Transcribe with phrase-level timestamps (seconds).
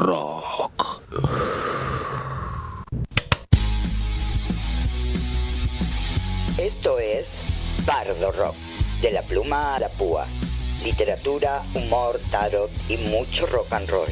[0.00, 1.02] rock.
[6.56, 7.26] Esto es
[7.84, 8.54] Bardo Rock,
[9.02, 10.26] de la pluma a la púa.
[10.84, 14.08] Literatura, humor, tarot y mucho rock and roll.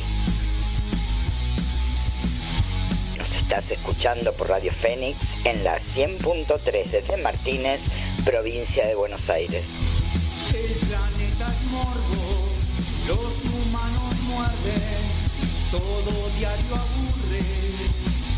[3.16, 7.80] Nos estás escuchando por Radio Fénix en la 100.3 desde Martínez,
[8.26, 9.64] provincia de Buenos Aires.
[10.52, 12.48] El planeta es morbo,
[13.06, 14.97] los humanos muerden,
[15.78, 17.40] todo diario aburre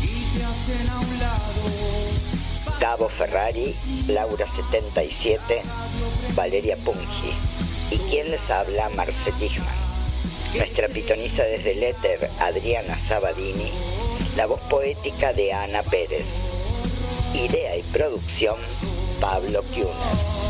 [0.01, 2.21] y te hacen a un lado.
[2.79, 3.75] Gabo Ferrari,
[4.07, 5.61] Laura 77,
[6.35, 7.33] Valeria Pungi.
[7.91, 9.67] Y quien les habla, Marce Dichman.
[10.55, 13.71] Nuestra pitonisa desde el éter, Adriana Sabadini.
[14.35, 16.25] La voz poética de Ana Pérez.
[17.33, 18.55] Idea y producción,
[19.19, 20.40] Pablo Kuhner.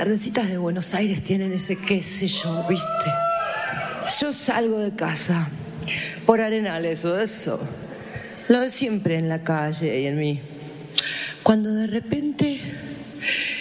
[0.00, 3.10] Tardecitas de Buenos Aires tienen ese qué sé yo, ¿viste?
[4.18, 5.50] Yo salgo de casa
[6.24, 7.60] por arenales o eso.
[8.48, 10.40] Lo de siempre en la calle y en mí.
[11.42, 12.58] Cuando de repente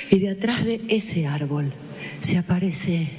[0.10, 1.74] y de atrás de ese árbol
[2.22, 3.10] se aparece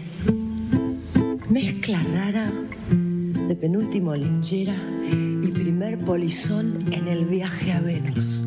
[1.51, 2.51] mezcla rara
[2.89, 4.75] de penúltimo linchera
[5.13, 8.47] y primer polizón en el viaje a Venus.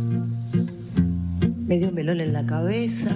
[1.68, 3.16] Medio melón en la cabeza,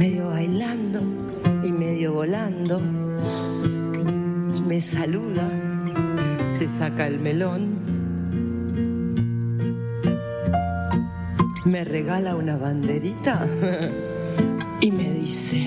[0.00, 1.02] medio bailando
[1.62, 2.80] y medio volando,
[4.66, 5.46] me saluda,
[6.52, 7.76] se saca el melón,
[11.66, 13.46] me regala una banderita
[14.80, 15.60] y me dice,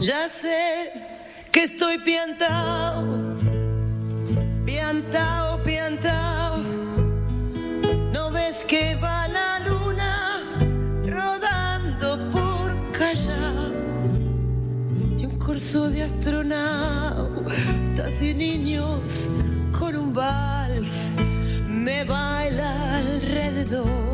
[0.00, 0.90] ya sé
[1.52, 3.36] que estoy piantao,
[4.64, 5.31] piantao,
[15.62, 17.52] curso de astronautas
[18.20, 19.28] y niños
[19.78, 21.10] con un vals
[21.68, 24.11] me baila alrededor.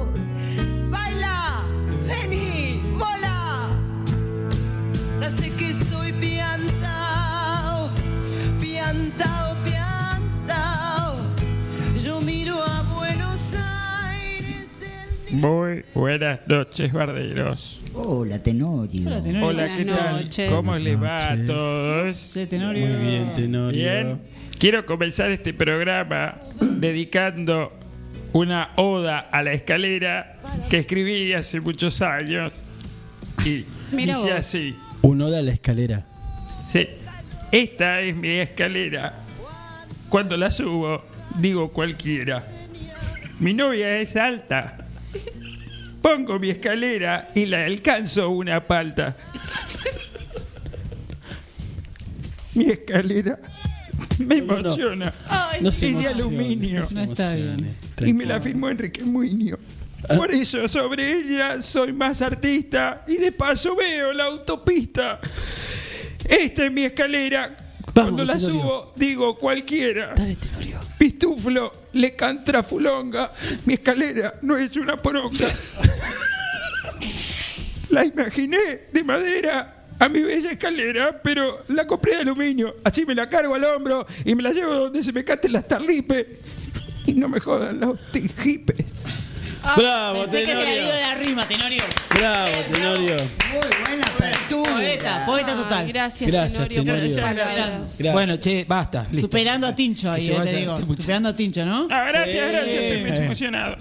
[15.39, 17.81] Muy buenas noches, barderos.
[17.95, 19.07] Hola, Tenorio.
[19.09, 19.47] Hola, Tenorio.
[19.47, 20.25] Hola, ¿qué Buenas tal?
[20.25, 20.51] noches.
[20.51, 21.47] ¿Cómo les va a noches.
[21.47, 22.17] todos?
[22.17, 22.87] Sí, Tenorio.
[22.87, 23.81] Muy bien, Tenorio.
[23.81, 24.21] Bien.
[24.59, 27.73] Quiero comenzar este programa dedicando
[28.33, 32.65] una oda a la escalera que escribí hace muchos años.
[33.45, 34.39] Y Mira dice vos.
[34.41, 34.77] así.
[35.03, 36.05] Un oda a la escalera.
[36.67, 36.89] Sí,
[37.53, 39.21] esta es mi escalera.
[40.09, 41.05] Cuando la subo,
[41.39, 42.45] digo cualquiera.
[43.39, 44.79] Mi novia es alta.
[46.03, 49.17] Pongo mi escalera y la alcanzo una palta.
[52.55, 53.39] Mi escalera
[54.19, 55.13] me emociona.
[55.61, 56.81] No se es de emocione, aluminio.
[56.81, 57.75] no se No está emocione.
[58.07, 59.59] Y me la firmó Enrique Muñoz.
[60.17, 65.21] Por eso sobre ella soy más artista y de paso veo la autopista.
[66.29, 67.57] Esta es mi escalera.
[67.93, 68.61] Cuando la Tenorio.
[68.61, 70.15] subo, digo cualquiera.
[70.15, 70.79] Dale, Tenorio.
[70.99, 73.31] Pistuflo, le cantra fulonga.
[73.67, 75.47] Mi escalera no es una poronga.
[77.91, 82.77] La imaginé de madera a mi bella escalera, pero la compré de aluminio.
[82.85, 85.67] Así me la cargo al hombro y me la llevo donde se me canten las
[85.67, 86.27] tarripes.
[87.07, 87.99] Y no me jodan los
[89.69, 89.85] hipes.
[89.85, 91.01] Bravo, Pensé que te había Tenorio.
[91.01, 91.83] la rima, Tenorio.
[92.15, 93.17] Bravo, Tenorio.
[93.53, 94.73] Muy buena apertura.
[94.73, 95.87] Poeta, poeta total.
[95.89, 97.35] Gracias, Gracias, Tenorio, Tenorio.
[97.35, 98.13] Gracias.
[98.13, 99.03] Bueno, che, basta.
[99.11, 99.23] listo.
[99.23, 100.79] Superando a Tincho ahí, eh, te digo.
[100.79, 100.97] este.
[101.03, 101.87] Superando a Tincho, ¿no?
[101.91, 102.75] Ah, gracias, gracias.
[102.75, 103.77] Estoy muy emocionado.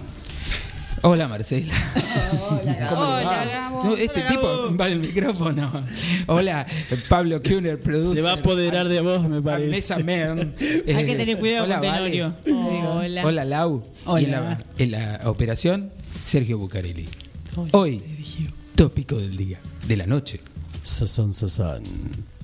[1.04, 1.74] Hola, Marcela.
[2.92, 3.84] Hola, Gabo.
[3.84, 5.84] No, este tipo va del micrófono.
[6.28, 6.66] Hola,
[7.08, 8.18] Pablo Kuhner, producer.
[8.18, 9.70] Se va a apoderar de vos, me parece.
[9.70, 10.56] Mesa Man.
[10.60, 12.12] Hay que tener cuidado hola, con Vale.
[12.12, 12.36] Tenorio.
[12.44, 12.94] te digo.
[12.96, 13.26] Hola.
[13.26, 13.84] Hola, Lau.
[14.06, 14.22] Hola.
[14.22, 15.92] Y en la, en la operación,
[16.24, 17.08] Sergio Bucarelli.
[17.72, 18.02] Hoy,
[18.76, 20.42] tópico del día, de la noche,
[20.84, 21.84] Sazón, sazón.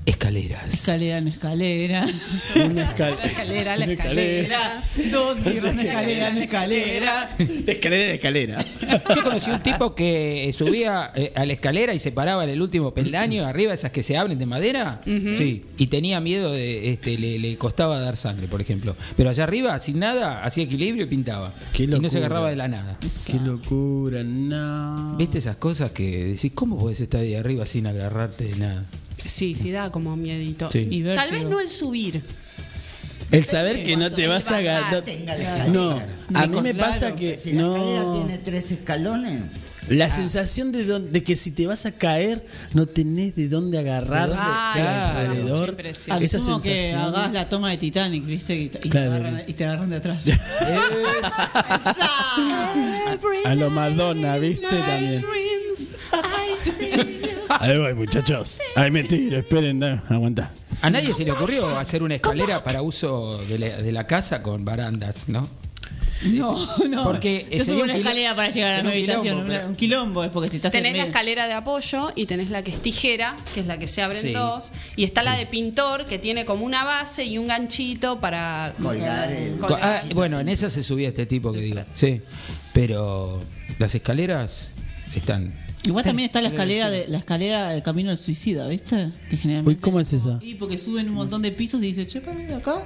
[0.05, 0.73] Escaleras.
[0.73, 2.07] Escalera en escalera.
[2.55, 4.83] Una escal- La escalera, la escalera.
[5.11, 7.29] Dos birras en escalera en escalera.
[7.37, 8.65] De escalera en escalera.
[9.15, 12.49] Yo conocí un tipo que eh, subía eh, a la escalera y se paraba en
[12.49, 14.99] el último peldaño, arriba esas que se abren de madera.
[15.05, 18.95] Sí, y tenía miedo de, este, le, le costaba dar sangre, por ejemplo.
[19.15, 21.53] Pero allá arriba, sin nada, hacía equilibrio y pintaba.
[21.71, 22.17] Qué y no se locura.
[22.19, 22.97] agarraba de la nada.
[23.25, 25.15] Qué locura, no.
[25.17, 28.85] ¿Viste esas cosas que decís, ¿cómo podés estar ahí arriba sin agarrarte de nada?
[29.25, 30.69] Sí, sí, da como miedito.
[30.71, 30.87] Sí.
[30.89, 31.41] Y Tal vértigo.
[31.41, 32.23] vez no el subir.
[33.31, 35.65] El saber que no te vas a escalera.
[35.69, 35.99] No,
[36.35, 38.13] a mí me pasa que Si la escalera no.
[38.17, 39.41] tiene tres escalones,
[39.89, 43.79] La sensación de, don- de que si te vas a caer, no tenés de dónde
[43.79, 45.75] agarrar Ay, claro, alrededor.
[46.09, 47.01] Al Esa sumo que sensación.
[47.01, 48.55] hagas la toma de Titanic, ¿viste?
[48.55, 49.13] Y, te- Claro.
[49.15, 50.23] agarran, y te agarran de atrás.
[53.45, 54.67] A lo Madonna, ¿viste?
[54.67, 55.23] También.
[57.63, 58.59] Ahí voy, muchachos.
[58.75, 60.51] Ahí me tiro, esperen, no, aguanta.
[60.81, 64.41] A nadie se le ocurrió hacer una escalera para uso de la, de la casa
[64.41, 65.47] con barandas, ¿no?
[66.23, 66.57] No,
[66.89, 67.03] no.
[67.03, 69.45] Porque Yo subo un una escalera para llegar a mi un habitación.
[69.45, 72.25] quilombo, Un quilombo es porque si estás en Tenés la medio- escalera de apoyo y
[72.27, 74.31] tenés la que es tijera, que es la que se abren Sí.
[74.31, 74.71] dos.
[74.95, 79.31] Y está la de pintor, que tiene como una base y un ganchito para Colgar
[79.31, 79.79] el- colgar.
[79.83, 81.81] ah, bueno, en esa se subía este tipo que digo.
[81.93, 82.21] Sí.
[82.73, 83.41] Pero
[83.79, 84.71] las escaleras
[85.15, 85.53] están.
[85.85, 89.11] Igual también está la escalera de la escalera del camino del suicida, ¿viste?
[89.29, 90.39] Que generalmente Uy, ¿cómo es esa?
[90.41, 92.83] Y porque suben un montón de pisos y dicen, che, para de acá,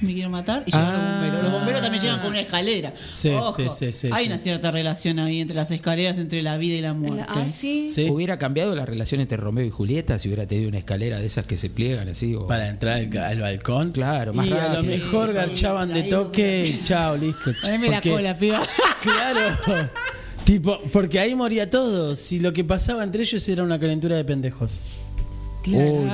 [0.00, 0.62] me quiero matar.
[0.66, 0.92] Y llegan Ah.
[0.94, 1.42] los bomberos.
[1.42, 2.94] Los bomberos también llegan con una escalera.
[3.10, 4.30] Sí, Ojo, sí, sí, sí, Hay sí.
[4.30, 7.24] una cierta relación ahí entre las escaleras, entre la vida y la muerte.
[7.28, 7.86] Ay, sí.
[7.88, 8.08] Sí.
[8.10, 11.44] ¿Hubiera cambiado la relación entre Romeo y Julieta si hubiera tenido una escalera de esas
[11.44, 12.34] que se pliegan así?
[12.34, 13.92] o- Para entrar al, ca- al balcón.
[13.92, 14.82] Claro, más Y a lo rápido.
[14.84, 17.52] mejor garchaban de toque y chao, listo.
[17.62, 18.62] Poneme la Porque- cola, piba.
[19.02, 19.90] Claro.
[20.48, 22.14] Tipo, porque ahí moría todo.
[22.14, 24.80] Si lo que pasaba entre ellos era una calentura de pendejos.
[25.66, 26.08] Uy,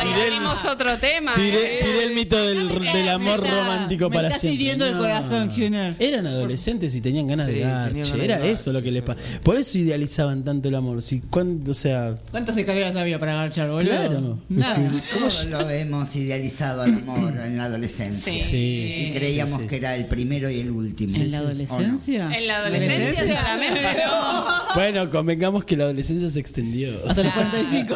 [0.00, 1.34] Ay, otro tema.
[1.34, 1.78] Tiré, ¿eh?
[1.82, 4.62] tiré el mito del, del amor romántico Me para estás siempre.
[4.62, 5.94] hiriendo el corazón, Junior.
[5.98, 9.20] Eran adolescentes y tenían ganas Sí, de tenían ganas Era eso lo que les pasa.
[9.42, 11.02] Por eso idealizaban tanto el amor.
[11.02, 13.90] Si, cuando, o sea, ¿Cuántas escaleras había para agachar, boludo?
[13.90, 14.38] Claro.
[14.48, 14.78] Nada.
[15.12, 18.32] todos lo hemos idealizado al amor en la adolescencia.
[18.32, 18.38] Sí.
[18.38, 19.08] sí.
[19.08, 19.68] Y creíamos sí, sí.
[19.68, 21.14] que era el primero y el último.
[21.16, 22.30] ¿En la adolescencia?
[22.32, 24.10] En la adolescencia solamente, pero
[24.74, 26.92] Bueno, convengamos que la adolescencia se extendió.
[27.06, 27.94] Hasta los 45.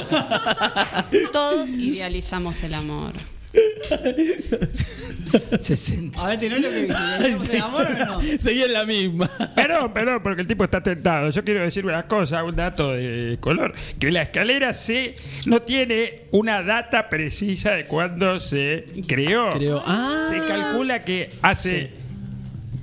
[1.32, 3.12] todos idealizamos el amor.
[5.60, 6.20] 60.
[6.20, 8.20] A ver, ¿tenés lo que ¿Idealizamos el amor o no?
[8.38, 9.30] Seguí en la misma.
[9.54, 11.30] Perdón, perdón, porque el tipo está tentado.
[11.30, 16.25] Yo quiero decir una cosa, un dato de color, que la escalera C no tiene
[16.30, 19.50] una data precisa de cuándo se creó.
[19.50, 19.82] Creo.
[19.87, 20.28] Ah.
[20.30, 21.90] Se calcula que hace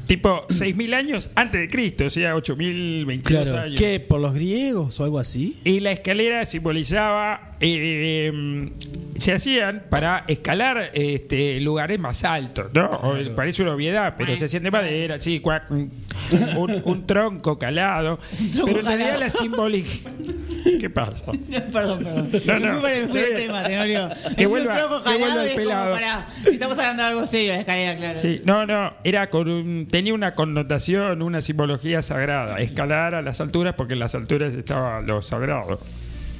[0.10, 3.60] tipo 6.000 años antes de Cristo, o sea, 8.022 Claro.
[3.60, 3.80] años.
[3.80, 4.00] ¿Qué?
[4.00, 5.56] ¿Por los griegos o algo así?
[5.64, 8.72] Y la escalera simbolizaba, eh,
[9.18, 12.90] se hacían para escalar este, lugares más altos, ¿no?
[12.90, 15.92] O- Parece una obviedad, pero se hacían de madera, sí, cuac, un,
[16.86, 18.18] un tronco calado.
[18.54, 19.20] tronco pero en realidad calado.
[19.20, 19.90] la simbólica...
[20.80, 21.32] ¿Qué pasa?
[21.72, 22.30] perdón, perdón.
[22.46, 23.34] No, no, está bien.
[23.36, 24.10] tema, Tenorio.
[24.38, 25.92] Que Es un vuelva- tronco que vuelva el pelado.
[25.94, 28.20] para- Estamos hablando de algo serio, la escalera, claro.
[28.20, 32.60] Sí, no, no, era con un- tenía una connotación, una simbología sagrada.
[32.60, 35.78] Escalar a las alturas porque en las alturas estaba lo sagrado.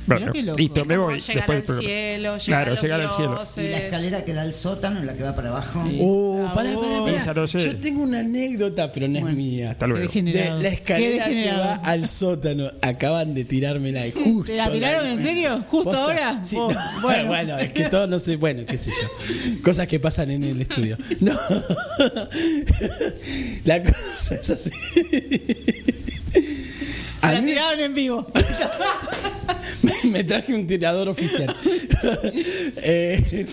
[0.10, 0.58] Bueno, qué loco.
[0.58, 1.20] listo, me voy.
[1.20, 1.88] llegar después al del programa.
[1.90, 3.36] cielo, llegar claro, a los llegar al cielo.
[3.36, 3.66] dioses.
[3.66, 5.84] Y la escalera que da al sótano, la que va para abajo.
[6.02, 7.18] Oh, pará, pará, pará.
[7.18, 7.60] Esa no sé.
[7.60, 9.72] Yo tengo una anécdota, pero no es mía.
[9.72, 10.02] Hasta luego.
[10.02, 10.58] De degenerado.
[10.62, 11.64] la Qué escalera que degenerado.
[11.64, 12.72] va al sótano.
[12.82, 14.52] Acaban de tirármela y justo.
[14.52, 15.64] ¿Te la tiraron en serio?
[15.68, 16.04] ¿Justo Posta.
[16.04, 16.44] ahora?
[16.44, 17.28] Sí, Oh, no, bueno.
[17.28, 17.58] bueno.
[17.60, 19.62] es que todo no sé, bueno, qué sé yo.
[19.64, 20.98] Cosas que pasan en el estudio.
[21.20, 21.34] No.
[23.66, 24.72] La cosa es así.
[27.22, 28.28] A la mí tiraron en vivo.
[29.82, 31.56] me, me traje un tirador oficial.
[32.82, 33.46] Eh,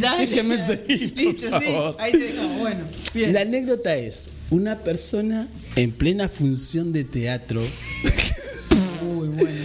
[0.00, 0.26] Dale.
[0.26, 1.64] Déjenme seguir, por Listo, sí.
[1.66, 1.96] favor.
[1.98, 2.58] Ahí te dejamos.
[2.60, 3.32] Bueno, bien.
[3.34, 5.46] La anécdota es una persona
[5.76, 7.62] en plena función de teatro
[9.02, 9.58] Uy, bueno.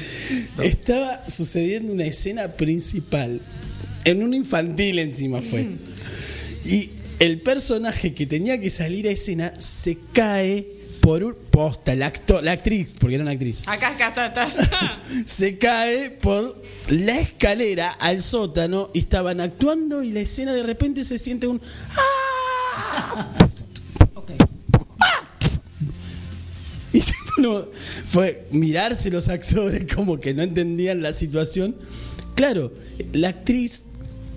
[0.62, 3.41] Estaba sucediendo una escena principal.
[4.03, 5.67] En un infantil encima fue.
[6.65, 10.67] Y el personaje que tenía que salir a escena se cae
[11.07, 15.01] por un posta, la, acto- la actriz, porque era una actriz, Acá, acá está, está.
[15.25, 21.05] se cae por la escalera al sótano y estaban actuando y la escena de repente
[21.05, 21.61] se siente un
[21.95, 23.33] ¡Ah!
[26.91, 27.01] Y
[27.37, 27.67] no,
[28.09, 31.77] fue mirarse los actores como que no entendían la situación.
[32.35, 32.73] Claro,
[33.13, 33.83] la actriz,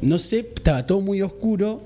[0.02, 1.82] no sé, estaba todo muy oscuro,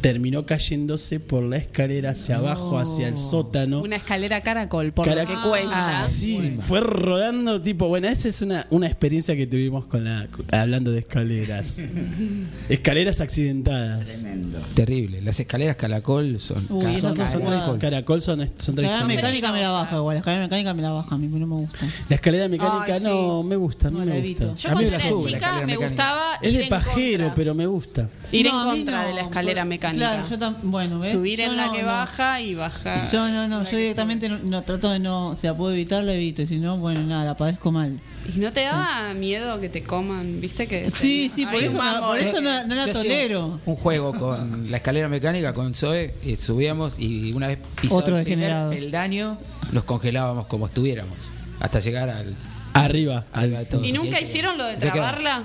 [0.00, 3.82] terminó cayéndose por la escalera hacia abajo, hacia el sótano.
[3.82, 5.98] Una escalera caracol, por lo que cuenta.
[5.98, 10.26] Ah, sí, fue rodando tipo, bueno, esa es una, una experiencia que tuvimos con la
[10.52, 11.82] hablando de escaleras.
[12.68, 14.20] escaleras accidentadas.
[14.20, 14.58] Tremendo.
[14.74, 15.20] Terrible.
[15.22, 16.64] Las escaleras caracol son.
[16.68, 20.14] Uy, Son, son son tra- caracol son, son La escalera mecánica me la baja igual.
[20.16, 21.78] La escalera mecánica me la baja a mí, no me gusta.
[22.08, 23.06] La escalera mecánica Ay, sí.
[23.06, 24.54] no me gusta, no, me gusta.
[24.54, 25.86] Yo A mí cuando me la era sube la chica me mecánica.
[25.88, 27.34] gustaba Es de en pajero, contra.
[27.34, 28.10] pero me gusta.
[28.32, 30.36] Ir No, en contra no, de la escalera por- mecánica.
[30.36, 30.68] Claro, yo.
[30.68, 31.10] Bueno, ¿ves?
[31.10, 31.88] Subir Yo en la que no.
[31.88, 33.10] baja y bajar.
[33.10, 36.14] Yo no, no, yo directamente no, no, trato de no, si la puedo evitar, la
[36.14, 36.42] evito.
[36.42, 38.00] Y si no, bueno, nada, la padezco mal.
[38.34, 40.40] ¿Y no te da miedo que te coman?
[40.40, 40.90] ¿Viste que.?
[40.90, 43.60] Sí, sí, por eso, por eso no, no la tolero.
[43.66, 48.18] Un juego con la escalera mecánica con Zoe, y subíamos y una vez pisado Otro
[48.18, 49.38] el peldaño,
[49.72, 51.30] nos congelábamos como estuviéramos.
[51.60, 52.34] Hasta llegar al.
[52.72, 53.24] Arriba.
[53.32, 53.84] arriba de todo.
[53.84, 55.44] ¿Y nunca hicieron lo de trabarla?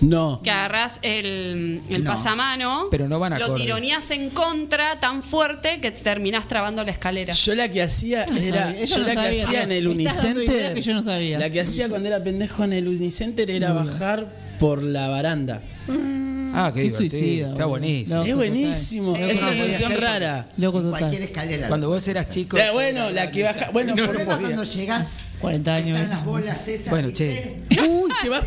[0.00, 0.40] No.
[0.42, 2.12] Que agarrás el, el No.
[2.12, 3.60] pasamano, Pero no van lo acorde.
[3.60, 7.34] tironeás en contra tan fuerte que terminás trabando la escalera.
[7.34, 8.72] Yo la que hacía era.
[8.84, 10.74] Yo no la que hacía en el Unicenter.
[10.74, 11.38] que yo no sabía.
[11.38, 14.26] La que hacía cuando era pendejo en el Unicenter era bajar
[14.58, 15.62] por la baranda.
[16.52, 17.10] Ah, qué Qué divertido.
[17.10, 18.16] suicida, Está buenísimo.
[18.16, 18.24] No.
[18.24, 19.16] es buenísimo.
[19.16, 20.48] Es una no sensación rara.
[20.56, 21.68] Loco Cualquier escalera.
[21.68, 22.56] Cuando vos eras chico.
[22.56, 23.70] Ya, bueno, la que baja.
[23.72, 25.06] Bueno, problema por- cuando llegás
[25.40, 25.96] 40 años.
[25.98, 26.90] están las bolas esas.
[26.90, 27.56] Bueno, ¿viste?
[27.88, 28.44] Uy, te vas.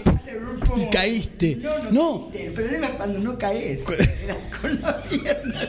[0.77, 1.57] Y caíste.
[1.57, 2.29] No, no, No.
[2.31, 2.47] caíste.
[2.47, 3.83] El problema es cuando no caes.
[4.61, 5.67] Con las piernas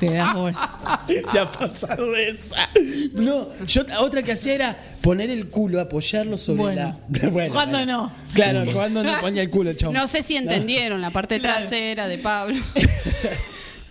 [0.00, 1.00] Te das bola.
[1.32, 2.68] Te ha pasado esa.
[3.14, 7.00] No, yo otra que hacía era poner el culo, apoyarlo sobre Bueno.
[7.20, 7.28] la.
[7.30, 8.12] Bueno, ¿Cuándo eh, no?
[8.34, 9.92] Claro, cuando no ponía el culo, chao.
[9.92, 11.58] No sé si entendieron la parte Claro.
[11.60, 12.56] trasera de Pablo.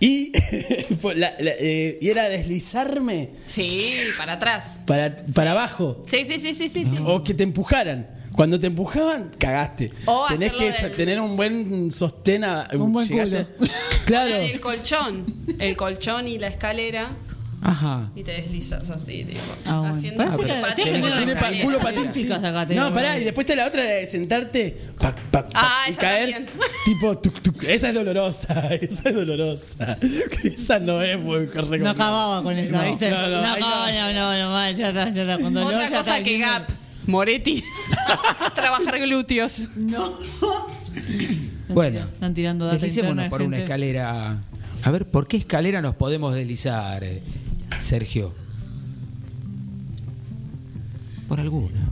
[0.00, 0.30] Y,
[1.00, 4.80] pues, la- la- eh, y era deslizarme Sí, para atrás.
[4.86, 6.02] para, para abajo.
[6.06, 6.84] Sí, sí, sí, sí, sí.
[6.84, 6.94] sí.
[7.04, 8.08] O que te empujaran.
[8.34, 9.90] Cuando te empujaban, cagaste.
[10.04, 12.44] O Tenés que del- tener un buen sostén.
[12.44, 13.46] a- Un buen culo.
[14.04, 14.36] Claro.
[14.36, 15.24] El colchón.
[15.58, 17.16] El colchón y la escalera.
[17.68, 18.10] Ajá.
[18.14, 19.40] Y te deslizas así, tipo.
[19.64, 19.94] Ah, bueno.
[19.96, 21.10] haciendo culo que- para tiene atrás.
[21.12, 21.64] que- Tiene pa- Bien.
[21.64, 22.08] culo para Bien.
[22.12, 22.20] ti.
[22.20, 25.88] Chicas, acá No, pará, y después está la otra de sentarte pac, pac, Ah, pac,
[25.88, 26.30] y esa caer.
[26.32, 26.46] también.
[26.84, 27.64] Tipo, tuc, tuc.
[27.64, 28.68] esa es dolorosa.
[28.80, 29.98] Esa es dolorosa.
[30.44, 31.88] Esa no es muy No recomendable.
[31.90, 33.10] acababa con esa, No, ¿viste?
[33.10, 33.66] no, no, No, ahí no.
[33.66, 35.38] acababa, no, no, no, mal, ya está, ya está.
[35.40, 36.38] Con dolor, Otra ya cosa está, que.
[36.38, 36.68] Gap.
[37.08, 37.64] Moretti.
[38.54, 39.66] Trabajar glúteos.
[39.76, 40.12] No.
[41.68, 44.38] Bueno, Están tirando data interna deslicémonos de por una escalera.
[44.82, 47.22] A ver, ¿por qué escalera nos podemos deslizar, eh,
[47.80, 48.34] Sergio?
[51.28, 51.88] Por alguna.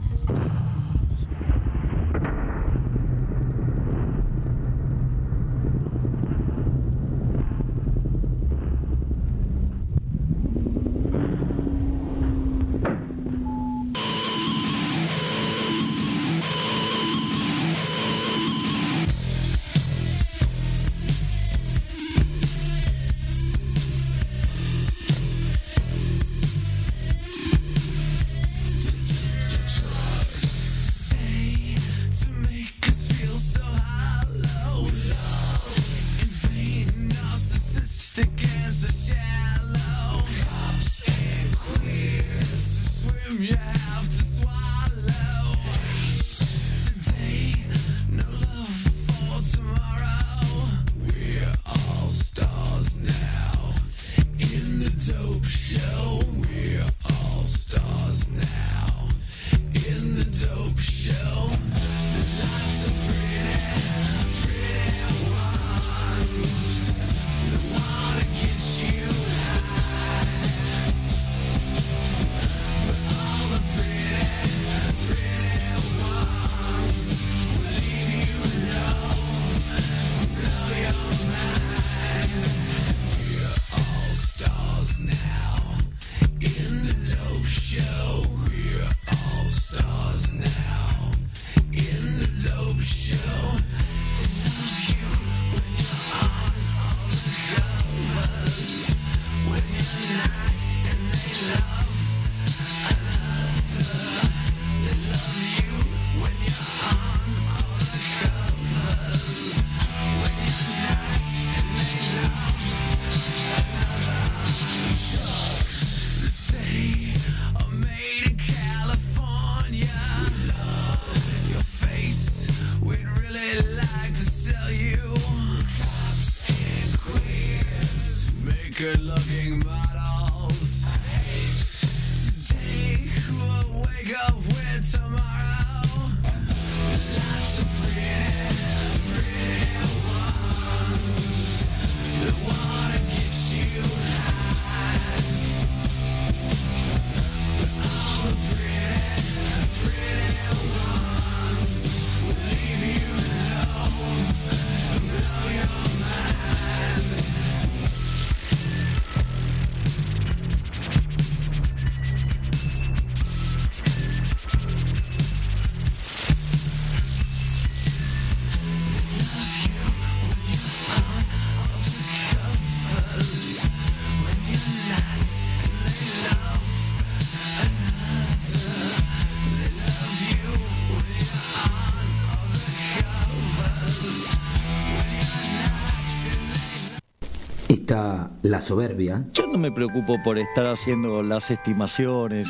[188.55, 189.21] La soberbia.
[189.33, 192.47] Yo no me preocupo por estar haciendo las estimaciones.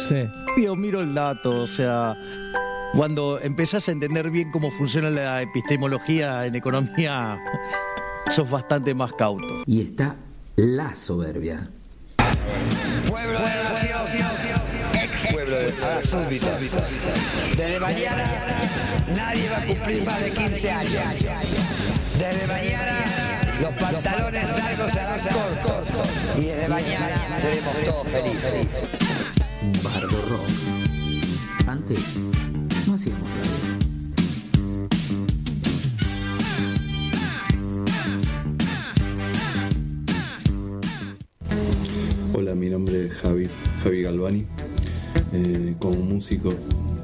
[0.56, 2.16] Digo, miro el dato, o sea,
[2.96, 7.40] cuando empezás a entender bien cómo funciona la epistemología en economía,
[8.30, 9.64] sos bastante más cauto.
[9.66, 10.16] Y está
[10.58, 11.72] la soberbia.
[13.10, 16.60] Pueblo de la nación, ex pueblo de la súbita.
[17.58, 18.26] Desde mañana
[19.16, 20.94] nadie va a cumplir más de 15 años.
[22.20, 23.26] Desde mañana
[23.62, 25.95] los pantalones largos se harán cortos.
[26.38, 28.68] Y desde mañana seremos todos felices.
[29.84, 31.68] Bardo Rock.
[31.68, 32.00] Antes
[32.88, 33.86] no hacíamos radio.
[42.34, 43.50] Hola, mi nombre es Javi,
[43.84, 44.46] Javi Galvani.
[45.32, 46.54] Eh, como músico,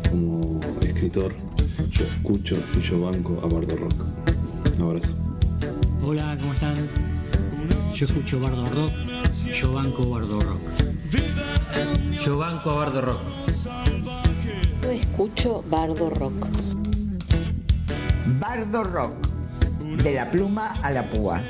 [0.10, 1.34] como escritor,
[1.90, 3.96] yo escucho y yo banco a Bardo Rock.
[4.78, 5.16] Un abrazo.
[6.04, 6.76] Hola, ¿cómo están?
[7.94, 8.92] Yo escucho Bardo Rock,
[9.50, 10.62] yo banco Bardo Rock.
[12.26, 13.22] Yo banco a Bardo Rock.
[14.84, 16.48] Yo escucho Bardo Rock.
[18.40, 19.28] Bardo Rock.
[20.04, 21.42] De la pluma a la púa.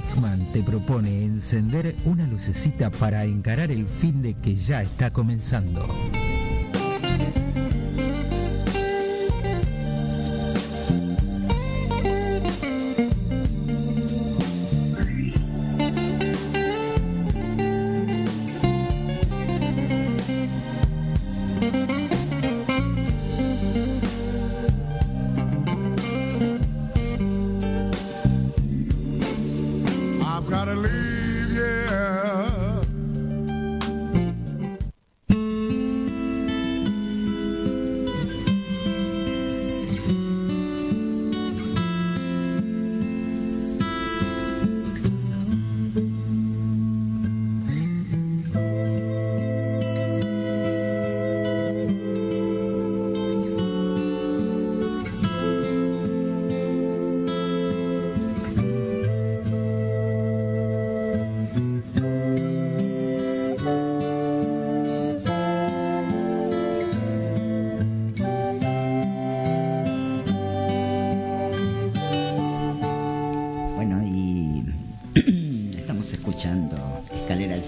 [0.00, 5.88] Tickman te propone encender una lucecita para encarar el fin de que ya está comenzando.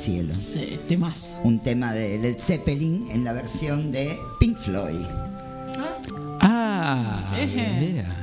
[0.01, 0.35] Cielo.
[0.53, 1.35] Sí, temas.
[1.45, 5.05] Un tema de Led Zeppelin en la versión de Pink Floyd.
[6.41, 7.47] Ah, Sí.
[7.79, 8.17] mira.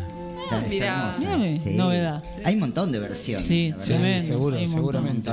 [0.69, 1.71] Mírame, Sí.
[1.75, 2.23] novedad.
[2.45, 3.45] Hay un montón de versiones.
[3.45, 4.25] Sí, tremendo.
[4.27, 4.95] seguro, Hay un montón.
[5.03, 5.29] seguramente.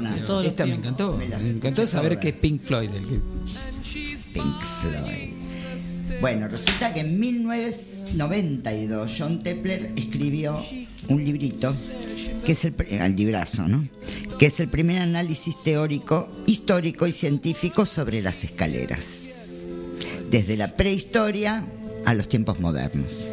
[0.49, 1.17] Esta me encantó.
[1.17, 2.23] Me encantó saber todas.
[2.23, 2.91] que es Pink Floyd.
[2.91, 3.21] el que-
[4.35, 5.31] Pink Floyd.
[6.21, 10.63] Bueno, resulta que en 1992 John Tepler escribió
[11.09, 11.75] un librito,
[12.45, 13.89] que es el, el librazo, ¿no?
[14.39, 19.65] Que es el primer análisis teórico, histórico y científico sobre las escaleras,
[20.31, 21.65] desde la prehistoria
[22.05, 23.27] a los tiempos modernos.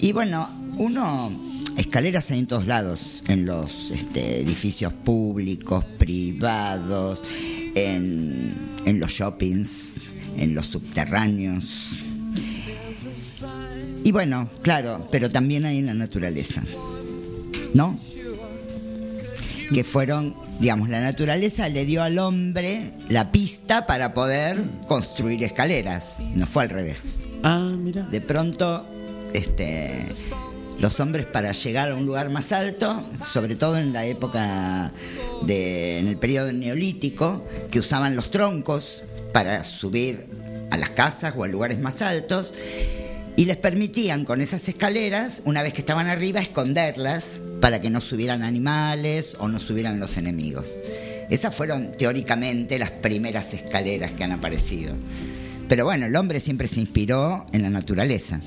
[0.00, 0.48] Y bueno,
[0.78, 1.30] uno,
[1.76, 7.22] escaleras hay en todos lados, en los este, edificios públicos, privados,
[7.74, 8.54] en,
[8.86, 11.98] en los shoppings, en los subterráneos.
[14.04, 16.62] Y bueno, claro, pero también hay en la naturaleza,
[17.74, 17.98] ¿no?
[19.72, 26.18] Que fueron, digamos, la naturaleza le dio al hombre la pista para poder construir escaleras,
[26.34, 27.20] no fue al revés.
[27.42, 28.02] Ah, mira.
[28.02, 28.84] De pronto,
[29.32, 30.04] este,
[30.80, 34.92] Los hombres para llegar a un lugar más alto, sobre todo en la época
[35.42, 40.20] de, en el periodo neolítico, que usaban los troncos para subir
[40.70, 42.54] a las casas o a lugares más altos,
[43.36, 48.00] y les permitían con esas escaleras, una vez que estaban arriba, esconderlas para que no
[48.00, 50.66] subieran animales o no subieran los enemigos.
[51.30, 54.94] Esas fueron teóricamente las primeras escaleras que han aparecido.
[55.68, 58.40] Pero bueno, el hombre siempre se inspiró en la naturaleza.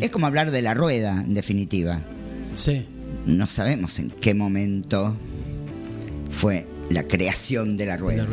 [0.00, 2.00] Es como hablar de la rueda, en definitiva.
[2.54, 2.86] Sí.
[3.26, 5.16] No sabemos en qué momento
[6.30, 8.26] fue la creación de la rueda.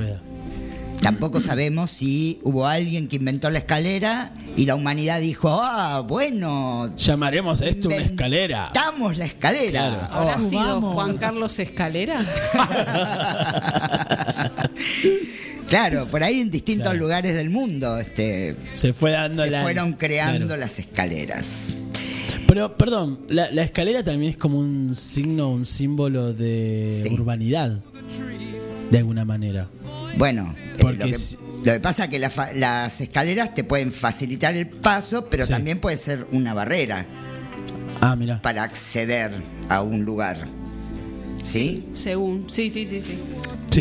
[1.01, 6.95] Tampoco sabemos si hubo alguien que inventó la escalera y la humanidad dijo, ah, bueno,
[6.95, 8.71] Llamaremos a esto una escalera.
[8.73, 10.05] damos la escalera.
[10.11, 10.49] ¿Habrá Oh.
[10.49, 12.19] sido Juan Carlos Escalera?
[15.69, 19.61] Claro, por ahí en distintos lugares del mundo este, Se fue dando se la.
[19.61, 20.59] fueron creando Claro.
[20.59, 21.67] las escaleras.
[22.45, 27.79] Pero, perdón, la, la escalera también es como un signo, un símbolo de urbanidad.
[28.91, 29.69] De alguna manera.
[30.17, 33.91] Bueno, eh, lo, que, si- lo que pasa es que la las escaleras te pueden
[33.91, 35.51] facilitar el paso, pero Sí.
[35.53, 37.05] también puede ser una barrera
[38.01, 38.41] Ah, mira.
[38.41, 39.31] para acceder
[39.69, 40.37] a un lugar.
[41.43, 41.85] ¿Sí?
[41.95, 42.45] Según.
[42.49, 43.17] Sí, sí, sí, sí.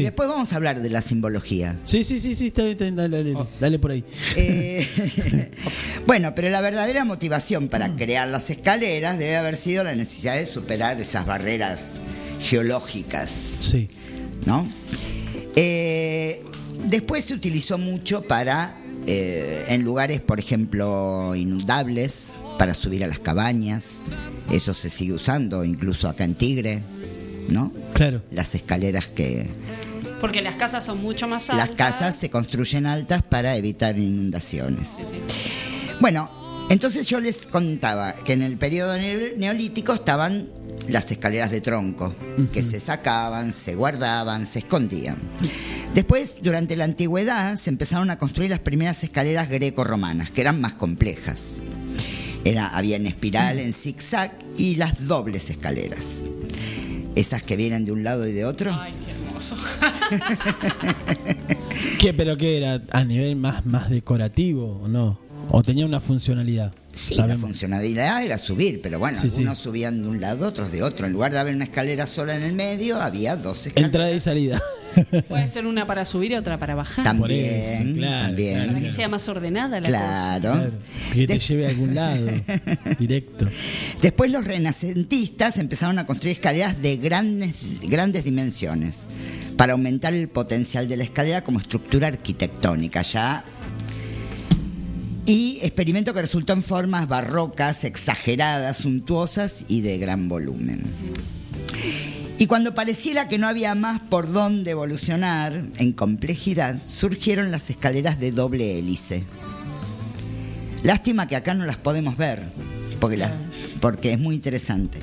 [0.02, 1.76] Después vamos a hablar de la simbología.
[1.82, 4.04] Sí, sí, sí, sí, está bien, está bien, dale, dale, dale por ahí.
[4.36, 5.50] Eh,
[6.06, 10.46] bueno, pero la verdadera motivación para crear las escaleras debe haber sido la necesidad de
[10.46, 12.00] superar esas barreras
[12.40, 13.30] geológicas.
[13.60, 13.88] Sí.
[14.46, 14.66] ¿No?
[15.56, 16.42] Eh,
[16.88, 18.76] después se utilizó mucho para,
[19.06, 24.02] eh, en lugares, por ejemplo, inundables, para subir a las cabañas.
[24.50, 26.82] Eso se sigue usando, incluso acá en Tigre,
[27.48, 27.72] ¿no?
[27.94, 28.22] Claro.
[28.30, 29.46] Las escaleras que,
[30.20, 31.68] Porque las casas son mucho más altas.
[31.68, 34.94] las casas se construyen altas para evitar inundaciones.
[36.00, 36.30] Bueno,
[36.70, 40.48] entonces yo les contaba que en el periodo neo- neolítico estaban
[40.88, 42.14] las escaleras de tronco,
[42.52, 45.16] que se sacaban, se guardaban, se escondían.
[45.94, 50.74] Después, durante la antigüedad, se empezaron a construir las primeras escaleras greco-romanas, que eran más
[50.74, 51.58] complejas.
[52.44, 56.24] Era, había en espiral, en zigzag y las dobles escaleras.
[57.16, 58.72] Esas que vienen de un lado y de otro.
[58.72, 59.56] Ay, qué hermoso.
[62.00, 62.80] ¿Qué, pero qué era?
[62.92, 65.18] ¿A nivel más, más decorativo o no?
[65.52, 66.72] ¿O tenía una funcionalidad?
[66.92, 69.36] Sí, la funcionalidad era subir, pero bueno, Sí, sí.
[69.38, 71.06] algunos subían de un lado, otros de otro.
[71.06, 73.86] En lugar de haber una escalera sola en el medio, había dos escaleras.
[73.88, 74.60] Entrada y salida.
[75.28, 77.04] Puede ser una para subir y otra para bajar.
[77.04, 78.66] También, también.
[78.68, 80.50] Para que sea más ordenada la Claro.
[80.52, 80.70] cosa.
[81.12, 82.26] Que te lleve a algún lado.
[82.98, 83.46] Directo.
[84.02, 89.08] Después los renacentistas empezaron a construir escaleras de grandes, grandes dimensiones
[89.56, 93.02] para aumentar el potencial de la escalera como estructura arquitectónica.
[93.02, 93.44] Ya
[95.30, 100.82] y experimento que resultó en formas barrocas, exageradas, suntuosas y de gran volumen.
[102.36, 108.18] Y cuando pareciera que no había más por dónde evolucionar en complejidad, surgieron las escaleras
[108.18, 109.22] de doble hélice.
[110.82, 112.50] Lástima que acá no las podemos ver,
[112.98, 113.24] porque,
[113.80, 114.98] porque es muy interesante.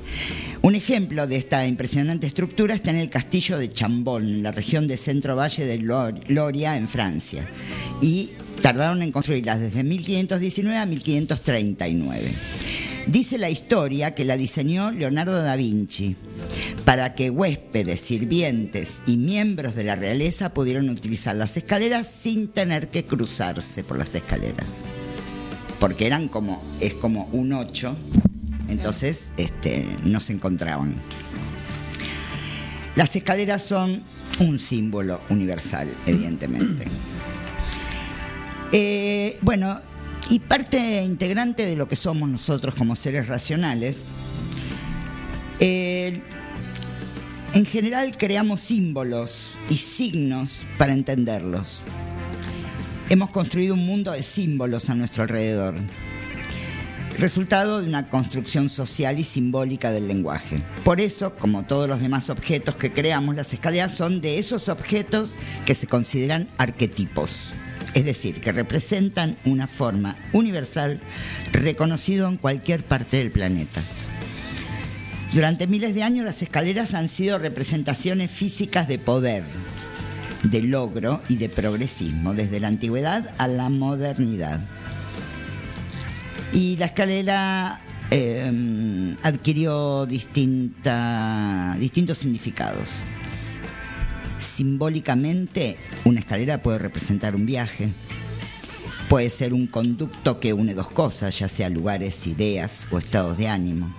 [0.61, 4.89] Un ejemplo de esta impresionante estructura está en el castillo de Chambon, en la región
[4.89, 7.47] de Centro Valle de Lor- Loria, en Francia.
[8.01, 12.31] Y tardaron en construirlas desde 1519 a 1539.
[13.07, 16.15] Dice la historia que la diseñó Leonardo da Vinci
[16.83, 22.89] para que huéspedes, sirvientes y miembros de la realeza pudieran utilizar las escaleras sin tener
[22.89, 24.83] que cruzarse por las escaleras.
[25.79, 27.95] Porque eran como, es como un 8,
[28.69, 30.95] entonces este, no se encontraban.
[32.95, 34.03] Las escaleras son
[34.39, 36.85] un símbolo universal, evidentemente.
[38.71, 39.79] Eh, bueno,
[40.29, 44.03] y parte integrante de lo que somos nosotros como seres racionales,
[45.59, 46.21] eh,
[47.53, 51.83] en general creamos símbolos y signos para entenderlos.
[53.09, 55.75] Hemos construido un mundo de símbolos a nuestro alrededor,
[57.17, 60.61] resultado de una construcción social y simbólica del lenguaje.
[60.83, 65.35] Por eso, como todos los demás objetos que creamos, las escaleras son de esos objetos
[65.65, 67.53] que se consideran arquetipos,
[67.97, 71.01] es decir, que representan una forma universal
[71.51, 73.81] reconocido en cualquier parte del planeta.
[75.33, 79.43] Durante miles de años las escaleras han sido representaciones físicas de poder,
[80.43, 84.59] de logro y de progresismo, desde la antigüedad a la modernidad.
[86.53, 87.79] Y la escalera
[88.11, 90.85] eh, adquirió distintos
[92.19, 93.01] significados.
[94.39, 97.89] Simbólicamente, una escalera puede representar un viaje,
[99.09, 103.47] puede ser un conducto que une dos cosas, ya sea lugares, ideas o estados de
[103.47, 103.93] ánimo.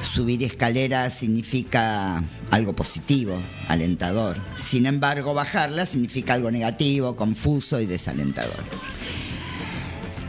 [0.00, 4.38] Subir escaleras significa algo positivo, alentador.
[4.54, 8.56] Sin embargo, bajarla significa algo negativo, confuso y desalentador.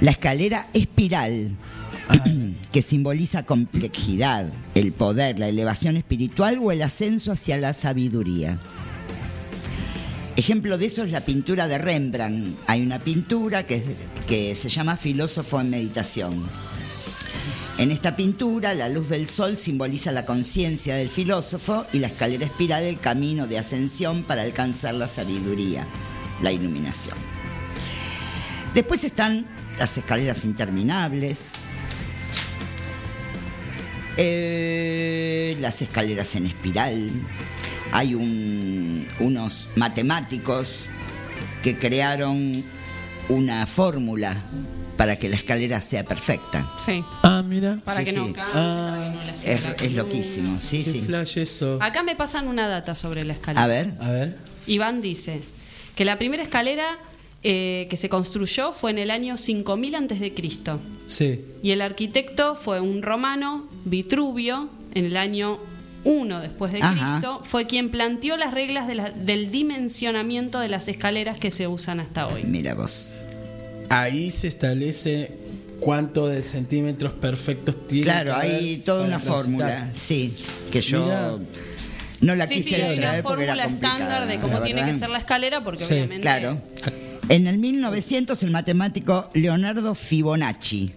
[0.02, 1.56] La escalera espiral,
[2.72, 8.60] que simboliza complejidad, el poder, la elevación espiritual o el ascenso hacia la sabiduría.
[10.38, 12.60] Ejemplo de eso es la pintura de Rembrandt.
[12.68, 16.48] Hay una pintura que, se llama Filósofo en Meditación.
[17.80, 22.46] En esta pintura, la luz del sol simboliza la conciencia del filósofo y la escalera
[22.46, 25.88] espiral el camino de ascensión para alcanzar la sabiduría,
[26.44, 27.18] la iluminación.
[28.76, 29.48] Después están
[29.80, 31.54] las escaleras interminables,
[34.18, 37.10] eh, las escaleras en espiral.
[37.92, 40.86] Hay un- unos matemáticos
[41.64, 42.64] que crearon
[43.30, 44.36] una fórmula
[44.98, 46.68] para que la escalera sea perfecta.
[46.84, 47.04] Sí.
[47.24, 47.78] Ah, mira.
[47.84, 48.18] Para Sí, que sí.
[48.18, 49.86] no Ah, para que no la Es, escalera.
[49.86, 51.02] es loquísimo, sí, qué sí.
[51.02, 51.78] flash eso.
[51.82, 53.64] Acá me pasan una data sobre la escalera.
[53.64, 54.38] A ver, A ver.
[54.66, 55.40] Iván dice
[55.96, 56.86] que la primera escalera
[57.44, 61.46] eh, que se construyó fue en el año 5000 antes de Cristo Sí.
[61.62, 65.60] y el arquitecto fue un romano, Vitruvio, en el año
[66.08, 67.20] 1 después de Ajá.
[67.20, 71.68] Cristo, fue quien planteó las reglas de la- del dimensionamiento de las escaleras que se
[71.68, 72.44] usan hasta hoy.
[72.46, 73.16] mira vos.
[73.90, 75.32] Ahí se establece
[75.80, 78.04] cuánto de centímetros perfectos tiene.
[78.06, 79.36] Claro, que hay toda una transitar.
[79.44, 80.34] fórmula, sí,
[80.72, 81.36] que yo Mira.
[82.22, 83.94] no la Sí, quise sí, hay una porque era fórmula complicada.
[83.98, 86.58] estándar de cómo tiene que ser la escalera porque Sí, obviamente Claro.
[87.30, 90.94] En el 1900 el matemático Leonardo Fibonacci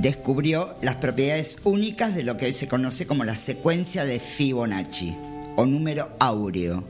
[0.00, 5.14] descubrió las propiedades únicas de lo que hoy se conoce como la secuencia de Fibonacci
[5.56, 6.84] o número áureo.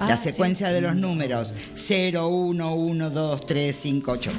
[0.00, 0.24] Ah, la sí.
[0.24, 4.30] secuencia de los números 0, 1, 1, 2, 3, 5, 8.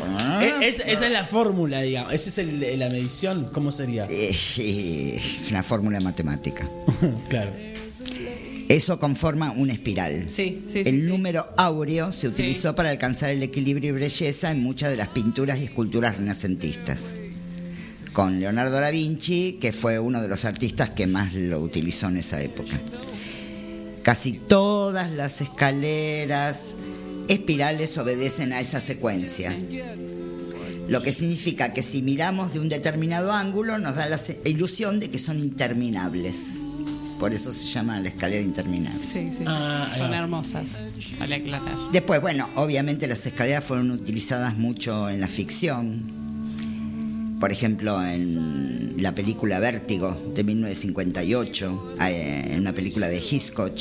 [0.42, 2.14] Eh, es- esa es la fórmula, digamos.
[2.14, 3.50] Esa es el- la medición.
[3.52, 4.06] ¿Cómo sería?
[4.06, 6.70] Es una fórmula matemática.
[7.30, 7.52] claro.
[8.70, 10.28] Eso conforma una espiral.
[10.30, 11.08] Sí, sí, sí, el sí.
[11.08, 15.60] número áureo se utilizó para alcanzar el equilibrio y belleza en muchas de las pinturas
[15.60, 17.16] y esculturas renacentistas.
[18.14, 22.18] Con Leonardo da Vinci, que fue uno de los artistas que más lo utilizó en
[22.18, 22.80] esa época.
[24.02, 26.76] Casi todas las escaleras
[27.28, 29.56] espirales obedecen a esa secuencia.
[30.88, 35.12] Lo que significa que si miramos de un determinado ángulo nos da la ilusión de
[35.12, 36.62] que son interminables.
[37.20, 39.04] Por eso se llama la escalera interminable.
[39.04, 39.44] Sí, sí.
[39.46, 40.80] Ah, Son hermosas,
[41.20, 41.76] vale aclarar.
[41.92, 46.19] Después, bueno, obviamente las escaleras fueron utilizadas mucho en la ficción.
[47.40, 53.74] Por ejemplo, en la película Vértigo de 1958, eh, en una película de Hitchcock,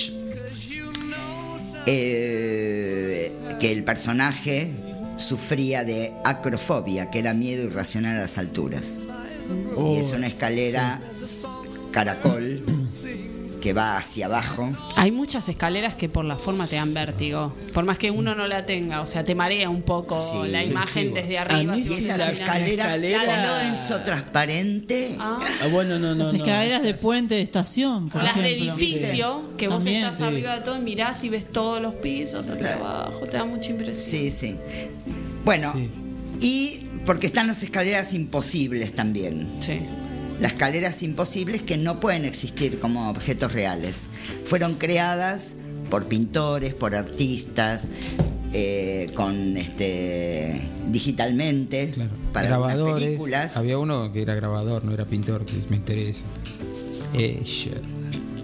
[1.87, 4.71] eh, que el personaje
[5.16, 9.07] sufría de acrofobia, que era miedo irracional a las alturas.
[9.77, 11.01] Oh, y es una escalera
[11.90, 12.62] caracol
[13.68, 14.70] que va hacia abajo.
[14.96, 17.54] Hay muchas escaleras que por la forma te dan vértigo.
[17.74, 20.50] Por más que uno no la tenga, o sea, te marea un poco Sí.
[20.50, 21.74] la imagen desde A arriba.
[21.74, 25.16] mí si sí vas Esas la escaleras escalera- piso transparente.
[25.20, 26.24] Ah, Ah, bueno, no, no.
[26.24, 30.16] Las no, escaleras de puente de estación, por las de edificio, que vos También, estás
[30.16, 30.22] sí.
[30.22, 32.87] arriba de todo y mirás y ves todos los pisos hacia Claro.
[32.87, 33.96] abajo, te da mucha impresión.
[34.22, 34.54] Sí, sí.
[35.44, 35.90] Bueno, Sí.
[36.40, 39.46] y porque están las escaleras imposibles también.
[39.61, 39.81] Sí.
[40.40, 44.09] Las escaleras imposibles que no pueden existir como objetos reales.
[44.44, 45.55] Fueron creadas
[45.90, 47.88] por pintores, por artistas,
[48.53, 51.92] eh, con este digitalmente
[52.33, 53.05] para algunas grabadores.
[53.05, 53.57] películas.
[53.57, 56.22] Había uno que era grabador, no era pintor, que me interesa.
[57.12, 57.83] Escher.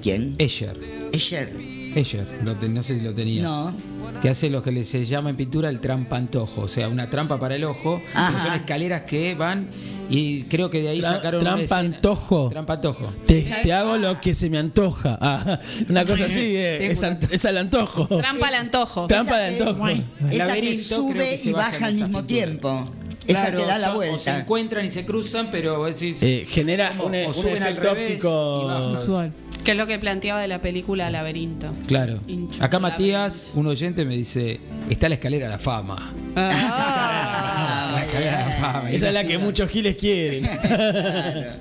[0.02, 0.34] ¿Quién?
[0.38, 0.78] Escher.
[1.12, 1.50] Escher.
[1.94, 3.42] Escher, lo no sé si lo tenía.
[3.42, 3.74] No.
[4.20, 7.38] Que hace lo que le- se llama en pintura el trampantojo, o sea, una trampa
[7.38, 8.42] para el ojo, Ajá.
[8.42, 9.68] son escaleras que van
[10.10, 12.48] y creo que de ahí Tra- sacaron trampantojo.
[12.50, 13.12] Trampantojo.
[13.26, 15.18] Te, te hago lo que se me antoja.
[15.20, 18.06] Ah, una cosa así, eh, es, al antojo.
[18.08, 19.06] Trampa al antojo.
[19.06, 19.88] Trampa al antojo.
[20.30, 22.84] Esa que sube que y baja al mismo tiempo.
[23.26, 24.38] Esa Claro, que da la son- O se vuelta.
[24.40, 28.66] encuentran y se cruzan, pero decís, Eh, genera un, O un suben al efecto óptico.
[28.66, 28.92] bajan.
[28.94, 29.32] Visual.
[29.64, 31.72] Que es lo que planteaba de la película Laberinto.
[31.86, 32.20] Claro.
[32.60, 36.12] Acá Matías, un oyente, me dice, está la escalera a la fama.
[36.36, 38.90] Ah, La escalera a la fama.
[38.90, 40.44] Esa es la que muchos giles quieren.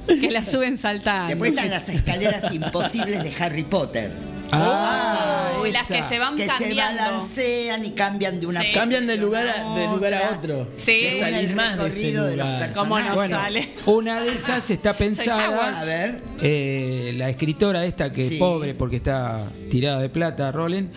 [0.07, 1.29] que la suben saltando.
[1.29, 4.11] Después están las escaleras imposibles de Harry Potter.
[4.55, 5.95] Ah, Uy, las esa.
[5.95, 7.01] que se van que se cambiando.
[7.03, 8.67] balancean y cambian de una Sí.
[8.73, 10.67] Cambian de lugar a, de lugar a otro.
[10.77, 11.07] Sí.
[11.21, 12.59] El más de ese de lugar.
[12.59, 12.75] personajes.
[12.77, 13.69] ¿Cómo no Bueno, sale?
[13.85, 15.83] una de esas está A pensada.
[15.85, 16.21] ver.
[16.41, 18.35] eh, la escritora esta que Sí.
[18.35, 19.39] es pobre porque está
[19.69, 20.91] tirada de plata, Roland,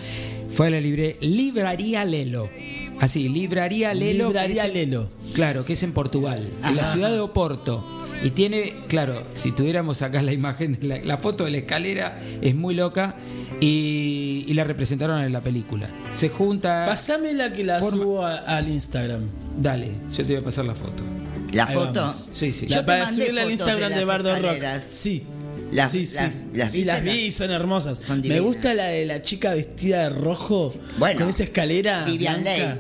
[0.51, 2.51] fue a la libre, libraría Lelo.
[3.01, 4.25] Así, libraría Lelo.
[4.33, 5.09] que Libraría es Lelo.
[5.35, 7.93] Claro, que es en Portugal, en la ciudad de Oporto.
[8.23, 12.19] Y tiene, claro, si tuviéramos acá la imagen, de la, la foto de la escalera
[12.41, 13.15] es muy loca
[13.61, 15.89] y, y la representaron en la película.
[16.13, 16.85] Se junta.
[16.87, 19.23] Pasame la que la Forma- subo a- al Instagram.
[19.61, 21.03] Dale, yo te voy a pasar la foto.
[21.53, 22.01] ¿La Ahí foto?
[22.01, 22.29] vamos.
[22.33, 22.67] Sí, sí.
[22.69, 24.45] La- Yo te para mandé subirla al Instagram de Bardo Rock.
[24.45, 24.85] escaleras.
[24.85, 25.25] Sí.
[25.73, 26.17] Las- sí, sí.
[26.17, 27.99] las- las sí, viste, las vi, las- son hermosas.
[27.99, 32.05] Son Me gusta la de la chica vestida de rojo Bueno, con esa escalera.
[32.05, 32.77] Vivian blanca.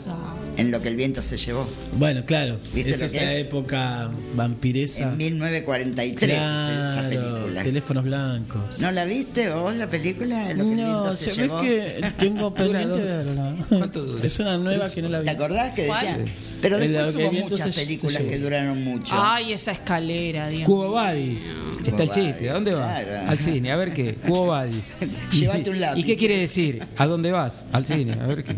[0.57, 1.69] En lo que el viento se llevó.
[1.99, 2.59] Bueno, claro.
[2.75, 3.47] ¿Viste es lo que esa es?
[3.47, 5.03] época vampiresa.
[5.03, 7.63] En 1943 es esa Claro, película.
[7.63, 8.81] teléfonos blancos.
[8.81, 10.53] ¿No la viste vos, la película?
[10.55, 13.55] Lo que el No, viento se, se ve que tengo pendiente verla.
[13.69, 14.27] ¿Cuánto dura?
[14.27, 15.25] Es una nueva que no la vi.
[15.27, 16.07] ¿Te acordás que ¿Cuál?
[16.07, 16.35] decía?
[16.63, 19.15] Pero El después el hubo muchas se- películas se que duraron mucho.
[19.19, 20.65] Ay, esa escalera, Dios.
[20.65, 21.53] Cubo Badis.
[21.85, 22.49] Está el chiste.
[22.51, 23.05] ¿A dónde vas?
[23.29, 23.73] Al cine.
[23.73, 24.15] A ver qué.
[24.15, 24.87] Cubo Badis.
[25.33, 26.01] Llévate un lápiz.
[26.01, 26.83] ¿Y qué quiere decir?
[26.97, 27.65] ¿A dónde vas?
[27.73, 28.15] Al cine.
[28.15, 28.57] A ver qué.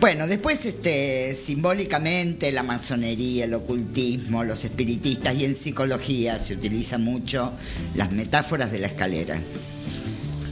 [0.00, 6.98] Bueno, después este, simbólicamente la masonería, el ocultismo, los espiritistas y en psicología se utiliza
[6.98, 7.52] mucho
[7.96, 9.36] las metáforas de la escalera.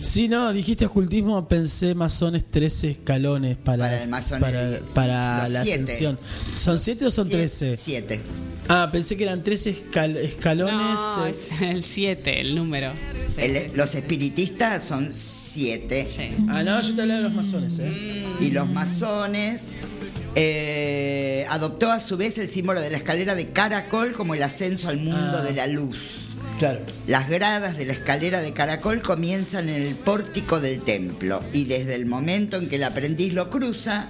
[0.01, 4.81] Sí, no, dijiste ocultismo, pensé masones 13 escalones para, Para el masonería.
[4.95, 5.83] para, para Los la siete.
[5.83, 6.19] ascensión.
[6.59, 7.77] ¿Son 7 o son Siete- 13?
[7.77, 8.21] Siete.
[8.69, 10.99] Ah, pensé que eran 13 escal- escalones.
[10.99, 12.91] No, eh, es el 7, el número.
[13.37, 13.77] Sí, El- sí, sí.
[13.77, 16.09] los espiritistas son siete.
[16.11, 16.31] Sí.
[16.49, 18.27] Ah, no, yo te hablaba de los masones, ¿eh?
[18.41, 19.65] Y los masones
[20.35, 24.89] eh, adoptó a su vez el símbolo de la escalera de caracol como el ascenso
[24.89, 25.43] al mundo Ah.
[25.43, 26.23] de la luz.
[26.59, 26.81] Claro.
[27.07, 31.95] Las gradas de la escalera de caracol comienzan en el pórtico del templo y desde
[31.95, 34.09] el momento en que el aprendiz lo cruza,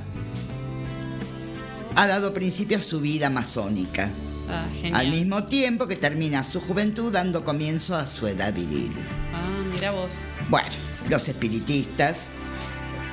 [1.97, 4.11] ha dado principio a su vida masónica,
[4.49, 5.01] Ah, genial.
[5.01, 8.93] al mismo tiempo que termina su juventud dando comienzo a su edad viril.
[9.35, 9.41] Ah,
[9.73, 10.13] mira vos.
[10.49, 10.69] Bueno,
[11.09, 12.31] los espiritistas,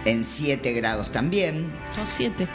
[0.06, 2.48] en siete grados también, Son 7.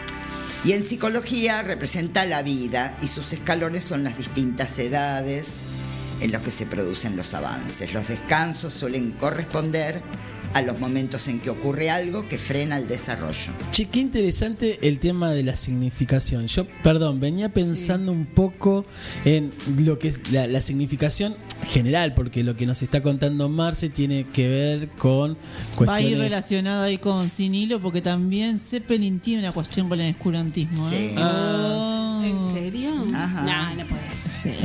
[0.65, 5.63] y en psicología representa la vida y sus escalones son las distintas edades
[6.21, 7.95] en los que se producen los avances.
[7.95, 10.03] Los descansos suelen corresponder
[10.55, 13.53] a los momentos en que ocurre algo que frena el desarrollo.
[13.71, 16.47] Che, qué interesante el tema de la significación.
[16.47, 18.85] Yo, perdón, venía pensando un poco
[19.25, 21.35] en lo que es la, la significación
[21.67, 26.09] general, porque lo que nos está contando Marce tiene que ver con Va a ir
[26.17, 26.19] cuestiones...
[26.19, 30.89] relacionado ahí con Sin Hilo porque también Zeppelin tiene una cuestión con el escurantismo.
[30.91, 31.11] ¿eh?
[31.11, 31.15] Sí.
[31.19, 32.23] Ah.
[32.25, 32.91] ¿En serio?
[33.15, 33.43] Ajá.
[33.43, 34.57] No, no puede ser.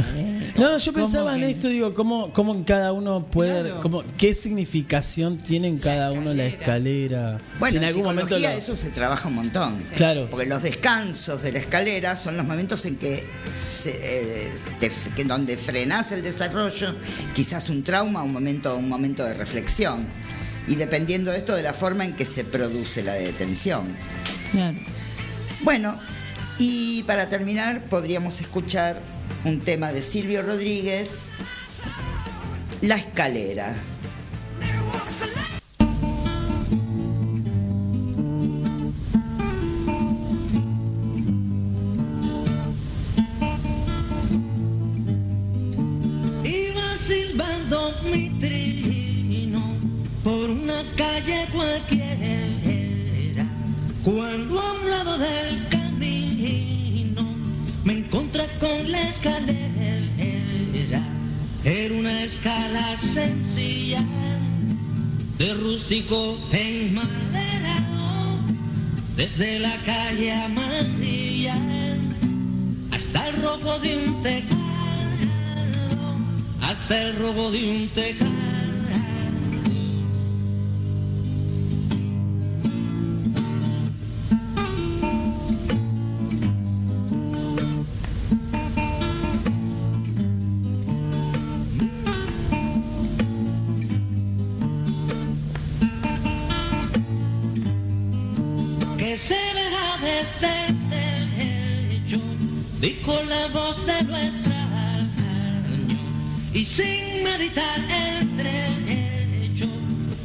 [0.58, 1.50] No, yo ¿Cómo pensaba en que?
[1.52, 3.80] esto, digo, cómo, cómo en cada uno puede, Claro.
[3.82, 7.40] cómo, qué significación tiene en cada uno la escalera.
[7.60, 9.80] Bueno, si en en algún momento lo- eso se trabaja un montón.
[9.96, 10.28] Claro.
[10.32, 13.24] Porque los descansos de la escalera son los momentos en que,
[13.56, 16.83] se, eh, te- que donde frenas el desarrollo,
[17.34, 20.08] quizás un trauma, un momento, un momento de reflexión.
[20.68, 23.88] Y dependiendo de esto, de la forma en que se produce la detención.
[24.52, 24.78] Claro.
[25.62, 26.00] Bueno,
[26.58, 29.02] y para terminar podríamos escuchar
[29.44, 31.32] un tema de Silvio Rodríguez,
[32.82, 33.76] La escalera.
[50.96, 53.46] Calle cualquiera.
[54.04, 57.24] Cuando a un lado del camino
[57.84, 59.64] me encontré con la escalera.
[61.64, 64.04] Era una escala sencilla
[65.38, 67.14] de rústico enmaderado
[69.16, 71.56] desde la calle amarilla
[72.92, 74.64] hasta el robo de un teclado
[76.62, 78.33] hasta el robo de un teclado.
[106.76, 109.68] Sin meditar el trecho,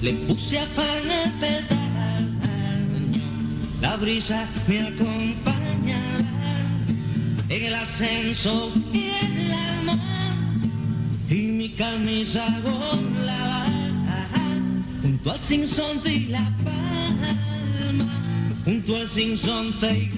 [0.00, 2.38] le puse a pan el pedal.
[3.82, 6.24] La brisa me acompañará
[7.50, 9.98] en el ascenso y en el alma,
[11.28, 13.66] y mi camisa volaba
[15.02, 17.32] junto al sinsonte y la palma,
[18.64, 20.17] junto al sinsonte y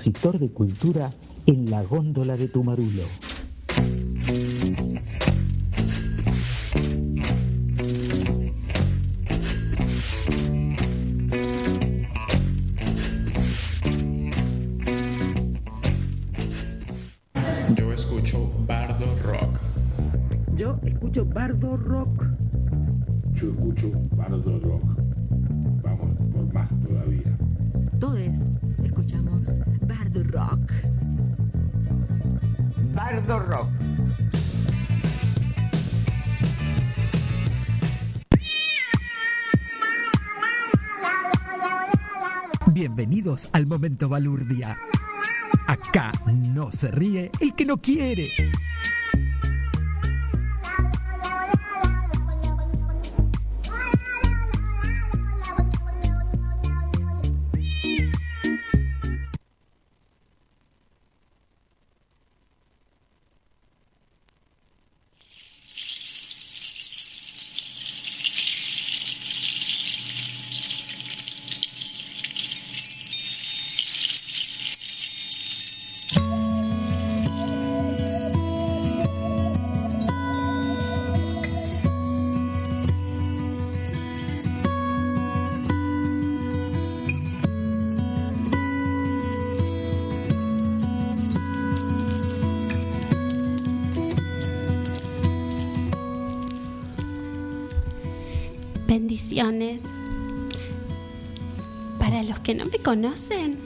[0.00, 2.64] Repositor de cultura en la góndola de tu
[33.02, 33.68] Bardo Rock.
[42.66, 44.78] Bienvenidos al momento balurdia.
[45.66, 48.28] Acá no se ríe el que no quiere.
[102.90, 103.56] Conocen,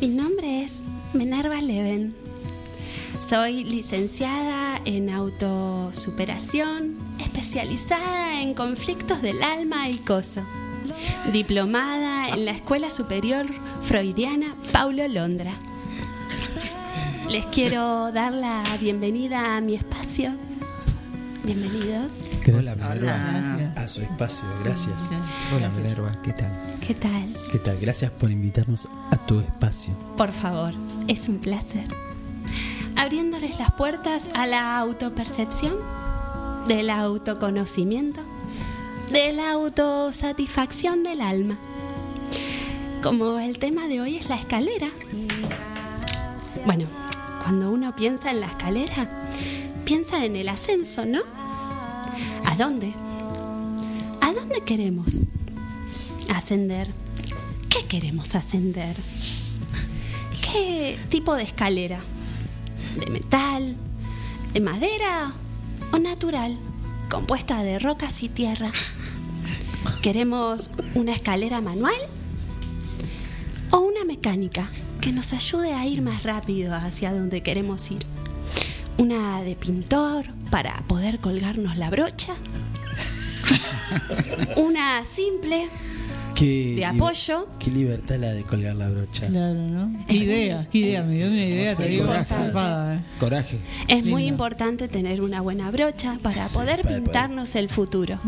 [0.00, 2.16] mi nombre es Minerva Leven.
[3.20, 10.42] Soy licenciada en autosuperación, especializada en conflictos del alma y coso.
[11.32, 13.46] Diplomada en la Escuela Superior
[13.84, 15.54] Freudiana Paulo Londra.
[17.30, 20.32] Les quiero dar la bienvenida a mi espacio.
[21.44, 22.31] Bienvenidos.
[22.44, 23.72] Gracias Hola.
[23.76, 25.10] a su espacio, gracias.
[25.54, 26.50] Hola Minerva, ¿qué tal?
[26.84, 27.22] ¿Qué tal?
[27.52, 27.78] ¿Qué tal?
[27.78, 29.94] Gracias por invitarnos a tu espacio.
[30.16, 30.74] Por favor,
[31.06, 31.86] es un placer.
[32.96, 35.74] Abriéndoles las puertas a la autopercepción,
[36.66, 38.20] del autoconocimiento,
[39.10, 41.58] de la autosatisfacción del alma.
[43.02, 44.90] Como el tema de hoy es la escalera.
[46.66, 46.86] Bueno,
[47.42, 49.08] cuando uno piensa en la escalera,
[49.84, 51.20] piensa en el ascenso, ¿no?
[52.52, 52.92] ¿A dónde?
[54.20, 55.24] ¿A dónde queremos
[56.28, 56.90] ascender?
[57.70, 58.94] ¿Qué queremos ascender?
[60.42, 62.00] ¿Qué tipo de escalera?
[63.00, 63.74] ¿De metal?
[64.52, 65.32] ¿De madera?
[65.92, 66.58] ¿O natural?
[67.10, 68.70] Compuesta de rocas y tierra.
[70.02, 71.96] ¿Queremos una escalera manual?
[73.70, 74.68] ¿O una mecánica
[75.00, 78.04] que nos ayude a ir más rápido hacia donde queremos ir?
[79.02, 82.34] Una de pintor para poder colgarnos la brocha,
[84.56, 85.68] una simple
[86.36, 87.48] Qué de apoyo.
[87.58, 89.26] Qué libertad la de colgar la brocha.
[89.26, 90.06] Claro, ¿no?
[90.06, 92.34] Qué idea, qué idea, me dio una idea, te digo, coraje.
[92.94, 93.00] ¿eh?
[93.18, 93.58] Coraje.
[93.88, 98.20] Es muy importante tener una buena brocha para Sí, poder para pintarnos el futuro.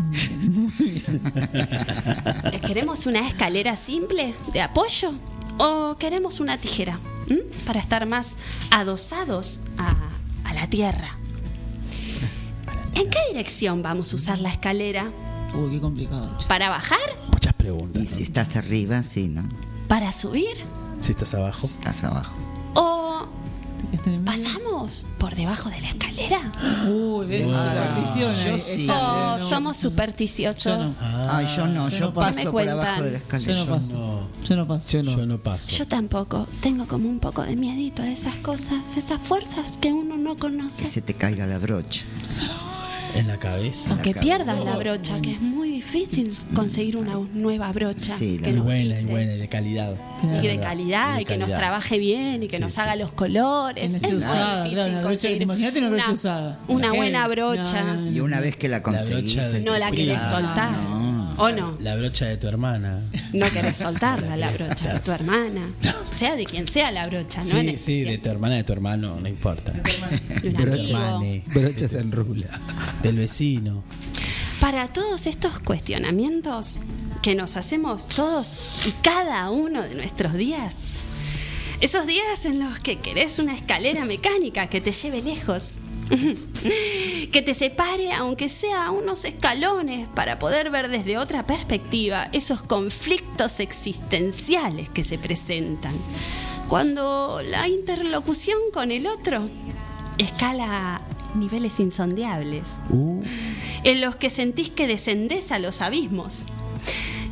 [2.66, 5.14] ¿Queremos una escalera simple de apoyo
[5.58, 6.98] o queremos una tijera
[7.28, 7.42] ¿m?
[7.64, 8.36] para estar más
[8.72, 9.94] adosados a,
[10.44, 11.16] a la tierra?
[12.94, 15.10] ¿En qué dirección vamos a usar la escalera?
[15.54, 16.36] Uy, qué complicado.
[16.48, 16.98] ¿Para bajar?
[17.32, 18.02] Muchas preguntas.
[18.02, 19.42] Y si estás arriba, sí, ¿no?
[19.88, 20.56] ¿Para subir?
[21.00, 21.66] Si estás abajo.
[21.66, 22.34] Estás abajo.
[22.74, 23.28] ¿O
[23.90, 23.98] que
[25.18, 26.40] por debajo de la escalera?
[26.88, 28.84] Uy, ves, superstición yo ahí, sí.
[28.84, 30.64] esa, ¿O eh, somos supersticiosos?
[31.00, 31.30] Yo no.
[31.30, 32.52] Ay, yo no, yo yo no paso.
[32.52, 33.52] por abajo de la escalera.
[33.52, 34.28] Yo no paso.
[34.44, 34.88] Yo no paso.
[34.90, 35.16] Yo no.
[35.16, 35.70] yo no paso.
[35.76, 36.46] Yo tampoco.
[36.60, 40.40] Tengo como un poco de miedito a esas cosas, esas fuerzas que uno no Que
[40.40, 40.84] conoce.
[40.84, 42.04] se te caiga la brocha.
[43.14, 43.92] En la cabeza.
[43.94, 44.20] O que cabeza.
[44.20, 48.12] pierdas la brocha, que es muy difícil conseguir una nueva brocha.
[48.16, 49.96] Sí, la que Y buena, y buena, y de calidad.
[50.42, 52.80] Y de calidad, y, que nos trabaje bien, y que Sí, nos sí.
[52.80, 53.88] haga los colores.
[53.88, 56.58] Una Es muy difícil claro, una brocha- conseguir imagínate una brocha usada.
[56.68, 56.96] Una Heavy.
[56.96, 57.82] buena brocha.
[57.82, 58.10] No, no, no.
[58.12, 60.70] Y una vez que la conseguís, brocha de No la querés soltar.
[61.36, 61.42] No.
[61.42, 61.76] ¿O no?
[61.80, 63.00] La brocha de tu hermana.
[63.32, 65.68] No querés soltarla, la brocha de tu hermana.
[66.10, 67.58] Sea de quien sea la brocha, ¿no?
[67.58, 69.72] En Sí, sí, de tu hermana, de tu hermano, no importa.
[70.44, 71.16] Brocha.
[71.16, 71.44] amigo.
[71.52, 72.60] Brochas en rula.
[73.02, 73.82] Del vecino.
[74.60, 76.78] Para todos estos cuestionamientos
[77.22, 78.54] que nos hacemos todos
[78.86, 80.74] y cada uno de nuestros días,
[81.80, 85.74] esos días en los que querés una escalera mecánica que te lleve lejos,
[87.32, 93.60] que te separe aunque sea unos escalones para poder ver desde otra perspectiva esos conflictos
[93.60, 95.94] existenciales que se presentan.
[96.68, 99.48] Cuando la interlocución con el otro
[100.18, 101.02] escala
[101.34, 102.62] niveles insondiables
[103.82, 106.44] en los que sentís que descendés a los abismos.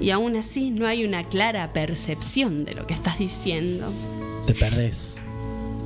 [0.00, 3.92] Y aún así no hay una clara percepción de lo que estás diciendo.
[4.46, 5.24] Te perdés.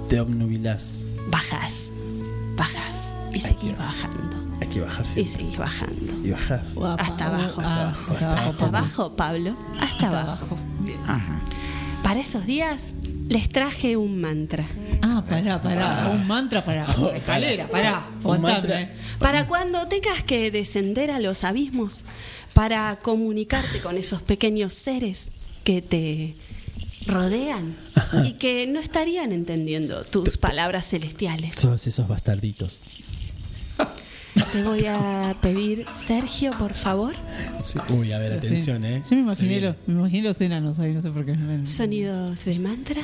[0.09, 1.05] Te obnubilás.
[1.29, 1.93] Bajas,
[2.57, 4.37] bajas y seguís bajando.
[4.61, 5.33] Hay que bajar Y siempre.
[5.33, 6.13] seguís bajando.
[6.27, 6.75] Y bajás.
[6.75, 7.03] Guapa.
[7.03, 7.61] Hasta abajo.
[7.65, 8.51] Ah, hasta abajo.
[8.51, 9.57] Hasta abajo, Pablo.
[9.81, 10.57] Hasta abajo.
[11.07, 11.41] Ajá.
[12.03, 12.95] Para esos días
[13.29, 14.65] les traje un mantra.
[15.03, 16.09] Ah, pará, pará.
[16.13, 18.05] Un mantra para la escalera, pará.
[18.23, 18.91] Un mantra.
[19.19, 22.05] Para cuando tengas que descender a los abismos,
[22.55, 25.33] para comunicarte con esos pequeños seres
[25.65, 26.35] que te
[27.07, 27.75] rodean
[28.25, 31.57] y que no estarían entendiendo tus palabras celestiales.
[31.57, 32.83] Todos esos bastarditos.
[34.53, 37.15] Te voy a pedir, Sergio, por favor,
[37.63, 37.79] Sí.
[37.89, 38.89] Uy, a ver, atención, Sí.
[38.89, 39.03] ¿eh?
[39.11, 41.35] Yo me imaginé, los, me imaginé los enanos ahí, no sé por qué.
[41.67, 43.03] sonidos de mantra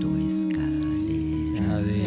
[0.00, 2.06] Tu escalera de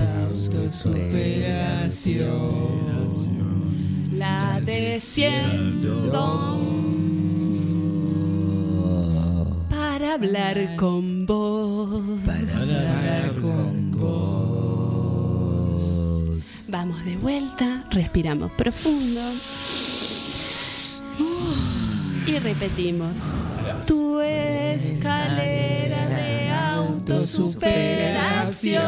[4.17, 6.11] La desciendo
[9.97, 12.03] para hablar con vos.
[16.71, 19.21] Vamos de vuelta, respiramos profundo.
[22.27, 23.23] Y repetimos.
[23.87, 28.83] Tu escalera de autosuperación.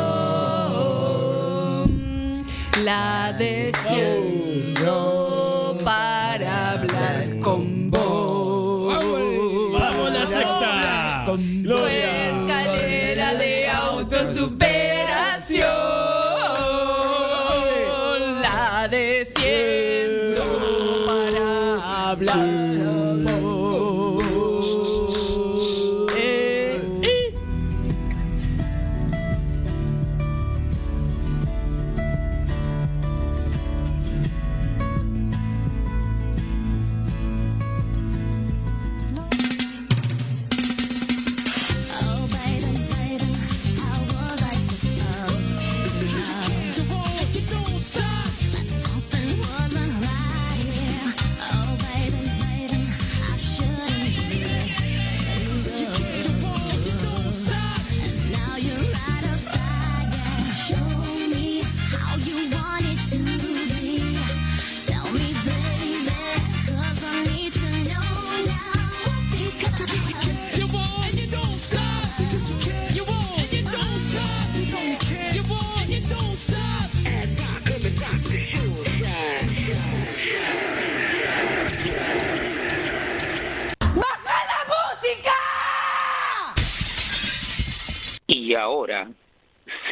[2.83, 4.85] La desciendo
[5.83, 7.78] para hablar con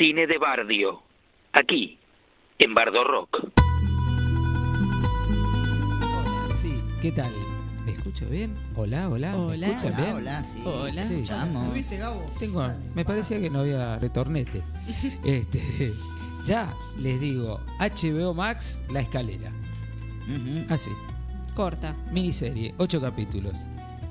[0.08, 1.01] cine de Bardio,
[1.51, 1.99] aquí,
[2.60, 3.49] en Bardo Rock.
[6.55, 7.30] Sí, ¿qué tal?
[7.86, 8.55] ¿Me escucho bien?
[8.78, 9.34] Hola, hola.
[9.34, 9.68] ¿Me Hola.
[9.68, 10.16] escuchan Hola, bien?
[10.16, 10.64] hola, sí.
[10.66, 11.03] Hola.
[11.05, 11.14] Sí.
[11.16, 11.74] Escuchamos.
[11.74, 12.26] ¿Viste, Gabo?
[12.39, 14.64] Tengo, me parecía que no había retornete.
[15.26, 15.91] Este,
[16.45, 19.51] ya les digo, HBO Max, La Escalera.
[20.24, 20.74] Ujú.
[20.74, 20.91] Así,
[21.53, 21.93] Corta.
[22.14, 23.55] miniserie, ocho capítulos.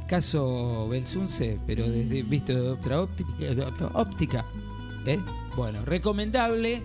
[0.06, 3.30] Caso Belsunce, pero desde visto de otra óptica.
[3.94, 4.44] óptica
[5.06, 5.18] ¿eh?
[5.56, 6.82] Bueno, recomendable,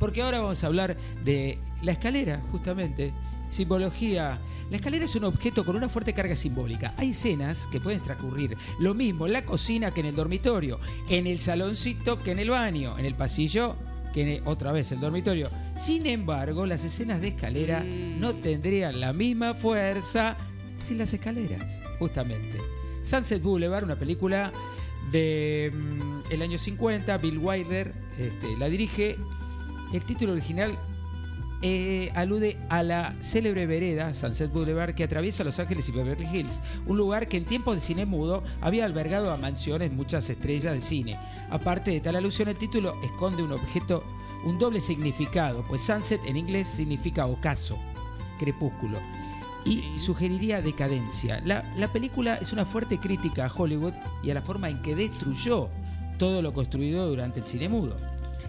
[0.00, 3.12] porque ahora vamos a hablar de la escalera, justamente.
[3.50, 4.40] Simbología.
[4.70, 6.92] La escalera es un objeto con una fuerte carga simbólica.
[6.96, 11.26] Hay escenas que pueden transcurrir lo mismo en la cocina que en el dormitorio, en
[11.28, 13.76] el saloncito que en el baño, en el pasillo
[14.12, 15.50] que en el- otra vez el dormitorio.
[15.80, 20.36] Sin embargo, las escenas de escalera no tendrían la misma fuerza
[20.84, 22.58] sin las escaleras, justamente.
[23.04, 24.50] Sunset Boulevard, una película
[25.12, 29.16] de mm, el año 50, Bill Wilder este, la dirige.
[29.92, 30.76] El título original
[31.66, 36.60] eh, alude a la célebre vereda Sunset Boulevard que atraviesa Los Ángeles y Beverly Hills,
[36.86, 40.82] un lugar que en tiempos de cine mudo había albergado a mansiones muchas estrellas de
[40.82, 41.18] cine.
[41.50, 44.04] Aparte de tal alusión, el título esconde un objeto,
[44.44, 47.78] un doble significado, pues Sunset en inglés significa ocaso,
[48.38, 48.98] crepúsculo,
[49.64, 51.40] y sugeriría decadencia.
[51.46, 54.94] La, la película es una fuerte crítica a Hollywood y a la forma en que
[54.94, 55.70] destruyó
[56.18, 57.96] todo lo construido durante el cine mudo.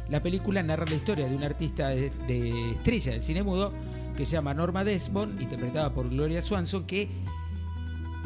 [0.09, 3.73] La película narra la historia de un artista de, de estrella del cine mudo
[4.15, 7.09] que se llama Norma Desmond, interpretada por Gloria Swanson, que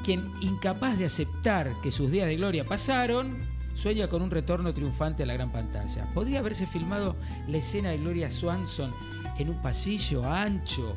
[0.03, 3.37] quien incapaz de aceptar que sus días de gloria pasaron,
[3.75, 6.11] sueña con un retorno triunfante a la gran pantalla.
[6.13, 7.15] ¿Podría haberse filmado
[7.47, 8.91] la escena de Gloria Swanson
[9.37, 10.95] en un pasillo ancho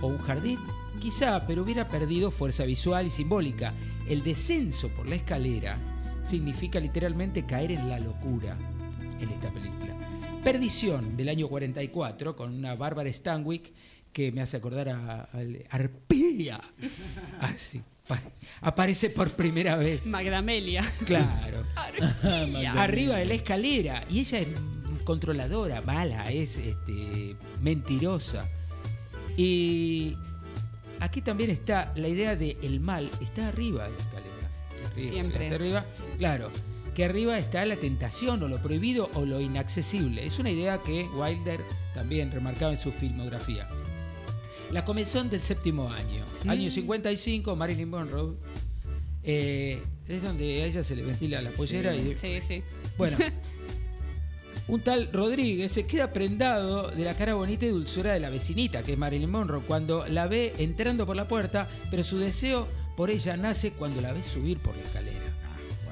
[0.00, 0.58] o un jardín?
[1.00, 3.72] Quizá, pero hubiera perdido fuerza visual y simbólica.
[4.08, 5.78] El descenso por la escalera
[6.24, 8.56] significa literalmente caer en la locura
[9.20, 9.94] en esta película.
[10.44, 13.72] Perdición del año 44 con una Bárbara Stanwyck
[14.12, 15.28] que me hace acordar a, a
[15.70, 16.58] Arpía.
[17.40, 17.82] Así.
[18.08, 18.20] pa-
[18.62, 20.06] Aparece por primera vez.
[20.06, 20.82] Magdamelia.
[21.06, 21.64] Claro.
[22.78, 24.04] Arriba de la escalera.
[24.08, 24.48] Y ella es
[25.04, 28.48] controladora, mala, es este, mentirosa.
[29.36, 30.16] Y
[31.00, 34.09] aquí también está la idea de el mal, está arriba de la
[34.94, 35.54] Siempre.
[35.54, 35.84] arriba,
[36.18, 36.50] claro.
[36.94, 40.26] Que arriba está la tentación o lo prohibido o lo inaccesible.
[40.26, 41.60] Es una idea que Wilder
[41.94, 43.68] también remarcaba en su filmografía.
[44.72, 46.24] La comenzón del séptimo año.
[46.44, 46.50] Mm.
[46.50, 48.34] Año 55, Marilyn Monroe.
[49.22, 52.62] eh, es donde a ella se le ventila la pollera y Sí, sí.
[52.98, 53.16] bueno,
[54.68, 58.82] un tal Rodríguez se queda prendado de la cara bonita y dulzura de la vecinita,
[58.82, 62.66] que es Marilyn Monroe, cuando la ve entrando por la puerta, pero su deseo
[62.96, 65.24] por ella nace cuando la ve subir por la escalera.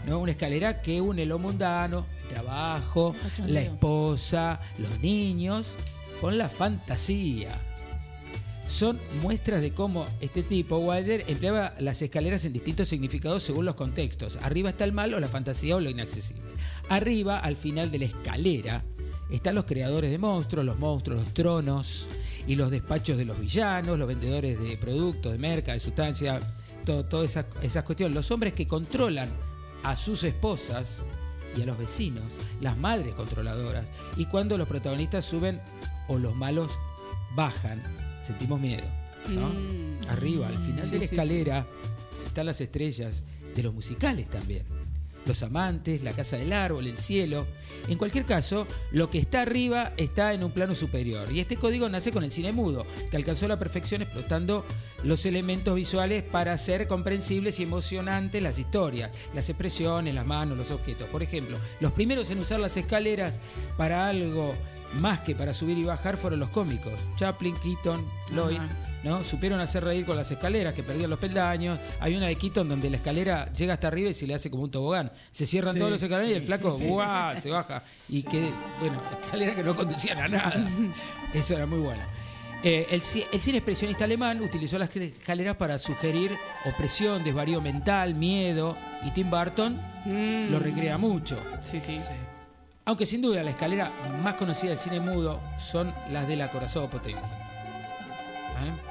[0.06, 0.18] ¿no?
[0.18, 3.14] Una escalera que une lo mundano, el trabajo,
[3.46, 5.74] la esposa, los niños,
[6.20, 7.50] con la fantasía.
[8.66, 13.74] Son muestras de cómo este tipo, Wilder, empleaba las escaleras en distintos significados según los
[13.74, 14.38] contextos.
[14.42, 16.50] Arriba está el mal o la fantasía o lo inaccesible.
[16.90, 18.84] Arriba, al final de la escalera,
[19.30, 22.08] están los creadores de monstruos, los monstruos, los tronos
[22.46, 26.44] y los despachos de los villanos, los vendedores de productos, de merca, de sustancias,
[26.88, 28.14] todo- todas esas, esas cuestiones.
[28.14, 29.28] Los hombres que controlan
[29.84, 30.98] a sus esposas
[31.54, 32.24] y a los vecinos,
[32.62, 33.84] las madres controladoras.
[34.16, 35.60] Y cuando los protagonistas suben
[36.08, 36.72] o los malos
[37.36, 37.82] bajan,
[38.22, 38.84] sentimos miedo.
[39.28, 39.48] ¿no?
[39.50, 40.08] Mm.
[40.08, 41.66] Arriba, al final Sí, de la sí, escalera,
[42.26, 43.22] están las estrellas
[43.54, 44.64] de los musicales también.
[45.28, 47.46] Los amantes, la casa del árbol, el cielo.
[47.86, 51.30] En cualquier caso, lo que está arriba está en un plano superior.
[51.30, 54.64] Y este código nace con el cine mudo, que alcanzó la perfección explotando
[55.04, 60.70] los elementos visuales para hacer comprensibles y emocionantes las historias, las expresiones, las manos, los
[60.70, 61.08] objetos.
[61.08, 63.38] Por ejemplo, los primeros en usar las escaleras
[63.76, 64.54] para algo
[64.94, 66.94] más que para subir y bajar fueron los cómicos.
[67.16, 68.60] Chaplin, Keaton, Lloyd.
[69.04, 69.22] ¿No?
[69.24, 71.78] Supieron hacer reír con las escaleras que perdían los peldaños.
[72.00, 74.64] Hay una de Keaton donde la escalera llega hasta arriba y se le hace como
[74.64, 75.10] un tobogán.
[75.30, 76.86] Se cierran Sí, todos los escaleras y el sí, flaco sí.
[76.86, 77.40] ¡guau!
[77.40, 77.82] se baja.
[78.08, 80.54] Y que, bueno, escaleras que no conducían a nada.
[81.34, 82.02] Eso era muy bueno.
[82.64, 88.14] Eh, el, ci- el cine expresionista alemán utilizó las escaleras para sugerir opresión, desvarío mental,
[88.14, 88.76] miedo.
[89.04, 90.50] Y Tim Burton Mm.
[90.50, 91.38] lo recrea mucho.
[91.64, 91.98] Sí, sí.
[92.86, 93.92] Aunque sin duda la escalera
[94.22, 97.22] más conocida del cine mudo son las del acorazado Potemkin.
[97.22, 98.87] ¿Eh?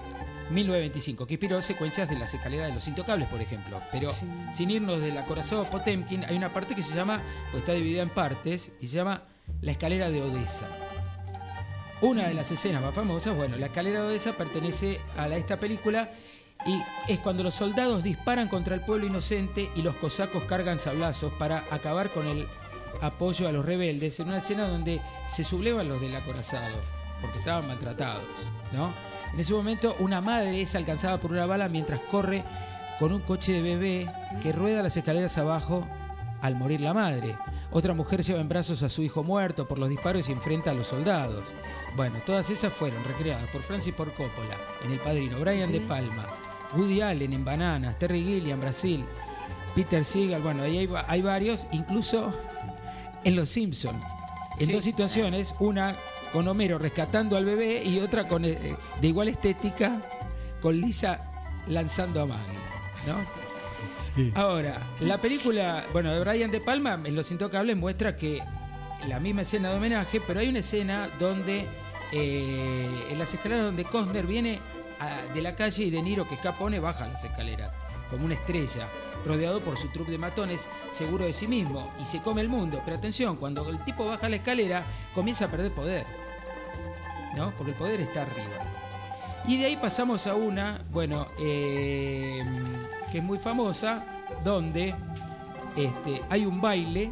[0.49, 3.81] 1925, que inspiró secuencias de las escaleras de los intocables, por ejemplo.
[3.91, 4.11] Pero
[4.53, 7.21] sin irnos del acorazado Potemkin, hay una parte que se llama,
[7.51, 9.23] pues está dividida en partes, y se llama
[9.61, 10.67] la escalera de Odessa.
[12.01, 15.59] Una de las escenas más famosas, bueno, la escalera de Odessa pertenece a la- esta
[15.59, 16.11] película
[16.65, 21.33] y es cuando los soldados disparan contra el pueblo inocente y los cosacos cargan sablazos
[21.33, 22.47] para acabar con el
[23.01, 26.75] apoyo a los rebeldes en una escena donde se sublevan los del acorazado,
[27.21, 28.23] porque estaban maltratados,
[28.73, 28.93] ¿no?
[29.37, 32.43] En ese momento una madre es alcanzada por una bala mientras corre
[32.97, 34.09] con un coche de bebé
[34.41, 35.85] que rueda las escaleras abajo
[36.41, 37.35] al morir la madre.
[37.71, 40.73] Otra mujer lleva en brazos a su hijo muerto por los disparos y enfrenta a
[40.73, 41.43] los soldados.
[41.95, 46.25] Bueno, todas esas fueron recreadas por Francis Ford Coppola en El Padrino, Brian De Palma,
[46.75, 49.05] Woody Allen en Bananas, Terry Gilliam, Brasil,
[49.75, 52.33] Peter Seagal, bueno, ahí hay, va- hay varios, incluso
[53.23, 54.01] en Los Simpson.
[54.59, 54.73] En Sí.
[54.73, 55.95] dos situaciones, una
[56.33, 58.57] con Homero rescatando al bebé y otra con eh,
[59.01, 60.01] de igual estética
[60.61, 61.21] con Lisa
[61.67, 62.59] lanzando a Maggie,
[63.07, 63.15] ¿no?
[63.95, 64.31] Sí.
[64.35, 68.41] Ahora, la película, bueno, de Brian De Palma, en Los Intocables, muestra que
[69.07, 71.65] la misma escena de homenaje, pero hay una escena donde,
[72.11, 74.59] eh, en las escaleras donde Costner viene
[74.99, 77.71] a- de la calle y De Niro, que es Capone, baja las escaleras,
[78.09, 78.87] como una estrella,
[79.25, 82.81] rodeado por su trupe de matones, seguro de sí mismo, y se come el mundo.
[82.85, 86.05] Pero atención, cuando el tipo baja la escalera, comienza a perder poder,
[87.35, 87.51] ¿no?
[87.51, 88.77] Porque el poder está arriba.
[89.47, 92.43] Y de ahí pasamos a una, bueno, eh,
[93.11, 94.03] que es muy famosa,
[94.43, 94.93] donde
[95.75, 97.11] este, hay un baile.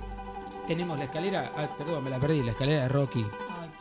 [0.67, 3.25] Tenemos la escalera, ah, perdón, me la perdí, la escalera de Rocky.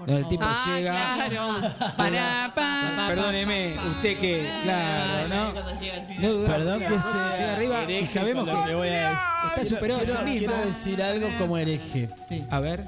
[0.06, 1.14] El tipo Ah, llega.
[1.28, 1.94] claro.
[1.96, 3.04] Pará, pa.
[3.08, 6.46] Perdóneme, usted que, claro, ¿no?
[6.46, 10.04] Perdón que sea llega arriba y sabemos que, que voy a está Quiero- superado a
[10.04, 10.46] sí quiero- mismo.
[10.48, 12.08] Quiero decir algo como hereje.
[12.50, 12.86] A ver.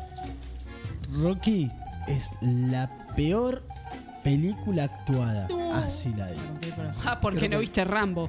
[1.20, 1.70] Rocky
[2.08, 3.62] es la peor
[4.22, 5.48] película actuada.
[5.74, 6.42] Así la digo.
[7.04, 8.28] Ah, porque no viste Rambo.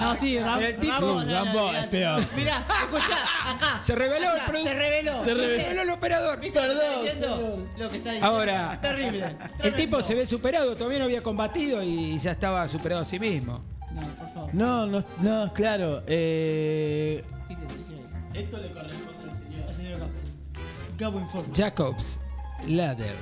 [0.00, 1.90] No, sí, Ram- Pero el tipo- Rambo, Sí, no, Rambo no, es no.
[1.90, 2.24] peor.
[2.36, 3.82] Mirá, escuchá, acá.
[3.82, 4.68] Se reveló el producto.
[4.70, 5.16] Se reveló.
[5.18, 5.82] Se Se reveló.
[5.82, 6.40] el operador.
[6.40, 7.36] ¿Viste lo que está Perdón, diciendo?
[7.36, 7.58] señor.
[7.78, 8.26] Lo que está diciendo.
[8.26, 9.36] Ahora, Es terrible.
[9.62, 13.18] el tipo se ve superado, todavía no había combatido y ya estaba superado a sí
[13.18, 13.60] mismo.
[13.92, 14.54] No, por favor.
[14.54, 16.02] No, no, no, claro.
[16.06, 17.22] Eh,
[18.34, 19.68] esto le corresponde al señor.
[19.68, 20.10] al señor Gabo.
[20.98, 21.48] Gabo informa.
[21.54, 22.20] Jacobs,
[22.66, 23.14] Ladder,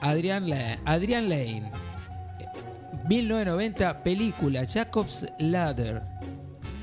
[0.00, 1.70] Adrián, La- Adrián Lane,
[3.08, 6.02] 1990, película, Jacobs Ladder.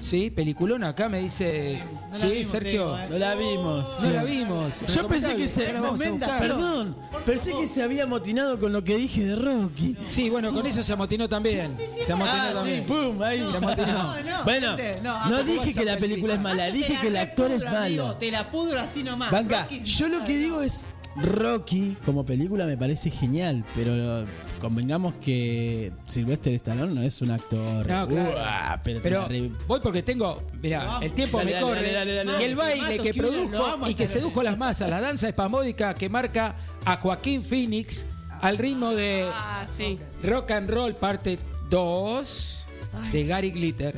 [0.04, 1.80] Sí, peliculona, acá me dice.
[2.12, 2.98] No sí, vimos, Sergio.
[3.00, 3.08] ¿eh?
[3.10, 4.00] No la vimos.
[4.02, 4.74] No la vimos.
[4.94, 5.66] Yo pensé que se.
[5.66, 6.40] Ya la vamos a buscar.
[6.42, 9.96] Perdón, pensé que se había amotinado con lo que dije de Rocky.
[10.10, 11.72] Sí, bueno, con eso se amotinó también.
[12.06, 13.48] se amotinó Ah, sí, pum, ahí.
[13.50, 13.88] Se amotinó.
[13.94, 17.08] No, no, Bueno, gente, no, ah, ¿cómo dije que la película es mala, dije que
[17.08, 18.18] el actor es malo.
[18.18, 19.32] Te la pudro así nomás.
[19.32, 20.86] Banca, yo lo que digo es
[21.16, 24.26] Rocky como película me parece genial, pero
[24.60, 27.88] convengamos que Sylvester Stallone no es un actor.
[27.88, 28.32] No, claro.
[28.36, 32.32] Uah, pero, re- voy porque tengo, mira, el tiempo Dale, me dale, corre dale, dale,
[32.32, 35.28] dale, y el baile Mato, que produjo y que sedujo a las masas, la danza
[35.28, 36.56] espasmódica que marca
[36.86, 38.06] a Joaquín Phoenix
[38.42, 40.00] al ritmo de Ah, sí.
[40.24, 41.38] Rock and Roll parte
[41.70, 42.66] 2
[43.12, 43.96] de Gary Glitter.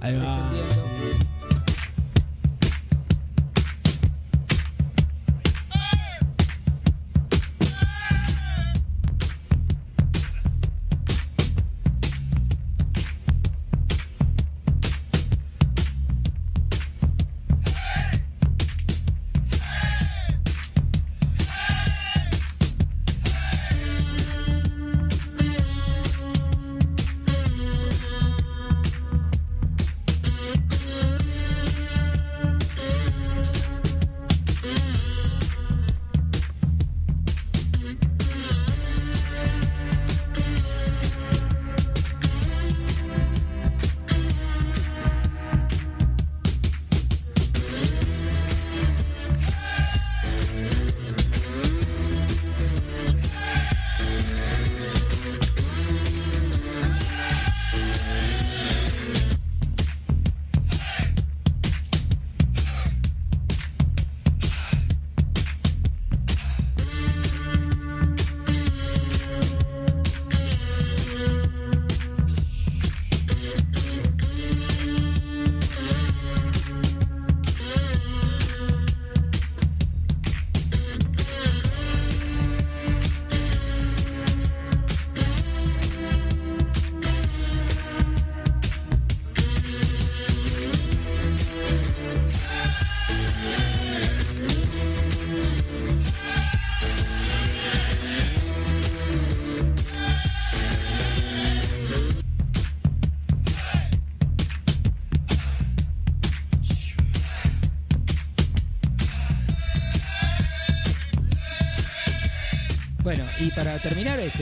[0.00, 0.50] Ahí va.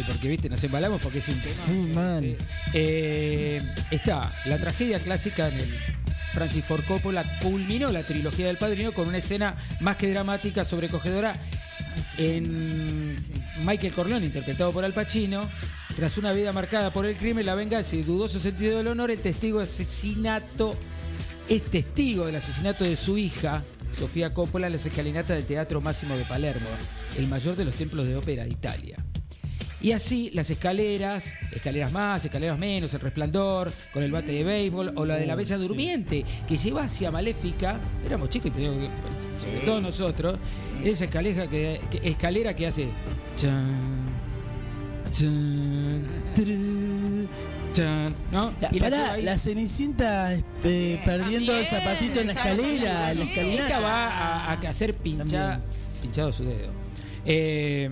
[0.02, 1.44] Porque viste, nos embalamos porque es un tema.
[1.44, 2.36] Sí, man.
[2.72, 5.68] eh, está la tragedia clásica en el
[6.32, 11.36] Francis Ford Coppola culminó la trilogía del Padrino con una escena más que dramática, sobrecogedora
[12.16, 13.16] en
[13.64, 15.48] Michael Corleone, interpretado por Al Pacino.
[15.94, 19.20] Tras una vida marcada por el crimen, la venganza y dudoso sentido del honor, el
[19.20, 20.74] testigo de asesinato
[21.48, 23.62] es testigo del asesinato de su hija,
[23.98, 26.68] Sofía Coppola, en las escalinatas del Teatro Máximo de Palermo,
[27.18, 29.01] el mayor de los templos de ópera de Italia.
[29.82, 34.92] Y así las escaleras, escaleras más, escaleras menos, el resplandor, con el bate de béisbol,
[34.94, 39.32] o la de la bella durmiente, que lleva hacia Maléfica, éramos chicos y teníamos que,
[39.40, 40.38] sobre todo nosotros,
[40.84, 42.88] esa escalera que, que- escalera que hace
[43.36, 44.06] chan,
[45.10, 46.02] chan,
[46.34, 47.28] tru,
[47.72, 48.52] chan, ¿no?
[48.60, 50.32] La, Y la pará, la Cenicienta
[50.64, 53.80] eh, perdiendo el zapatito en la escalera, la escalinata.
[53.80, 55.60] va a, a hacer pincha-
[56.00, 56.70] pinchado su dedo.
[57.24, 57.90] Eh,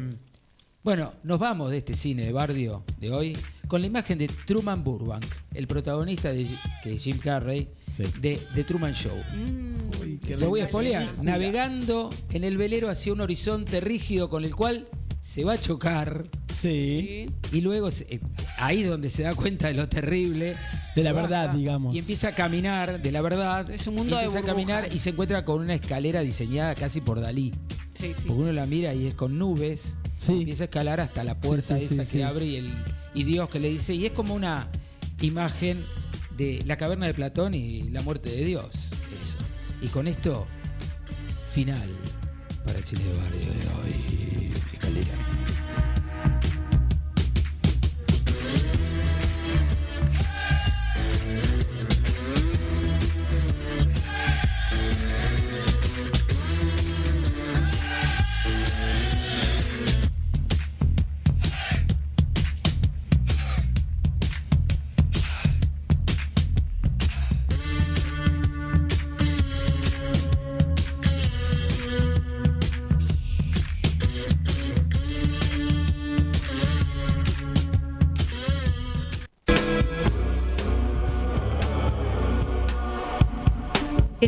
[0.83, 3.37] bueno, nos vamos de este cine de Bardio de hoy
[3.69, 5.25] con la imagen de Truman Burbank,
[5.55, 6.47] el protagonista de
[6.83, 7.69] que es Jim Carrey
[8.21, 9.17] de The Truman Show.
[10.27, 11.23] qué Se voy a espolear.
[11.23, 14.89] Navegando en el velero hacia un horizonte rígido con el cual
[15.21, 16.29] se va a chocar.
[16.51, 17.31] Sí.
[17.53, 18.21] Y luego, se- eh,
[18.57, 20.57] ahí donde se da cuenta de lo terrible.
[20.97, 21.95] De la verdad, digamos.
[21.95, 23.71] Y empieza a caminar de la verdad.
[23.71, 24.67] Es un mundo y de empieza a burbujas.
[24.79, 27.53] caminar y se encuentra con una escalera diseñada casi por Dalí.
[27.95, 28.23] Sí, sí.
[28.27, 29.99] Porque uno la mira y es con nubes.
[30.21, 30.41] Sí.
[30.41, 32.75] Empieza a escalar hasta la puerta Sí, esa que abre y, el,
[33.15, 33.95] y Dios que le dice.
[33.95, 34.69] Y es como una
[35.23, 35.83] imagen
[36.37, 38.91] de la caverna de Platón y la muerte de Dios.
[39.19, 39.39] Eso.
[39.81, 40.47] Y con esto,
[41.53, 41.89] final
[42.67, 44.53] para el cine de barrio de hoy.
[44.75, 45.30] Escalera.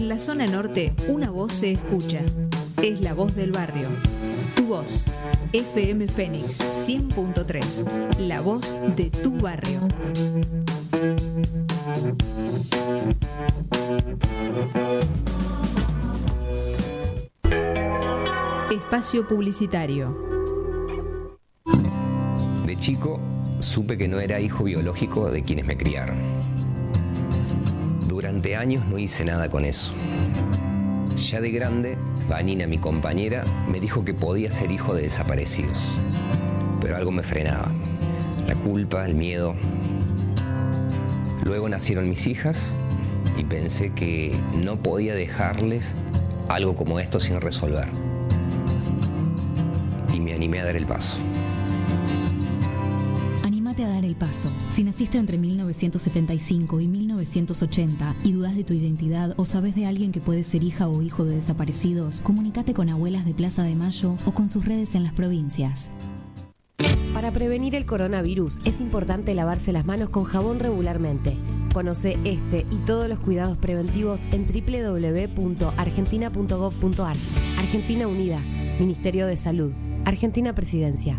[0.03, 2.23] En la zona norte, una voz se escucha.
[2.83, 3.87] Es la voz del barrio.
[4.57, 5.05] Tu voz.
[5.53, 8.19] FM Fénix 100.3.
[8.19, 9.79] La voz de tu barrio.
[18.73, 20.19] Espacio publicitario.
[22.67, 23.21] De chico
[23.61, 26.32] supe que no era hijo biológico de quienes me criaron.
[28.63, 29.93] Años no hice nada con eso.
[31.17, 31.97] Ya de grande,
[32.29, 35.99] Vanina, mi compañera, me dijo que podía ser hijo de desaparecidos.
[36.81, 37.73] Pero algo me frenaba.
[38.47, 39.55] La culpa, el miedo.
[41.45, 42.75] Luego nacieron mis hijas
[43.39, 45.95] y pensé que no podía dejarles
[46.49, 47.89] algo como esto sin resolver.
[50.13, 51.19] Y me animé a dar el paso.
[53.73, 54.51] Anímate a dar el paso.
[54.69, 60.13] Si naciste entre 1975 y 1980 y dudas de tu identidad o sabes de alguien
[60.13, 64.19] que puede ser hija o hijo de desaparecidos, comunícate con abuelas de Plaza de Mayo
[64.27, 65.91] o con sus redes en las provincias.
[67.15, 71.39] Para prevenir el coronavirus es importante lavarse las manos con jabón regularmente.
[71.73, 77.17] Conoce este y todos los cuidados preventivos en www.argentina.gov.ar.
[77.59, 78.39] Argentina Unida,
[78.79, 79.73] Ministerio de Salud,
[80.05, 81.19] Argentina Presidencia.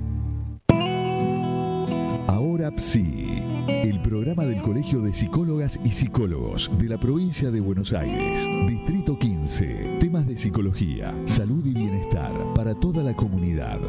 [2.28, 7.92] Ahora PSI, el programa del Colegio de Psicólogas y Psicólogos de la provincia de Buenos
[7.94, 13.80] Aires, Distrito 15, temas de psicología, salud y bienestar para toda la comunidad,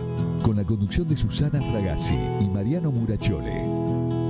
[0.42, 3.62] con la conducción de Susana Fragazzi y Mariano Murachole.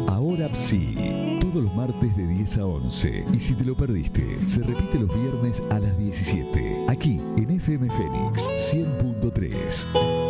[0.07, 4.63] Ahora PSI, todos los martes de 10 a 11, y si te lo perdiste, se
[4.63, 10.24] repite los viernes a las 17, aquí en FM Fénix 100.3.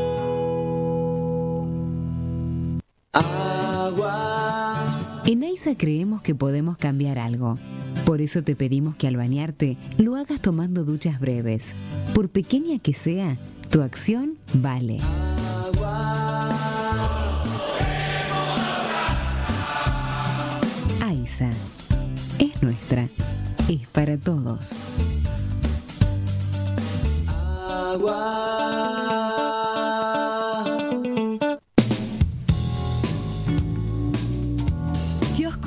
[5.27, 7.55] En AISA creemos que podemos cambiar algo.
[8.05, 11.75] Por eso te pedimos que al bañarte lo hagas tomando duchas breves.
[12.15, 13.39] Por pequeña que sea,
[13.71, 14.99] tu acción vale.
[21.03, 21.51] AISA
[22.39, 23.09] es nuestra,
[23.69, 24.79] es para todos.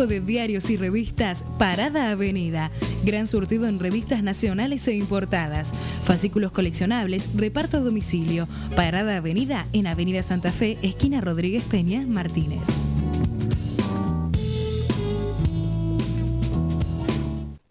[0.05, 2.69] De diarios y revistas Parada Avenida.
[3.03, 5.73] Gran surtido en revistas nacionales e importadas.
[6.05, 8.47] Fascículos coleccionables, reparto a domicilio.
[8.75, 12.67] Parada Avenida en Avenida Santa Fe, esquina Rodríguez Peña, Martínez.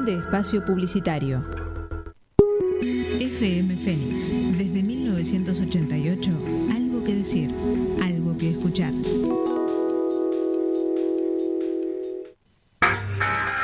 [0.00, 1.44] Fin de espacio publicitario.
[3.20, 6.30] FM Fénix, desde 1988,
[6.72, 7.50] algo que decir,
[8.02, 8.92] algo que escuchar.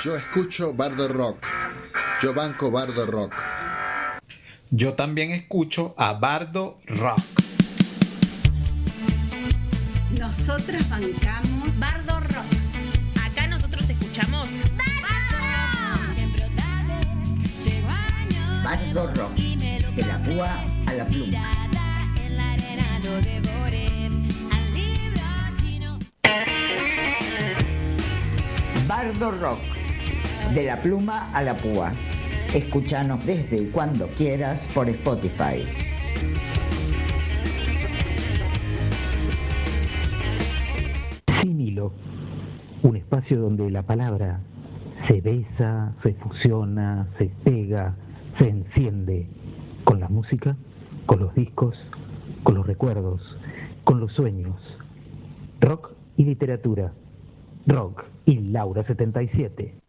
[0.03, 1.39] Yo escucho Bardo Rock.
[2.21, 3.33] Yo banco Bardo Rock.
[4.71, 7.21] Yo también escucho a Bardo Rock.
[10.19, 12.16] Nosotras bancamos Bardo
[18.67, 20.51] Bardo Rock, de la púa
[20.87, 21.39] a la pluma.
[28.89, 29.61] Bardo Rock,
[30.53, 31.93] de la pluma a la púa.
[32.53, 35.65] Escúchanos desde y cuando quieras por Spotify.
[41.41, 41.93] Sinilo,
[42.83, 44.41] un espacio donde la palabra
[45.07, 47.95] se besa, se fusiona, se pega,
[48.39, 49.27] se enciende
[49.85, 50.57] con la música,
[51.07, 51.77] con los discos,
[52.43, 53.21] con los recuerdos,
[53.85, 54.57] con los sueños.
[55.61, 56.93] Rock y literatura.
[57.67, 59.86] Rock y Laura 77.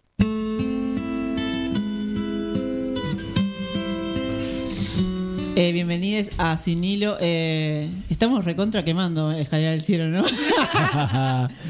[5.60, 7.18] Eh, bienvenidos a Sinilo.
[7.20, 10.24] Eh, estamos recontra quemando Escalera del Cielo, ¿no?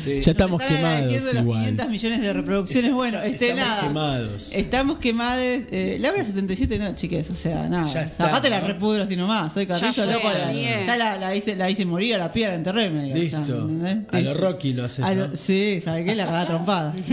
[0.06, 1.60] Ya estamos quemados agradeciendo los igual.
[1.64, 2.94] 500 millones de reproducciones.
[2.94, 3.88] Bueno, este Estamos nada.
[3.88, 4.56] quemados.
[4.56, 5.42] Estamos quemados.
[5.72, 7.86] Eh, Laura 77, no, chiques, o sea, nada.
[7.86, 8.68] Ya Zapate la ¿no?
[8.68, 9.54] repudro así nomás.
[9.54, 10.30] Soy Ya carrizo, fue, loco.
[10.34, 10.52] la-
[10.86, 12.90] ya la, la hice, la hice morir a la piedra, la enterré.
[12.90, 13.70] digo, Listo.
[14.12, 14.34] A lo.
[14.34, 14.84] Rocky lo
[15.16, 15.36] lo- ¿no?
[15.38, 16.14] Sí, ¿sabes qué?
[16.14, 16.94] La cagada trompada.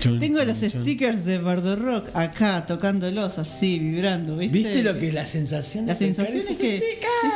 [0.00, 4.58] Tengo los stickers de Bardo Rock acá, tocándolos así, vibrando, ¿viste?
[4.58, 5.86] ¿Viste lo que es la sensación?
[5.86, 6.82] La de sensación es que, es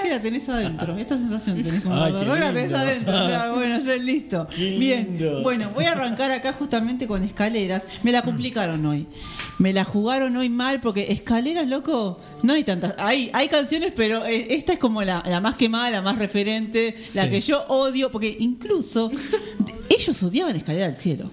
[0.03, 0.97] que la tenés adentro.
[0.99, 3.13] Esta sensación tenés como Ay, Bardo Rock, la tenés adentro.
[3.25, 4.47] O sea, bueno, es listo.
[4.57, 5.19] Bien.
[5.43, 7.83] Bueno, voy a arrancar acá justamente con escaleras.
[8.03, 9.07] Me la complicaron hoy.
[9.59, 12.95] Me la jugaron hoy mal porque escaleras, loco, no hay tantas.
[12.99, 16.95] Hay, hay canciones, pero eh, esta es como la, la más quemada, la más referente,
[17.15, 17.31] la Sí.
[17.31, 19.11] que yo odio, porque incluso
[19.91, 21.31] ellos odiaban Escalera al Cielo.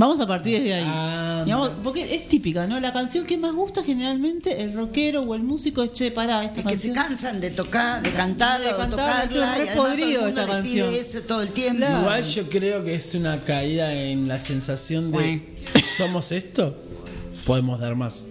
[0.00, 0.84] Vamos a partir desde ahí.
[0.86, 2.80] Ah, Digamos, porque es típica, ¿no?
[2.80, 6.60] La canción que más gusta generalmente el rockero o el músico es che, pará, esta
[6.60, 6.94] Es que se canción.
[6.94, 9.56] cansan de tocar, de cantarla, De de, cantarla, tocarla.
[9.56, 10.94] re todo el podrido esta canción.
[10.94, 11.86] eso todo el tiempo.
[12.00, 15.42] Igual yo creo que es una caída en la sensación de
[15.96, 16.76] somos esto,
[17.44, 18.26] podemos dar más.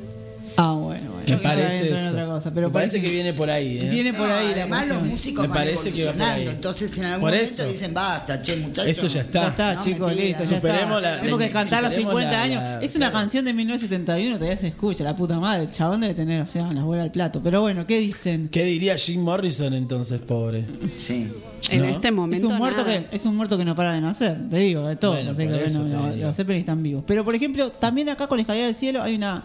[0.62, 1.26] Ah, bueno, bueno.
[1.30, 2.10] Me parece eso.
[2.10, 3.80] otra cosa, pero Me parece que viene por ahí.
[3.82, 3.88] ¿eh?
[3.90, 4.48] Viene por ahí.
[4.52, 6.28] Además, los músicos Me van parece que va por ahí.
[6.28, 6.52] evolucionando.
[6.52, 7.72] Entonces, en algún Por momento eso.
[7.72, 8.88] dicen, basta, che, muchachos.
[8.92, 9.42] Esto ya está.
[9.44, 10.44] Ya está, No chicos, listo.
[10.44, 11.12] Ya Superemos está.
[11.12, 12.62] la- Tenemos que cantar los superemos 50 la- años.
[12.64, 15.64] la- es una canción de 1971, todavía se escucha, la puta madre.
[15.64, 17.42] El chabón debe tener, o sea, las bolas al plato.
[17.44, 18.50] Pero bueno, ¿qué dicen?
[18.52, 20.66] ¿Qué diría Jim Morrison entonces, pobre?
[20.98, 21.32] Sí.
[21.72, 21.86] En ¿No?
[21.86, 22.48] este momento.
[22.48, 23.04] es un muerto nada.
[23.10, 25.12] que es un muerto que no para de nacer, te digo, de todo.
[25.14, 27.04] Bueno, que, los Zeppelin están vivos.
[27.06, 29.44] Pero por ejemplo, también acá con la escalera del cielo hay una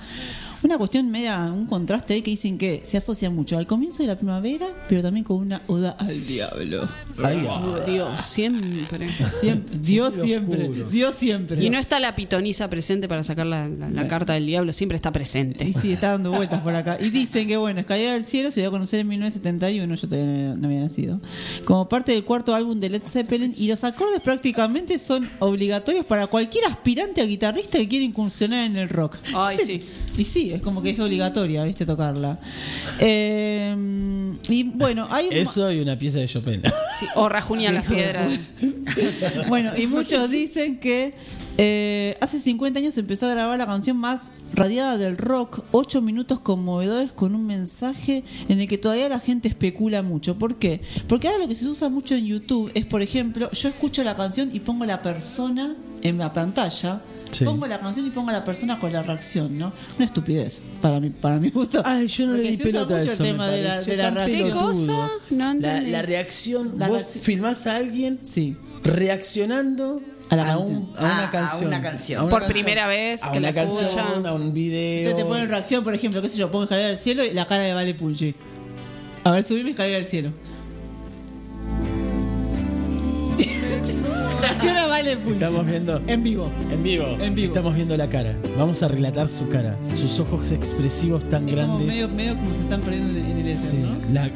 [0.65, 4.09] una cuestión media, un contraste ahí que dicen que se asocia mucho al comienzo de
[4.09, 6.89] la primavera, pero también con una oda al diablo.
[7.23, 9.09] Ay, Oh, Dios, siempre.
[9.41, 10.71] Siempre, Dios Siempre.
[10.91, 11.63] Dios siempre.
[11.63, 14.97] Y no está la pitonisa presente para sacar la, la- la carta del diablo, siempre
[14.97, 15.67] está presente.
[15.67, 16.99] Y sí, está dando vueltas por acá.
[17.01, 20.55] Y dicen que, bueno, Escalera del Cielo se dio a conocer en 1971, yo todavía
[20.55, 21.21] no había nacido,
[21.65, 23.55] como parte del cuarto álbum de Led Zeppelin.
[23.57, 28.77] Y los acordes prácticamente son obligatorios para cualquier aspirante a guitarrista que quiera incursionar en
[28.77, 29.17] el rock.
[29.35, 29.81] Ay, sí.
[30.17, 31.85] Y sí, es como que es obligatoria, ¿viste?
[31.85, 32.39] Tocarla.
[33.01, 36.63] Eh, y bueno, hay un- Eso y una pieza de Chopin.
[36.99, 38.39] Sí, o rajuña las piedras.
[39.49, 41.15] Bueno, y muchos dicen que
[41.59, 46.41] eh, hace 50 años empezó a grabar la canción más radiada del rock, 8 minutos
[46.41, 50.39] conmovedores con un mensaje en el que todavía la gente especula mucho.
[50.39, 50.81] ¿Por qué?
[51.09, 54.17] Porque ahora lo que se usa mucho en YouTube es, por ejemplo, yo escucho la
[54.17, 57.01] canción y pongo la persona en la pantalla.
[57.35, 57.45] Sí.
[57.45, 59.73] Pongo la canción y pongo a la persona con la reacción, ¿no?
[59.97, 61.83] Una estupidez, para mi, para mi gusto.
[61.85, 63.23] Ay, yo no le Porque di se usa pelota a el eso.
[63.23, 64.43] me tema de la, de la reacción.
[64.51, 65.09] ¿Qué cosa?
[65.31, 68.57] No La, la reacción, La vos reacci- filmás a alguien Sí.
[68.85, 70.97] reaccionando A la un- canción.
[70.97, 71.67] a una Ah, a canción.
[71.69, 72.19] una canción.
[72.19, 72.63] A una Por canción.
[72.65, 74.27] primera vez A que una la canción, escuchan.
[74.27, 75.11] A un video.
[75.11, 77.47] Entonces te ponen reacción, por ejemplo, qué sé yo, pongo escalera del cielo y la
[77.47, 78.35] cara de Vale Punchi.
[79.25, 80.31] A ver, subime escalera del cielo.
[84.51, 85.33] reacciona vale punchi.
[85.33, 86.01] Estamos viendo.
[86.07, 86.51] En vivo.
[86.71, 87.07] En vivo.
[87.21, 87.47] En vivo.
[87.47, 88.37] Estamos viendo la cara.
[88.59, 89.77] Vamos a relatar su cara.
[89.95, 91.87] Sus ojos expresivos tan Es como grandes.
[91.89, 94.13] medio, medio como se están perdiendo en, el éter, Sí, ¿no?
[94.13, 94.31] la,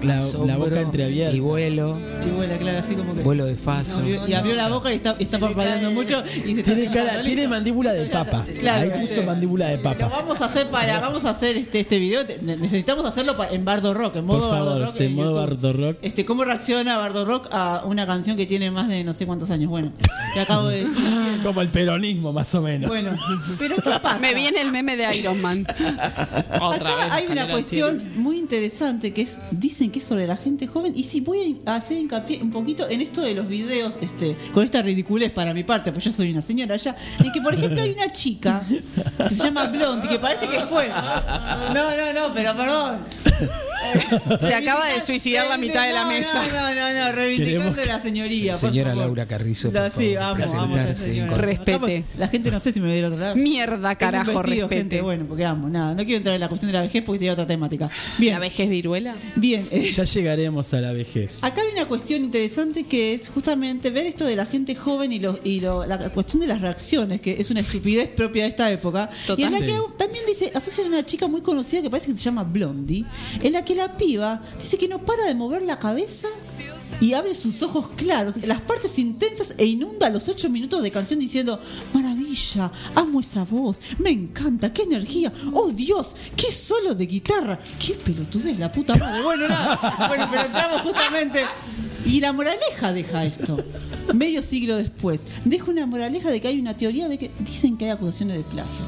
[0.46, 1.36] la- boca entreabierta.
[1.36, 1.98] Y vuelo.
[2.26, 3.22] Y vuela, claro, así como que.
[3.22, 4.00] Vuelo de faso.
[4.00, 6.22] No, y, y abrió la boca y está, está parpadeando mucho.
[6.44, 8.44] Y se está Tiene, cara, tiene mandíbula de papa.
[8.60, 10.08] Claro, Ahí puso mandíbula de Lo papa.
[10.08, 12.22] vamos a hacer para, vamos a hacer este, este video.
[12.42, 14.92] Necesitamos hacerlo en Bardo Rock, en Por modo Bardo favor, Rock.
[14.94, 15.34] sí, en modo.
[15.34, 15.96] Bardo Rock.
[16.02, 19.50] Este, ¿Cómo reacciona Bardo Rock a una canción que tiene más de no sé cuántos
[19.50, 19.70] años?
[19.70, 19.92] Bueno,
[20.34, 21.40] te acabo de decir.
[21.42, 22.88] Como el peronismo, más o menos.
[22.88, 23.10] Bueno,
[23.58, 24.18] pero ¿qué pasa?
[24.18, 25.66] Me viene el meme de Iron Man.
[26.60, 27.12] Otra Acá vez.
[27.12, 31.04] hay una cuestión muy interesante que es, dicen que es sobre la gente joven y
[31.04, 34.82] sí voy a hacer hincapié un poquito en esto de los videos, este, con esta
[34.82, 37.90] ridiculez para mi parte, pues yo soy una señora ya, en que por ejemplo hay
[37.90, 38.62] una chica
[39.28, 40.88] que se llama Blondie, que parece que fue.
[40.88, 42.98] No, no, no, pero perdón.
[44.40, 46.44] Se acaba de suicidar la mitad de la mesa.
[46.46, 48.52] No, no, no, no, reivindicando la señoría.
[48.52, 49.04] por Señora favor.
[49.06, 50.16] Laura Carrizo, por La- sí,
[50.94, 51.30] señora.
[51.30, 52.04] con- Respete.
[52.18, 53.36] La gente no sé si me ve del otro lado.
[53.36, 54.76] Mierda, carajo, vestido, respete.
[54.76, 55.94] gente, bueno, porque amo, nada.
[55.94, 57.90] No quiero entrar en la cuestión de la vejez porque sería otra temática.
[58.18, 59.14] Bien, ¿La vejez viruela?
[59.36, 59.64] bien.
[59.70, 61.42] Ya llegaremos a la vejez.
[61.44, 65.18] Acá hay una cuestión interesante que es justamente ver esto de la gente joven y,
[65.18, 68.70] lo, y lo- la cuestión de las reacciones, que es una estupidez propia de esta
[68.70, 69.08] época.
[69.26, 69.40] Total.
[69.40, 72.18] Y en la que también dice, asocian a una chica muy conocida que parece que
[72.18, 73.04] se llama Blondie,
[73.42, 76.28] en la que la piba dice que no para de mover la cabeza
[77.00, 81.20] y abre sus ojos claros, las partes intensas e inunda los ocho minutos de canción
[81.20, 81.60] diciendo,
[81.94, 87.94] maravilla, amo esa voz, me encanta, qué energía, oh Dios, qué solo de guitarra, qué
[87.94, 89.22] pelotudez, la puta madre.
[89.22, 91.44] Bueno, nada, bueno, pero entramos justamente.
[92.06, 93.62] Y la moraleja deja esto.
[94.14, 97.84] Medio siglo después, deja una moraleja de que hay una teoría de que dicen que
[97.84, 98.84] hay acusaciones de plagio.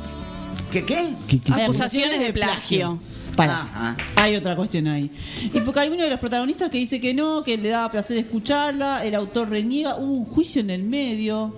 [0.72, 1.14] ¿Qué qué?
[1.28, 2.98] ¿Qué- qué- Hay Acusaciones de plagio.
[3.36, 3.60] Para.
[3.62, 3.96] Ajá.
[4.16, 5.10] Hay otra cuestión ahí.
[5.52, 8.16] Y porque hay uno de los protagonistas que dice que no, que le daba placer
[8.18, 11.54] escucharla, el autor reniega, hubo un juicio en el medio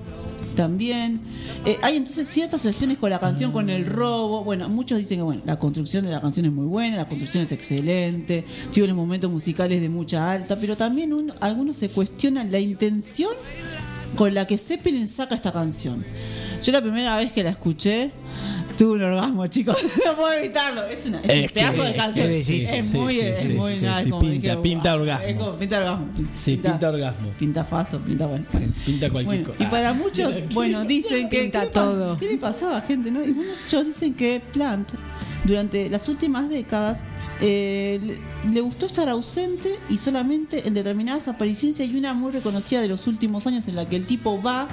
[0.56, 1.20] también.
[1.64, 4.44] Eh, hay entonces ciertas sesiones con la canción, con el robo.
[4.44, 7.44] Bueno, muchos dicen que bueno, la construcción de la canción es muy buena, la construcción
[7.44, 12.52] es excelente, tiene unos momentos musicales de mucha alta, pero también un- algunos se cuestionan
[12.52, 13.30] la intención
[14.16, 16.04] con la que Zeppelin saca esta canción.
[16.62, 18.10] Yo la primera vez que la escuché
[18.76, 19.76] tuve un orgasmo, chicos.
[20.06, 20.84] No puedo evitarlo.
[20.86, 22.26] Es, una, es, Es un pedazo que- de canción.
[22.42, 25.00] sí, es sí, muy, sí, es sí, muy sí, nada, como pinta- dije, pinta wow,
[25.02, 25.26] orgasmo.
[25.26, 26.06] Es como pinta orgasmo.
[26.34, 27.28] Sí, pinta orgasmo.
[27.38, 28.44] Pinta faso, pinta bueno.
[28.84, 29.62] Pinta cualquier Bueno, cosa.
[29.64, 31.42] y para muchos, bueno, dicen que.
[31.42, 32.18] Pinta ¿qué le pa- todo.
[32.18, 33.10] ¿Qué le pasaba, gente?
[33.10, 33.24] No?
[33.24, 34.88] Y muchos dicen que Plant,
[35.44, 37.00] durante las últimas décadas,
[37.40, 38.00] eh,
[38.46, 42.80] le, le gustó estar ausente y solamente en determinadas apariciones y hay una muy reconocida
[42.80, 44.68] de los últimos años en la que el tipo va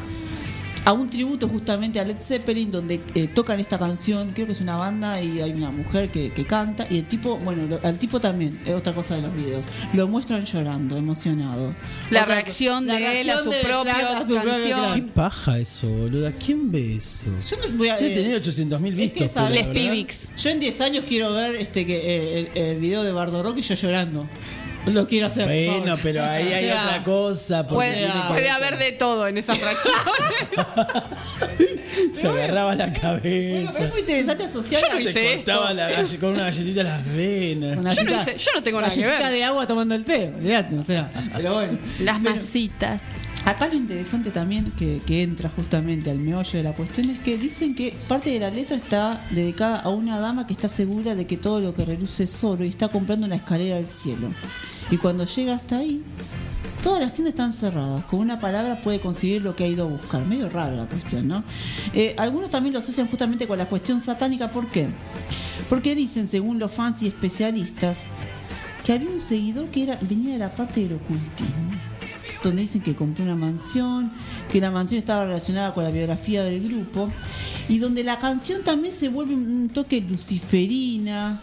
[0.86, 4.62] a un tributo justamente a Led Zeppelin donde eh, tocan esta canción, creo que es
[4.62, 8.00] una banda y hay una mujer que, que canta y el tipo, bueno, lo- al
[8.00, 11.76] tipo también, es otra cosa de los videos, lo muestran llorando, emocionado.
[12.10, 14.80] La Otra- reacción la de él a reacción su propia Plant a su propia canción.
[14.80, 14.96] Plant.
[15.06, 16.32] ¿Qué paja eso, boluda?
[16.32, 17.26] ¿Quién ve eso?
[17.50, 19.42] Yo no voy a, Debe eh, tener 800 mil es que vistos.
[19.44, 20.30] esa- Les Pibix.
[20.38, 23.58] Yo en 10 años quiero ver este que eh, el, el video de Bardo Rock
[23.58, 24.28] y yo llorando.
[24.86, 25.46] Lo quiero hacer.
[25.46, 27.68] Bueno, pero ahí O hay sea, otra cosa.
[27.68, 30.00] porque Puede, puede haber de todo en esas reacciones.
[32.14, 33.72] Se agarraba la Bueno, cabeza.
[33.74, 35.74] pero es muy interesante asociar Yo no a- hice se esto.
[35.74, 37.78] la galle- con una galletita las venas.
[37.78, 39.38] una Yo no hice- yo no tengo nada que galletita ver.
[39.38, 41.78] de agua tomando el té, olvídate, o sea, pero bueno.
[42.00, 43.02] Las masitas.
[43.50, 47.74] Acá lo interesante también que, entra justamente al meollo de la cuestión es que dicen
[47.74, 51.36] que parte de la letra está dedicada a una dama que está segura de que
[51.36, 54.30] todo lo que reluce es oro y está comprando una escalera al cielo.
[54.92, 56.04] Y cuando llega hasta ahí,
[56.84, 58.06] todas las tiendas están cerradas.
[58.06, 60.24] Con una palabra puede conseguir lo que ha ido a buscar.
[60.28, 61.44] Medio raro la cuestión, ¿no?
[61.96, 64.52] Eh, algunos también lo asocian justamente con la cuestión satánica.
[64.52, 64.90] ¿Por qué?
[65.70, 68.04] Porque dicen, según los fans y especialistas,
[68.86, 71.89] que había un seguidor que era venía de la parte del ocultismo
[72.44, 74.12] donde dicen que compró una mansión,
[74.52, 77.10] que la mansión estaba relacionada con la biografía del grupo,
[77.68, 81.42] y donde la canción también se vuelve un toque luciferina,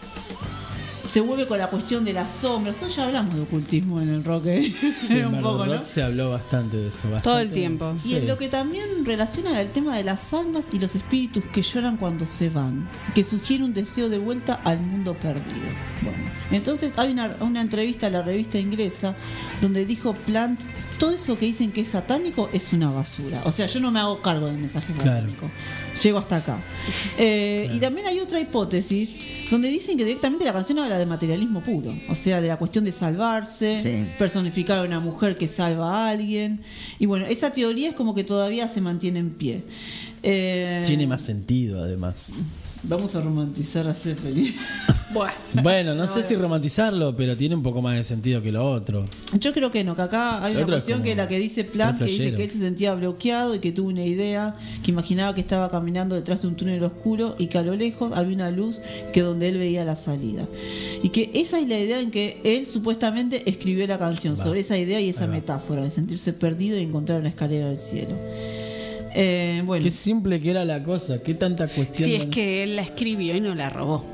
[1.09, 2.75] se vuelve con la cuestión de las sombras.
[2.75, 4.73] Nosotros ya hablamos de ocultismo en el rock, ¿eh?
[4.95, 5.83] Sí, en un Bardo poco, Rock ¿no?
[5.83, 7.01] se habló bastante de eso.
[7.03, 7.41] Todo bastante.
[7.43, 7.93] el tiempo.
[7.95, 8.15] Y Sí.
[8.15, 11.97] en lo que también relaciona el tema de las almas y los espíritus que lloran
[11.97, 15.67] cuando se van, que sugiere un deseo de vuelta al mundo perdido.
[16.01, 16.17] Bueno,
[16.51, 19.15] entonces hay una, una entrevista a la revista inglesa
[19.61, 20.59] donde dijo Plant,
[20.99, 23.41] todo eso que dicen que es satánico es una basura.
[23.45, 25.27] O sea, yo no me hago cargo del mensaje Claro.
[26.03, 26.59] Llego hasta acá.
[27.17, 29.17] Eh, Y también hay otra hipótesis
[29.51, 31.93] donde dicen que directamente la canción habla de materialismo puro.
[32.09, 34.07] O sea, de la cuestión de salvarse, Sí.
[34.17, 36.61] personificar a una mujer que salva a alguien.
[36.99, 39.63] Y bueno, esa teoría es como que todavía se mantiene en pie.
[40.23, 42.35] Eh, Tiene más sentido, además.
[42.87, 44.55] Vamos a romantizar a Zeppelin.
[45.63, 49.05] Bueno, no, sé si romantizarlo, pero tiene un poco más de sentido que lo otro.
[49.39, 51.39] Yo creo que no, que acá hay Lo una es cuestión que es la que
[51.39, 54.53] dice Platt, que dice que él se sentía bloqueado y que tuvo una idea,
[54.83, 58.11] que imaginaba que estaba caminando detrás de un túnel oscuro y que a lo lejos
[58.11, 58.79] había una luz
[59.13, 60.45] que donde él veía la salida.
[61.01, 64.43] Y que esa es la idea en que él supuestamente escribió la canción, Va.
[64.43, 68.15] sobre esa idea y esa metáfora de sentirse perdido y encontrar una escalera del cielo.
[69.19, 69.83] Eh, bueno.
[69.83, 72.07] Qué simple que era la cosa, qué tanta cuestión.
[72.07, 74.05] Si es que él la escribió y no la robó.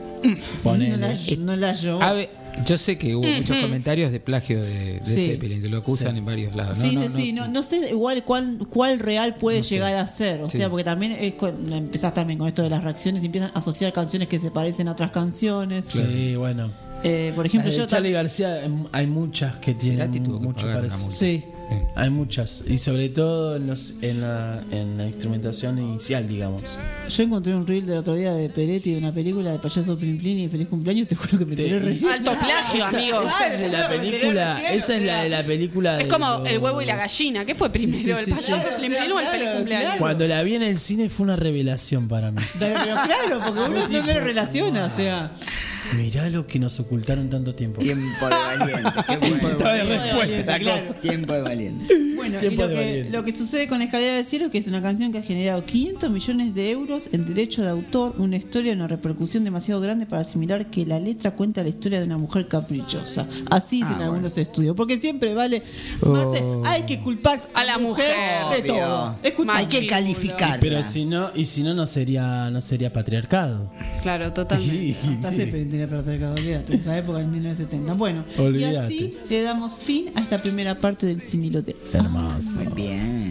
[0.64, 0.98] Ponele.
[0.98, 2.02] No la, no la llevó.
[2.02, 2.30] A ver,
[2.66, 3.62] yo sé que hubo muchos Ujú.
[3.64, 5.24] comentarios de plagio de, de Sí.
[5.26, 6.18] Zeppelin, que lo acusan Sí.
[6.20, 6.78] en varios lados.
[6.78, 9.76] No, Sí, no, sí, no, no sé igual cuál, cuál real puede No sé.
[9.76, 10.42] llegar a ser.
[10.42, 10.58] O Sí.
[10.60, 13.58] sea, porque también es con- empezás también con esto de las reacciones y empiezan a
[13.60, 15.84] asociar canciones que se parecen a otras canciones.
[15.86, 16.72] Sí, bueno.
[17.04, 18.62] Eh, por ejemplo, yo Charlie García
[18.94, 20.10] hay muchas que tienen
[20.42, 21.08] mucho parecido.
[21.08, 21.48] multa.
[21.70, 21.76] Sí.
[21.96, 22.64] Hay muchas.
[22.68, 26.62] Y sobre todo en, los- en, la, en la instrumentación inicial, digamos.
[27.10, 30.18] Yo encontré un reel del otro día de Peretti de una película de payaso Plin
[30.18, 31.08] Plin y feliz cumpleaños.
[31.08, 32.12] Te juro que me enteré recién.
[32.12, 33.22] Alto plagio, Esa, amigo.
[33.22, 34.62] esa es de la película.
[34.72, 36.02] Esa es la de la película.
[36.02, 37.46] Es como los- el huevo y la gallina.
[37.46, 37.94] ¿Qué fue primero?
[38.04, 38.74] sí, ¿El sí, payaso sí.
[38.78, 39.94] Plin Plin o el feliz cumpleaños?
[40.00, 42.42] Cuando la vi en el cine fue una revelación para mí.
[42.60, 45.32] Pero claro, porque uno no le relaciona, o sea.
[45.96, 47.80] Mirá lo que nos ocultaron tanto tiempo.
[47.82, 48.90] Tiempo de valiente.
[49.52, 50.94] Estaba de cosa.
[51.02, 51.63] Tiempo de valiente.
[52.16, 53.10] Bueno, y lo de que, valiente.
[53.12, 56.10] lo que sucede con Escalera del Cielo, que es una canción que ha generado 500
[56.12, 60.68] millones de euros en derecho de autor, una historia una repercusión demasiado grande para asimilar
[60.68, 63.28] que la letra cuenta la historia de una mujer caprichosa.
[63.50, 65.58] Así dicen Ah, algunos estudios, porque siempre vale,
[66.02, 68.14] eh, hay que culpar A la mujer.
[68.56, 69.18] de todo.
[69.24, 70.60] Escucha, Hay que calificar.
[70.60, 73.70] Pero si no, y si no, no sería, no sería patriarcado.
[74.02, 74.74] Claro, totalmente.
[74.94, 75.36] Sí, Hasta sí.
[75.36, 77.94] siempre tenía patriarcado, olvídate, en esa época en 1970.
[77.94, 78.24] Bueno,
[78.58, 81.76] y así le damos fin a esta primera parte del Sinilote.
[81.94, 82.60] Hermoso.
[82.60, 83.23] Muy bien.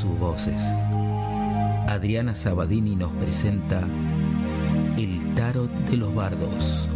[0.00, 0.62] Sus voces.
[1.86, 3.82] Adriana Sabadini nos presenta
[4.96, 6.89] El tarot de los bardos.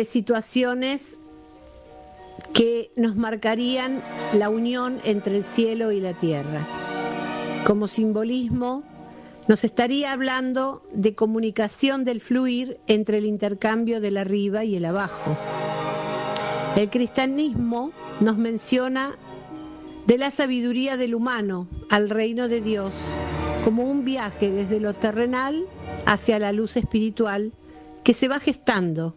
[0.00, 1.20] De situaciones
[2.54, 4.02] que nos marcarían
[4.32, 6.66] la unión entre el cielo y la tierra.
[7.66, 8.82] Como simbolismo,
[9.46, 15.36] nos estaría hablando de comunicación del fluir entre el intercambio del arriba y el abajo.
[16.76, 19.18] El cristianismo nos menciona
[20.06, 22.94] de la sabiduría del humano al reino de Dios
[23.66, 25.66] como un viaje desde lo terrenal
[26.06, 27.52] hacia la luz espiritual
[28.02, 29.14] que se va gestando,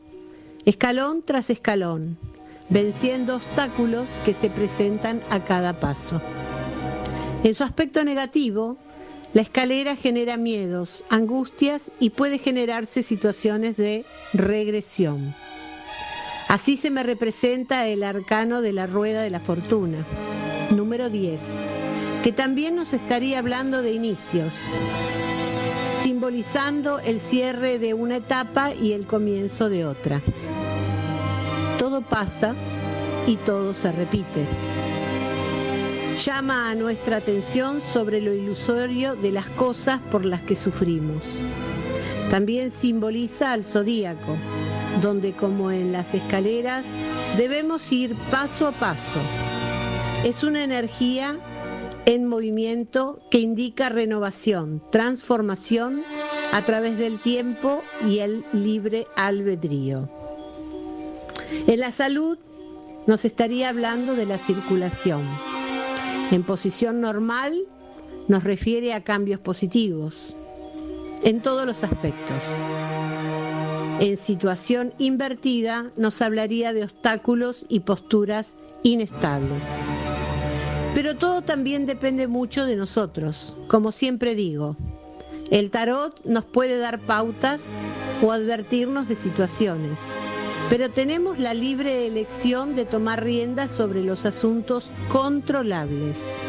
[0.65, 2.18] escalón tras escalón,
[2.69, 6.22] venciendo obstáculos que se presentan a cada paso.
[7.44, 8.77] En su aspecto negativo,
[9.34, 15.34] la escalera genera miedos, angustias y puede generarse situaciones de regresión.
[16.48, 20.06] Así se me representa el arcano de la rueda de la fortuna,
[20.76, 21.56] número 10,
[22.23, 24.53] que también nos estaría hablando de inicios,
[25.98, 30.22] simbolizando el cierre de una etapa y el comienzo de otra.
[31.84, 32.55] Todo pasa
[33.27, 34.45] y todo se repite.
[36.18, 41.43] Llama a nuestra atención sobre lo ilusorio de las cosas por las que sufrimos.
[42.30, 44.38] También simboliza al zodíaco,
[45.01, 46.85] donde como en las escaleras
[47.35, 49.19] debemos ir paso a paso.
[50.23, 51.38] Es una energía
[52.05, 56.01] en movimiento que indica renovación, transformación
[56.53, 60.22] a través del tiempo y el libre albedrío.
[61.67, 62.38] En la salud
[63.07, 65.21] nos estaría hablando de la circulación.
[66.31, 67.57] En posición normal
[68.27, 70.35] nos refiere a cambios positivos
[71.23, 72.43] en todos los aspectos.
[73.99, 79.65] En situación invertida nos hablaría de obstáculos y posturas inestables.
[80.93, 83.55] Pero todo también depende mucho de nosotros.
[83.67, 84.75] Como siempre digo,
[85.49, 87.71] el tarot nos puede dar pautas
[88.21, 90.13] o advertirnos de situaciones,
[90.69, 96.44] pero tenemos la libre elección de tomar riendas sobre los asuntos controlables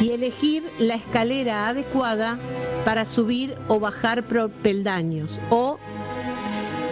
[0.00, 2.38] y elegir la escalera adecuada
[2.84, 5.78] para subir o bajar peldaños o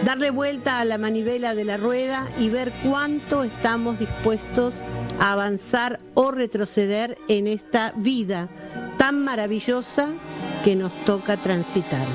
[0.05, 4.83] darle vuelta a la manivela de la rueda y ver cuánto estamos dispuestos
[5.19, 8.47] a avanzar o retroceder en esta vida
[8.97, 10.13] tan maravillosa
[10.63, 12.05] que nos toca transitar.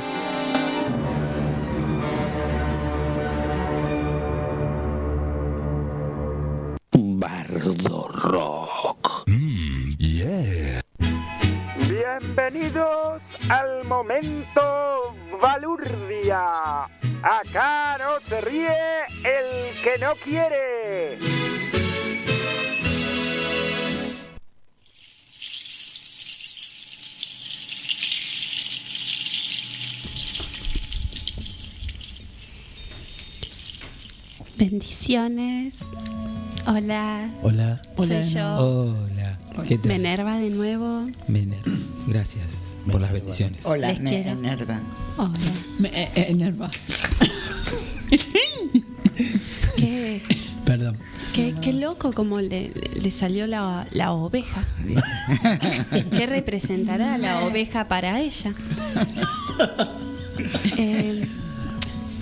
[12.36, 16.82] Bienvenidos al momento Balurdia.
[17.22, 18.76] Acá no se ríe
[19.22, 21.18] el que no quiere.
[34.58, 35.78] Bendiciones.
[36.66, 37.30] Hola.
[37.42, 37.80] Hola.
[37.96, 38.56] Soy yo.
[38.56, 39.38] Hola.
[39.68, 39.86] ¿Qué tal?
[39.86, 41.06] Me enerva de nuevo.
[41.28, 41.83] Mener.
[42.06, 42.44] Gracias
[42.90, 43.64] por las bendiciones.
[43.64, 44.30] Hola, Les me quiero.
[44.30, 44.80] enerva.
[45.16, 45.38] Hola.
[45.78, 46.70] Me eh, eh, enerva.
[49.76, 50.22] Qué,
[50.64, 50.96] Perdón.
[51.34, 52.70] qué, qué loco como le,
[53.00, 54.62] le salió la, la oveja.
[56.10, 58.52] ¿Qué representará la oveja para ella?
[60.76, 61.24] Eh,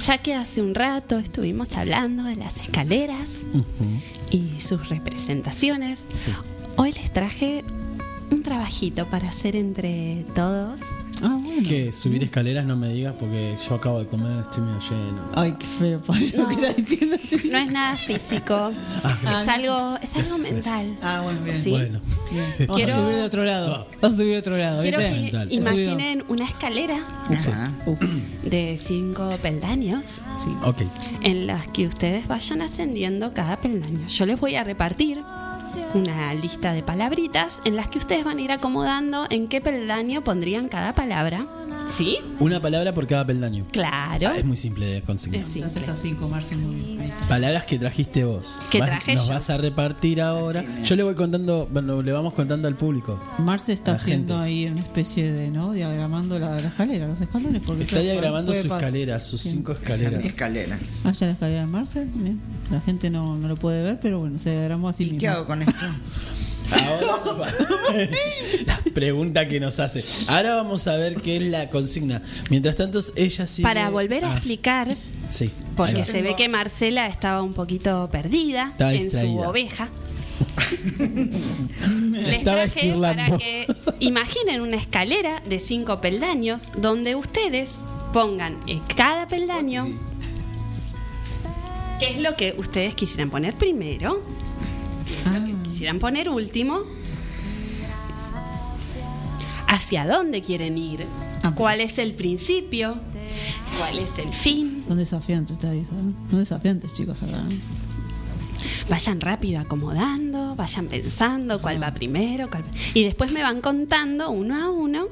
[0.05, 3.39] ya que hace un rato estuvimos hablando de las escaleras
[4.31, 6.29] y sus representaciones,
[6.77, 7.65] hoy les traje
[8.33, 10.81] un trabajito para hacer entre todos.
[11.25, 11.69] Ah, bueno.
[11.69, 15.23] Que subir escaleras no me digas porque yo acabo de comer, estoy medio lleno.
[15.37, 16.49] Ay, qué feo, Pablo, No.
[16.49, 17.17] ¿qué estás diciendo?
[17.53, 18.73] No es nada físico,
[19.05, 20.97] Ah, es algo, es algo Gracias, mental.
[21.01, 21.63] Ah, bueno, bien.
[21.63, 21.71] ¿Sí?
[21.71, 22.01] Bueno.
[22.61, 23.87] Vamos Quiero- a subir de otro lado.
[24.01, 24.83] Vamos a subir de otro lado.
[24.83, 25.53] Quiero que Mental.
[25.53, 26.97] imaginen una escalera
[27.31, 27.71] Ajá.
[28.43, 30.23] de cinco peldaños
[30.65, 30.79] Ok.
[31.23, 34.09] en las que ustedes vayan ascendiendo cada peldaño.
[34.09, 35.23] Yo les voy a repartir
[35.95, 40.23] una lista de palabritas en las que ustedes van a ir acomodando en qué peldaño
[40.25, 41.47] pondrían cada palabra.
[41.97, 42.19] ¿Sí?
[42.39, 43.67] Una palabra por cada peldaño.
[43.71, 44.29] Claro.
[44.31, 45.41] Ah, es muy simple de conseguir.
[45.41, 47.29] Está.
[47.29, 48.59] Palabras que trajiste vos.
[48.71, 49.33] Que traje Nos yo.
[49.35, 50.65] vas a repartir ahora.
[50.85, 53.21] Yo le voy contando, bueno, le vamos contando al público.
[53.39, 54.47] Marce está haciendo gente.
[54.47, 55.73] ahí una especie de, ¿no?
[55.73, 57.63] Diagramando la, la escalera, los escalones.
[57.65, 60.25] Porque Está diagramando su escalera, sus cinco escaleras.
[60.25, 60.79] escalera.
[61.05, 62.07] Ah, ya la escalera de Marce.
[62.15, 62.41] Bien.
[62.71, 65.21] La gente no, no lo puede ver, pero bueno, se diagramó así ¿Y mismo.
[65.21, 65.87] qué hago con esto?
[66.73, 67.37] Ahora
[68.67, 70.05] la pregunta que nos hace.
[70.27, 72.23] Ahora vamos a ver qué es la consigna.
[72.51, 73.65] Mientras tanto, ella sigue.
[73.69, 74.97] Para volver a Ah, explicar,
[75.29, 75.51] Sí.
[75.77, 79.89] porque se ve que Marcela estaba un poquito perdida Estaba en su oveja.
[82.13, 83.23] Les estaba traje esquirlando.
[83.25, 83.67] para que
[84.01, 87.81] imaginen una escalera de cinco peldaños donde ustedes
[88.13, 89.89] pongan en cada peldaño
[92.01, 94.23] qué es lo que ustedes quisieran poner primero,
[95.27, 96.81] lo que quisieran poner último,
[99.69, 101.07] hacia dónde quieren ir,
[101.55, 102.97] cuál es el principio,
[103.79, 104.85] cuál es el fin.
[104.87, 106.15] Son desafiantes ustedes, ¿saben?
[106.31, 107.39] Son desafiantes, chicos, acá.
[107.51, 107.59] ¿eh?
[108.89, 112.65] Vayan rápido acomodando, vayan pensando cuál va primero, cuál-
[112.95, 115.07] y después me van contando uno a uno,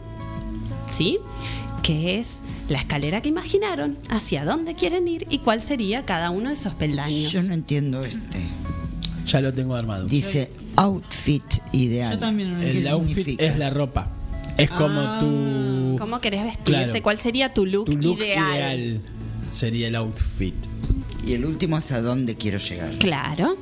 [0.97, 1.19] ¿sí?
[1.83, 6.49] ¿Qué es la escalera que imaginaron, hacia dónde quieren ir y cuál sería cada uno
[6.49, 7.33] de esos peldaños?
[7.33, 8.41] Yo no entiendo este.
[9.31, 10.07] Ya lo tengo armado.
[10.07, 11.43] Dice outfit
[11.73, 12.13] ideal.
[12.15, 13.45] Yo también no lo ¿Qué El outfit significa?
[13.45, 14.09] es la ropa.
[14.57, 15.19] Es como Ah.
[15.21, 16.73] tu, ¿Cómo querés vestirte?
[16.73, 17.03] Claro.
[17.03, 18.79] ¿Cuál sería tu look, tu look ideal?
[18.79, 19.01] ideal.
[19.51, 20.55] Sería el outfit.
[21.27, 22.91] Y el último es a dónde quiero llegar.
[22.99, 23.57] Claro.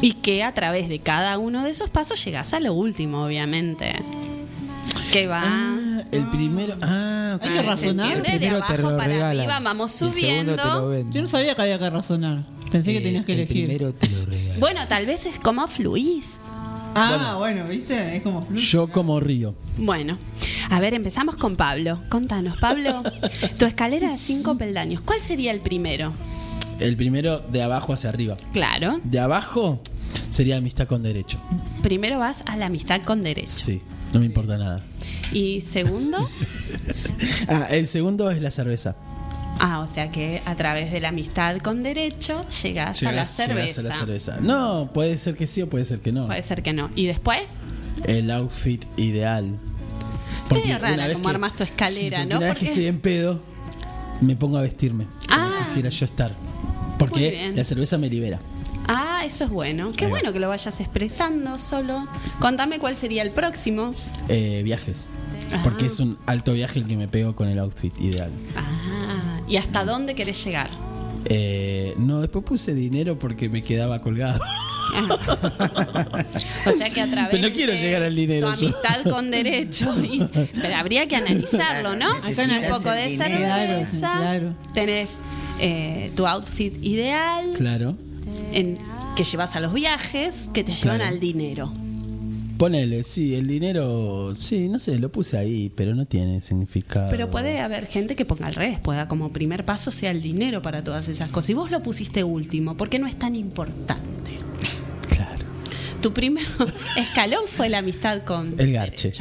[0.00, 3.92] Y que a través de cada uno de esos pasos llegás a lo último, obviamente.
[5.12, 5.42] Que va.
[5.44, 5.76] Ah,
[6.12, 6.74] el primero.
[6.82, 8.12] Ah, Hay que ¿Se razonar.
[8.16, 9.38] El De primero te abajo lo para regalan.
[9.50, 10.88] arriba vamos y el segundo te lo subiendo.
[10.88, 11.12] venden.
[11.12, 12.44] Yo no sabía que había que razonar.
[12.72, 13.66] Pensé que Eh, tenías que el elegir.
[13.66, 14.60] primero te lo regalo.
[14.60, 16.38] Bueno, tal vez es como fluís.
[16.98, 18.16] Ah, bueno, ¿viste?
[18.16, 19.54] Es como flu- Yo como río.
[19.76, 20.18] Bueno,
[20.70, 21.98] a ver, empezamos con Pablo.
[22.08, 23.02] Contanos, Pablo,
[23.58, 26.12] tu escalera de cinco peldaños, ¿cuál sería el primero?
[26.80, 28.36] El primero de abajo hacia arriba.
[28.52, 29.80] Claro, De abajo
[30.30, 31.38] sería amistad con derecho.
[31.82, 33.48] primero vas a la amistad con derecho.
[33.50, 33.82] Sí,
[34.16, 34.80] no me importa nada.
[35.32, 36.28] Y segundo,
[37.48, 38.96] Ah, el segundo es la cerveza.
[39.58, 43.36] ah, o sea que a través de la amistad con derecho llegas, a la Llegás-
[43.36, 43.80] llegás cerveza.
[43.80, 44.38] a la cerveza.
[44.40, 46.26] No, puede ser que sí o puede ser que no.
[46.26, 46.90] Puede ser que no.
[46.94, 47.40] Y después,
[48.04, 49.56] El outfit ideal.
[50.50, 52.36] medio una rara como que- armas tu escalera, sí, porque ¿no?
[52.38, 53.40] Una vez que Porque- estoy en pedo,
[54.20, 55.06] me pongo a vestirme.
[55.28, 55.50] Ah.
[55.54, 56.32] Como quisiera yo estar.
[56.98, 58.38] Porque la cerveza me libera.
[58.88, 59.90] Ah, eso es bueno.
[59.96, 62.06] Qué bueno que lo vayas expresando solo.
[62.38, 63.94] Contame cuál sería el próximo.
[64.28, 65.08] Eh, viajes.
[65.52, 65.60] Ah.
[65.64, 68.30] Porque es un alto viaje el que me pego con el outfit ideal.
[68.56, 70.70] Ah, ¿y hasta dónde querés llegar?
[71.28, 74.40] Eh, no, después puse dinero porque me quedaba colgado.
[76.66, 78.68] O sea que a través Pero no quiero de llegar al dinero tu yo.
[78.68, 79.92] amistad con derecho.
[80.02, 80.22] y-
[80.60, 82.14] pero habría que analizarlo, ¿no?
[82.14, 83.28] Un poco de dinero.
[83.28, 83.98] cerveza.
[83.98, 84.54] Claro, claro.
[84.74, 85.16] Tenés
[85.60, 87.96] eh, tu outfit ideal Claro.
[88.56, 88.78] En,
[89.14, 91.14] que llevas a los viajes que te llevan Claro.
[91.14, 91.72] al dinero.
[92.58, 97.10] Ponele, sí, el dinero, sí, no sé, lo puse ahí, pero no tiene significado.
[97.10, 100.62] Pero puede haber gente que ponga al revés, pueda como primer paso sea el dinero
[100.62, 101.50] para todas esas cosas.
[101.50, 104.30] Y vos lo pusiste último, porque no es tan importante.
[105.10, 105.44] Claro.
[106.00, 106.46] Tu primer
[106.96, 108.58] escalón fue la amistad con...
[108.58, 109.12] El garche.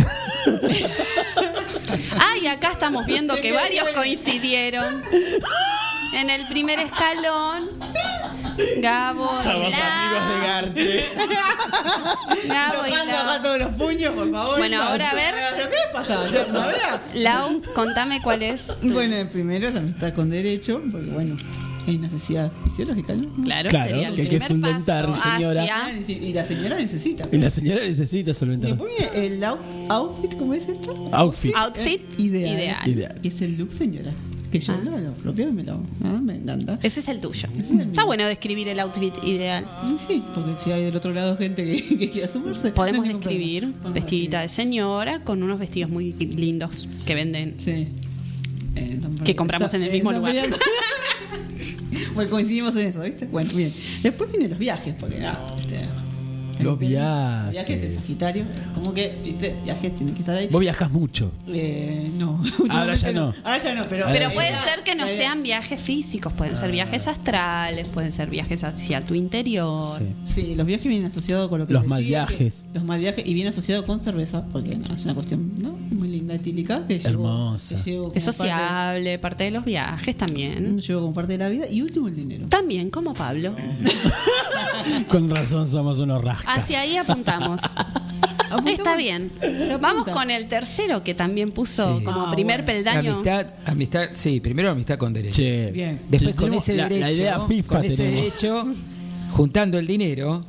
[2.17, 5.01] Ah, y acá estamos viendo que varios coincidieron.
[6.15, 7.69] En el primer escalón,
[8.77, 9.27] Gabo.
[9.35, 11.05] Somos amigos de Garche.
[12.47, 13.29] Gabo y Tocando Lau.
[13.29, 14.57] acá todos los puños, por favor.
[14.57, 15.33] Bueno, ahora a ver.
[15.55, 16.25] ¿Pero qué pasa?
[16.31, 17.01] ¿Ya no había?
[17.15, 18.67] Lau, contame cuál es.
[18.81, 21.35] Bueno, el primero es amistad con derecho, porque bueno,
[21.87, 23.43] hay necesidad fisiológica, ¿no?
[23.43, 25.65] Claro, Claro, sería el que hay que solventar, paso señora.
[25.71, 27.27] Ah, hacia- Y la señora necesita.
[27.31, 28.71] Y la señora necesita solventar.
[28.77, 29.59] viene el out-
[29.89, 31.09] outfit, ¿cómo es esto?
[31.11, 31.53] Outfit.
[31.55, 32.53] Outfit Ideal.
[32.57, 32.87] ideal.
[32.87, 33.21] Ideal.
[33.21, 34.11] Que es el look, señora.
[34.59, 34.97] Que yo Ah.
[34.99, 35.81] lo propio me lo.
[36.05, 36.79] ah, me encanta.
[36.81, 37.49] Ese es el tuyo.
[37.81, 39.65] Está bueno describir el outfit ideal.
[40.07, 42.71] Sí, porque si hay del otro lado gente que, que quiera sumarse.
[42.71, 47.55] Podemos no describir vestidita de señora con unos vestidos muy lindos que venden.
[47.57, 47.89] Sí.
[48.77, 50.35] Eh, Que compramos en el mismo lugar.
[52.13, 53.25] bueno, coincidimos en eso, ¿viste?
[53.25, 53.71] Bueno, bien.
[54.03, 55.21] Después vienen los viajes, porque.
[55.25, 55.79] Ah, ¿viste?
[56.59, 57.51] Los viajes.
[57.51, 58.45] viajes es Sagitario.
[58.73, 59.55] Como que, ¿viste?
[59.63, 60.47] Viajes tienen que estar ahí.
[60.47, 61.31] Vos viajas mucho.
[61.47, 62.41] Eh, no.
[62.69, 63.33] Ahora ya no.
[63.43, 64.05] Ahora ya no, pero.
[64.11, 68.63] Pero puede ser que no sean viajes físicos, pueden ser viajes astrales, pueden ser viajes
[68.63, 69.83] hacia tu interior.
[69.83, 70.05] Sí.
[70.33, 72.63] Sí, los viajes vienen asociados con lo que Los mal viajes.
[72.71, 75.71] que- Los mal viajes y viene asociado con cerveza, porque no, es una cuestión ¿no?
[75.91, 76.85] muy linda, etílica.
[76.87, 77.75] Que llevo- Hermosa.
[77.83, 80.79] que llevo Es sociable, parte de los viajes también.
[80.79, 81.65] llevo como parte de la vida.
[81.69, 82.47] Y último, el dinero.
[82.49, 83.53] También como Pablo.
[85.09, 87.61] Con razón somos unos Hacia ahí apuntamos.
[88.67, 89.31] Está bien.
[89.81, 92.05] Vamos con el tercero que también puso Sí.
[92.05, 92.65] como Ah, primer bueno.
[92.83, 93.11] peldaño.
[93.13, 95.37] Amistad, amistad, sí, primero amistad con derecho.
[95.41, 95.71] Che.
[95.71, 95.99] Bien.
[96.07, 98.65] Después Che, con ese la- derecho, la idea FIFA con ese derecho,
[99.31, 100.45] juntando el dinero,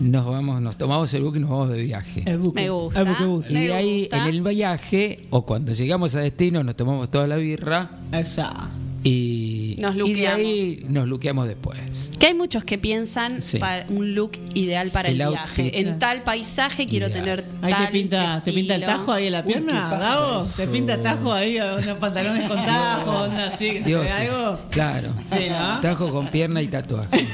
[0.00, 2.22] nos vamos, nos tomamos el buque y nos vamos de viaje.
[2.26, 2.62] El buque.
[2.62, 3.00] Me gusta.
[3.00, 3.50] El buquebus.
[3.50, 4.16] Y de ahí, gusta.
[4.28, 8.52] en el viaje, o cuando llegamos a destino, nos tomamos toda la birra Esa.
[9.04, 9.45] y,
[9.78, 10.38] Nos y de luqueamos.
[10.40, 12.10] ahí nos luqueamos después.
[12.18, 13.58] Que hay muchos que piensan Sí.
[13.58, 15.62] para un look ideal para el, El viaje.
[15.62, 15.74] outfit.
[15.74, 19.32] En tal paisaje quiero tener Ahí tal te pinta, te pinta el tajo ahí en
[19.32, 20.56] la Uy, pierna, eso.
[20.62, 23.70] Te pinta el tajo ahí, unos pantalones con tajo, onda así.
[23.70, 24.58] que se Dios, ve algo.
[24.70, 25.08] claro.
[25.32, 25.80] Sí, ¿no?
[25.80, 27.26] Tajo con pierna y tatuaje.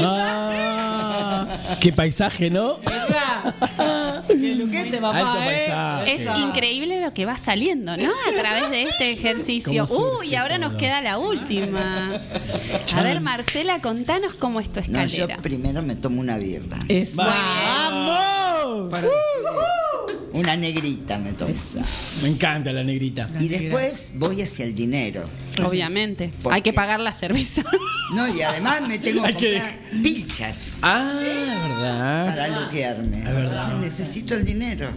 [0.00, 1.46] Ah,
[1.80, 2.76] qué paisaje, ¿no?
[4.28, 5.46] Qué luquete, papá, Alto eh.
[5.46, 6.14] paisaje.
[6.14, 8.08] Es increíble lo que va saliendo, ¿no?
[8.10, 9.84] A través de este ejercicio.
[9.86, 12.12] Cómo surge Uy, ahora nos queda la última.
[12.96, 15.42] A ver, Marcela, contanos cómo es tu No, yo escalera.
[15.42, 16.78] primero me tomo una birra.
[17.16, 18.92] ¡Vamos!
[20.32, 21.52] Una negrita me tomo.
[22.22, 23.28] Me encanta la negrita.
[23.38, 25.24] Y después voy hacia el dinero.
[25.64, 26.30] Obviamente.
[26.42, 27.62] ¿Por Hay que pagar la cerveza.
[28.12, 32.26] No, y además me tengo que comprar pilchas Ah, ¿verdad?
[32.26, 33.18] para luquearme.
[33.20, 33.72] Es verdad.
[33.72, 34.90] Entonces necesito el dinero.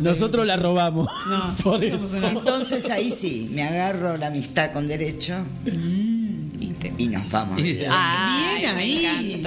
[0.00, 1.10] Nosotros la robamos.
[1.28, 1.54] No.
[1.62, 2.26] Por eso.
[2.26, 5.34] Entonces ahí sí, me agarro la amistad con derecho
[6.98, 7.56] y nos vamos.
[7.62, 9.42] Bien ahí,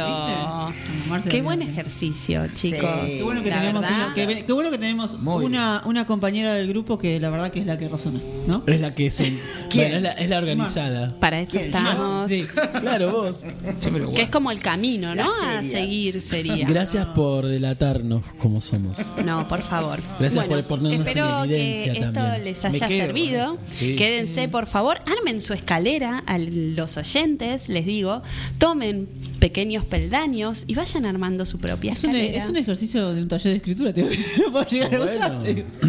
[1.29, 2.89] Qué buen ejercicio, chicos.
[3.05, 3.17] Sí.
[3.17, 6.67] Qué bueno que tenemos, una, qué, qué bueno que tenemos Muy una, una compañera del
[6.69, 8.63] grupo que la verdad que es la que razona, ¿no?
[8.67, 9.11] Es la que.
[9.73, 11.19] Bueno, es, la, es la organizada.
[11.19, 11.65] Para eso ¿Quién?
[11.65, 12.27] estamos.
[12.29, 12.47] Sí.
[12.79, 13.45] Claro, vos.
[14.15, 15.27] Que es como el camino, ¿no?
[15.47, 16.65] A seguir sería.
[16.65, 18.97] Gracias por delatarnos como somos.
[19.25, 19.99] No, por favor.
[20.19, 22.43] Gracias por ponernos espero en evidencia que esto también.
[22.45, 23.57] les haya quedo servido.
[23.67, 23.95] sí.
[23.95, 28.22] Quédense, por favor, armen su escalera a los oyentes, les digo,
[28.57, 29.07] tomen
[29.39, 32.38] pequeños peldaños y vayan armando su propia Es un, escalera.
[32.43, 34.03] es un ejercicio de un taller de escritura, te
[34.51, 35.15] puedo llegar a Bueno.
[35.15, 35.39] usar.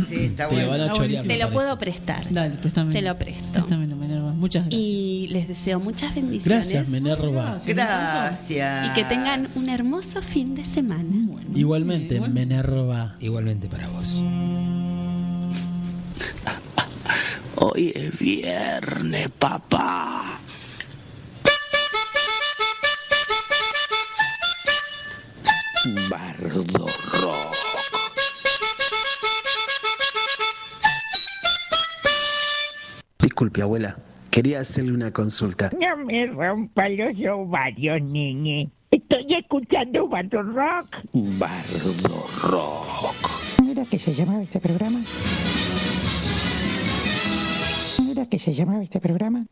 [0.09, 0.73] Sí, está Te bueno.
[0.73, 1.23] a Está chorear.
[1.25, 1.53] Te lo parece.
[1.55, 2.27] puedo prestar.
[2.33, 2.93] Dale, préstame.
[2.95, 3.45] Te lo presto.
[3.53, 3.93] Préstamelo.
[4.35, 4.81] Muchas gracias.
[4.83, 6.45] Y les deseo muchas bendiciones.
[6.69, 7.59] Gracias, Menerva.
[7.65, 8.91] Gracias.
[8.91, 11.27] Y que tengan un hermoso fin de semana.
[11.55, 13.17] Igualmente, Menerva.
[13.21, 14.23] Igualmente para vos.
[17.57, 20.23] Hoy es viernes, papá.
[25.85, 26.87] Bardo
[27.23, 27.57] Rock.
[33.19, 33.97] Disculpe, abuela.
[34.31, 35.73] Quería hacerle una consulta.
[35.73, 38.71] No me rompa los ovarios, niñe.
[38.93, 40.99] Estoy escuchando Bardo Rock.
[41.13, 43.61] Bardo Rock.
[43.61, 45.01] ¿No era que se llamaba este programa?
[48.05, 49.45] ¿No era que se llamaba este programa?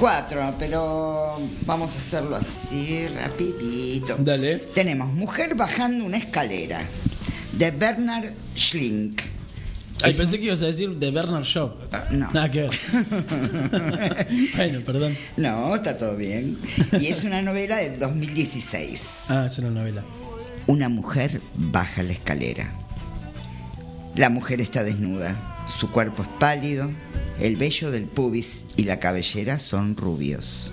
[0.00, 4.16] Cuatro, pero vamos a hacerlo así rapidito.
[4.18, 4.56] Dale.
[4.74, 6.80] Tenemos Mujer bajando una escalera,
[7.52, 9.20] de Bernard Schlink.
[10.02, 11.74] Ay, pensé que ibas a decir de Bernard Shaw.
[12.12, 12.30] no.
[12.32, 12.70] Nada que ver.
[14.56, 15.14] bueno, perdón.
[15.36, 16.58] No, está todo bien.
[16.98, 19.24] Y es una novela de 2016.
[19.28, 20.02] Ah, es una novela.
[20.66, 22.72] Una mujer baja la escalera.
[24.16, 26.90] La mujer está desnuda, su cuerpo es pálido,
[27.40, 30.72] el vello del pubis y la cabellera son rubios.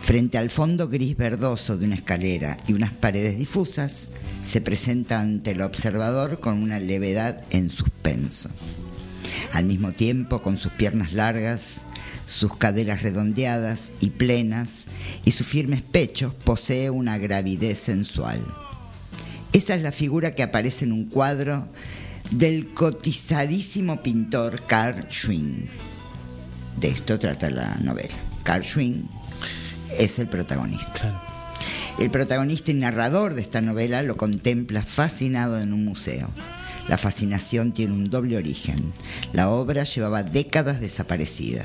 [0.00, 4.08] Frente al fondo gris verdoso de una escalera y unas paredes difusas,
[4.42, 8.50] se presenta ante el observador con una levedad en suspenso.
[9.52, 11.82] Al mismo tiempo, con sus piernas largas,
[12.24, 14.86] sus caderas redondeadas y plenas
[15.24, 18.42] y sus firmes pechos, posee una gravidez sensual.
[19.52, 21.66] Esa es la figura que aparece en un cuadro
[22.30, 25.68] del cotizadísimo pintor Carl Schwinn.
[26.78, 28.14] De esto trata la novela.
[28.42, 29.08] Carl Schwinn
[29.98, 31.22] es el protagonista.
[31.98, 36.28] El protagonista y narrador de esta novela lo contempla fascinado en un museo.
[36.86, 38.92] La fascinación tiene un doble origen.
[39.32, 41.64] La obra llevaba décadas desaparecida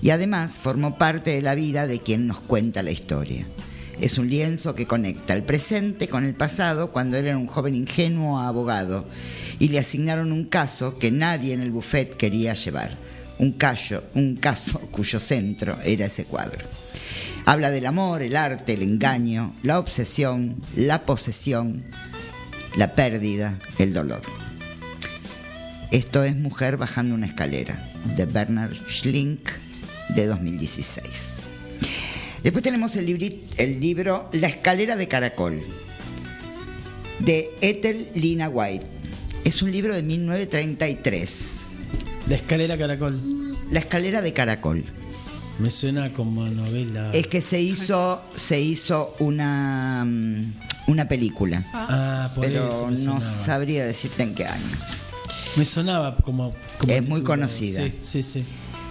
[0.00, 3.46] y además formó parte de la vida de quien nos cuenta la historia.
[4.00, 7.74] Es un lienzo que conecta el presente con el pasado cuando él era un joven
[7.74, 9.06] ingenuo abogado
[9.58, 12.90] y le asignaron un caso que nadie en el buffet quería llevar.
[13.38, 13.56] Un,
[14.14, 16.64] un caso cuyo centro era ese cuadro.
[17.44, 21.84] Habla del amor, el arte, el engaño, la obsesión, la posesión,
[22.76, 24.22] la pérdida, el dolor.
[25.92, 29.48] Esto es Mujer bajando una escalera, de Bernard Schlink,
[30.08, 31.36] de 2016.
[32.42, 35.62] Después tenemos el, el libro La escalera de caracol,
[37.20, 38.95] de Ethel Lina White.
[39.46, 41.66] Es un libro de 1933.
[42.28, 43.56] La escalera caracol.
[43.70, 44.84] La escalera de caracol.
[45.60, 47.12] Me suena como a novela.
[47.12, 50.52] Es que se hizo, se hizo una, mm,
[50.88, 51.64] una película.
[51.72, 54.76] Ah, por pero eso me no sabría decirte en qué año.
[55.54, 56.52] Me sonaba como.
[56.78, 57.84] como Es muy conocida.
[57.84, 58.44] Sí, sí, sí.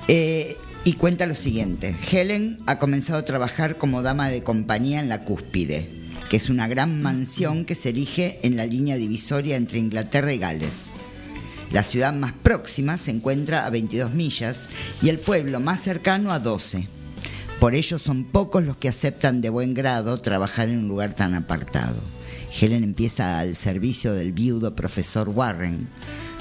[0.08, 0.56] Eh,
[0.86, 1.94] y cuenta lo siguiente.
[2.10, 5.92] Helen ha comenzado a trabajar como dama de compañía en la Cúspide,
[6.30, 10.38] que es una gran mansión que se erige en la línea divisoria entre Inglaterra y
[10.38, 10.92] Gales.
[11.72, 14.68] La ciudad más próxima se encuentra a 22 millas
[15.02, 16.88] y el pueblo más cercano a 12.
[17.60, 21.34] Por ello son pocos los que aceptan de buen grado trabajar en un lugar tan
[21.34, 22.02] apartado.
[22.60, 25.90] Helen empieza al servicio del viudo profesor Warren,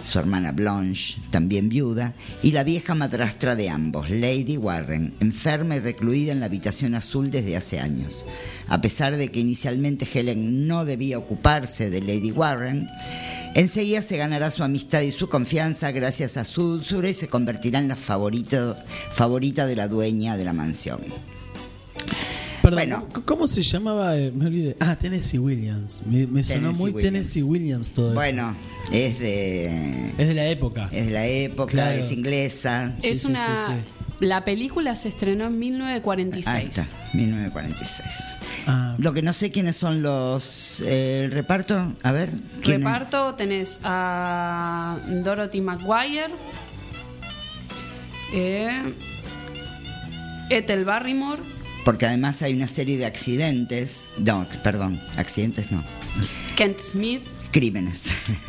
[0.05, 5.81] su hermana Blanche, también viuda, y la vieja madrastra de ambos, Lady Warren, enferma y
[5.81, 8.27] recluida en la habitación azul desde hace años.
[8.69, 12.87] A pesar de que inicialmente Helen no debía ocuparse de Lady Warren,
[13.55, 17.79] enseguida se ganará su amistad y su confianza gracias a su dulzura y se convertirá
[17.79, 21.01] en la favorita, favorita de la dueña de la mansión.
[22.71, 24.17] Perdón, ¿cómo- ¿cómo se llamaba?
[24.19, 24.77] Eh, Me olvidé.
[24.81, 26.03] Ah, Tennessee Williams.
[26.07, 27.13] Me, me sonó Tennessee muy Williams.
[27.13, 28.15] Tennessee Williams todo eso.
[28.15, 28.57] Bueno,
[28.93, 30.11] es de...
[30.19, 30.89] Es de la época.
[30.93, 31.99] Es de la época, Claro.
[31.99, 32.95] es inglesa.
[33.03, 33.39] Es una
[34.21, 36.47] La película se estrenó en 1946.
[36.47, 38.37] Ahí está, 1946.
[38.67, 38.95] Ah.
[38.99, 40.81] Lo que no sé quiénes son los.
[40.87, 42.31] eh, el reparto, a ver.
[42.63, 42.85] ¿quién es?
[42.87, 46.31] Reparto tenés a Dorothy McGuire,
[48.33, 48.95] eh,
[50.51, 51.43] Ethel Barrymore,
[51.85, 54.09] Porque además hay una serie de accidentes.
[54.19, 55.85] No, perdón, accidentes no.
[56.57, 57.23] Kent Smith,
[57.55, 58.07] Crímenes.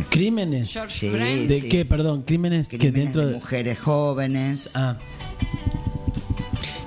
[0.09, 0.73] ¿Crímenes?
[0.73, 1.47] George Sí, Brent.
[1.47, 1.69] ¿De sí.
[1.69, 1.85] qué?
[1.85, 3.33] Perdón, crímenes, que dentro de de.
[3.35, 4.71] mujeres jóvenes.
[4.73, 4.97] Ah,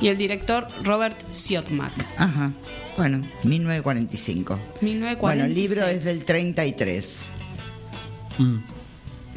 [0.01, 1.93] y el director Robert Siodmak.
[2.17, 2.53] Ajá.
[2.97, 4.59] Bueno, 1945.
[4.81, 5.21] 1946.
[5.21, 7.31] Bueno, el libro es del 33.
[8.39, 8.78] mm.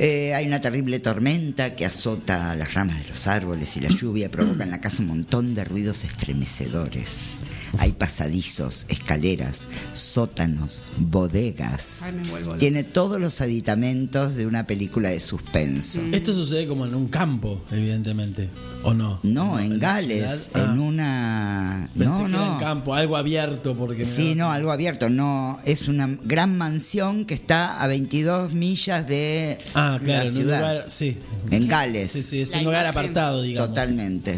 [0.03, 4.31] Eh, hay una terrible tormenta que azota las ramas de los árboles y la lluvia
[4.31, 7.37] provoca en la casa un montón de ruidos estremecedores.
[7.77, 12.01] Hay pasadizos, escaleras, sótanos, bodegas.
[12.03, 12.57] Ay, me.
[12.57, 16.01] Tiene todos los aditamentos de una película de suspenso.
[16.11, 18.49] Esto sucede como en un campo, evidentemente.
[18.83, 19.19] ¿O no?
[19.23, 20.67] No, en la Gales, ciudad.
[20.69, 21.89] Ah, en una...
[21.97, 22.53] Pensé no, que era no.
[22.53, 25.09] en campo, algo abierto porque Sí, no, algo abierto.
[25.09, 30.27] No, es una gran mansión que está a 22 millas de Ah, claro, la en
[30.27, 30.57] un ciudad.
[30.59, 31.17] lugar, sí.
[31.51, 32.11] En Gales.
[32.11, 32.99] Sí, sí, es La un lugar imagen.
[32.99, 33.69] apartado, digamos.
[33.69, 34.37] Totalmente.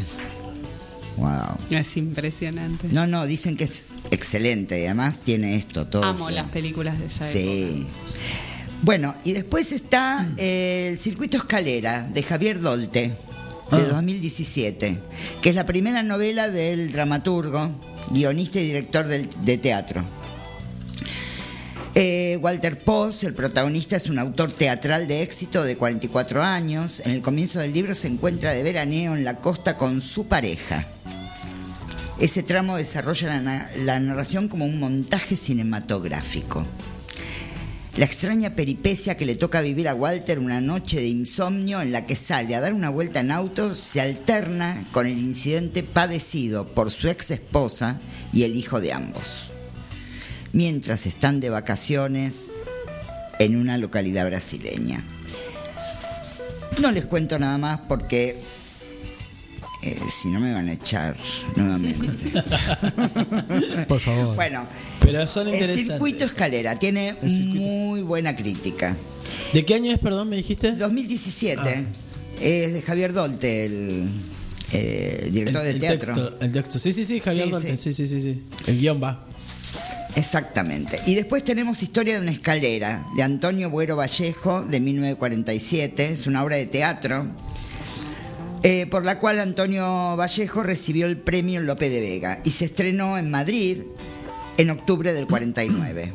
[1.18, 1.57] Wow.
[1.69, 2.88] Es impresionante.
[2.91, 6.03] No, no, dicen que es excelente y además tiene esto todo.
[6.03, 7.40] Amo las películas de esa época.
[7.40, 7.88] Sí.
[8.81, 13.02] Bueno, y después está eh, el Circuito Escalera de Javier Dolte,
[13.72, 13.80] de Ah.
[13.91, 14.99] 2017,
[15.41, 17.69] que es la primera novela del dramaturgo,
[18.11, 20.03] guionista y director del- de teatro.
[21.95, 27.02] Eh, Walter Post, el protagonista, es un autor teatral de éxito de 44 años.
[27.06, 30.88] En el comienzo del libro se encuentra de veraneo en la costa con su pareja.
[32.24, 36.66] Ese tramo desarrolla la, na- la narración como un montaje cinematográfico.
[37.98, 42.06] La extraña peripecia que le toca vivir a Walter una noche de insomnio en la
[42.08, 46.91] que sale a dar una vuelta en auto se alterna con el incidente padecido por
[46.91, 48.00] su ex esposa
[48.32, 49.50] y el hijo de ambos,
[50.54, 52.52] mientras están de vacaciones
[53.38, 55.04] en una localidad brasileña.
[56.82, 58.41] No les cuento nada más porque
[59.84, 61.15] eh, si no me van a echar
[61.55, 62.07] nuevamente.
[63.88, 64.35] Por favor.
[64.35, 64.65] bueno,
[65.01, 67.60] Pero son el circuito escalera tiene circuito.
[67.68, 68.95] muy buena crítica.
[69.53, 70.72] ¿De qué año es, perdón, me dijiste?
[70.73, 71.84] 2017 Ah.
[72.41, 74.07] es de Javier Dolte, el
[74.72, 76.14] eh, director el, de el teatro.
[76.15, 76.80] Texto, el texto.
[76.80, 77.77] Sí, sí, sí, Javier Sí, Duarte.
[77.77, 78.41] Sí, sí, sí, sí.
[78.68, 79.26] El guion va.
[80.15, 80.99] Exactamente.
[81.05, 86.07] Y después tenemos Historia de una escalera, de Antonio Buero Vallejo, de 1947.
[86.14, 87.27] Es una obra de teatro,
[88.64, 93.18] eh, por la cual Antonio Vallejo recibió el premio Lope de Vega y se estrenó
[93.18, 93.80] en Madrid
[94.57, 96.14] en octubre del 49.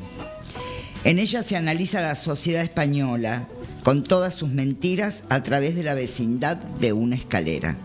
[1.04, 3.48] En ella se analiza la sociedad española
[3.84, 7.76] con todas sus mentiras a través de la vecindad de una escalera.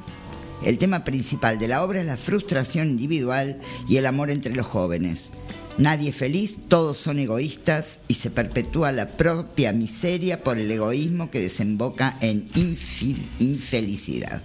[0.65, 3.59] El tema principal de la obra es la frustración individual
[3.89, 5.31] y el amor entre los jóvenes.
[5.77, 11.31] Nadie es feliz, todos son egoístas y se perpetúa la propia miseria por el egoísmo
[11.31, 12.45] que desemboca en
[13.39, 14.41] infelicidad.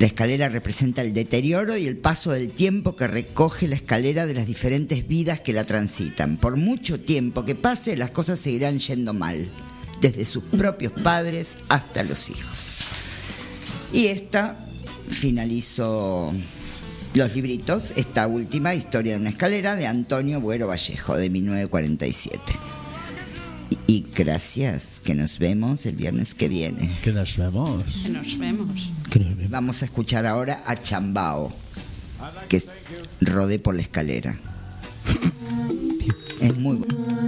[0.00, 4.32] La escalera representa el deterioro y el paso del tiempo que recoge la escalera de
[4.32, 6.38] las diferentes vidas que la transitan.
[6.38, 9.52] Por mucho tiempo que pase, las cosas seguirán yendo mal,
[10.00, 12.78] desde sus propios padres hasta los hijos.
[13.92, 14.66] Y esta
[15.06, 16.32] finalizó
[17.12, 22.40] los libritos, esta última, Historia de una escalera, de Antonio Buero Vallejo, de 1947.
[23.86, 26.90] Y, gracias, que nos vemos el viernes que viene.
[27.02, 27.84] Que nos vemos.
[28.02, 28.38] Que nos
[29.36, 29.50] vemos.
[29.50, 31.52] Vamos a escuchar ahora a Chambao,
[32.48, 32.66] que es
[33.20, 34.36] Rodé por la escalera.
[36.40, 37.19] Es muy bueno.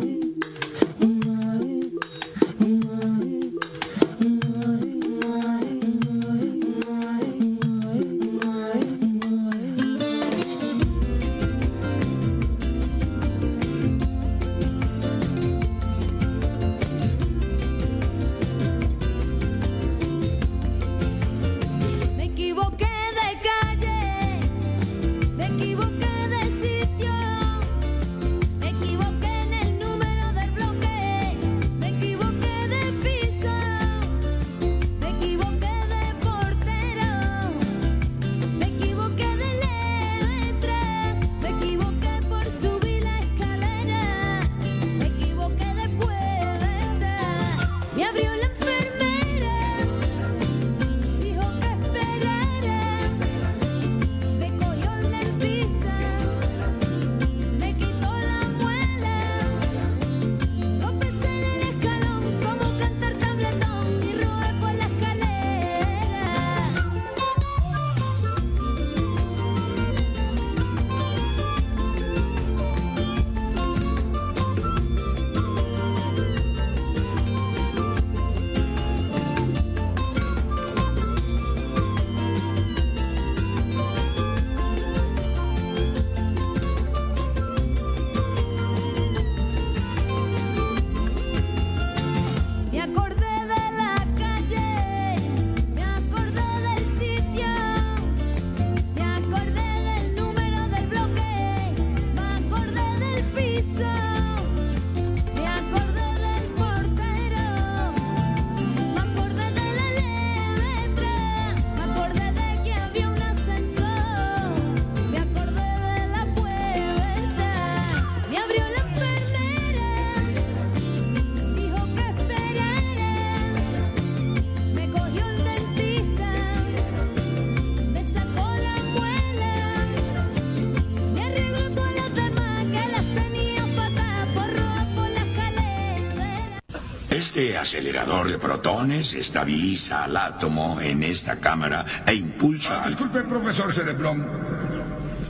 [137.34, 142.82] Este acelerador de protones estabiliza al átomo en esta cámara e impulsa...
[142.84, 144.22] Disculpe, profesor Cereblón.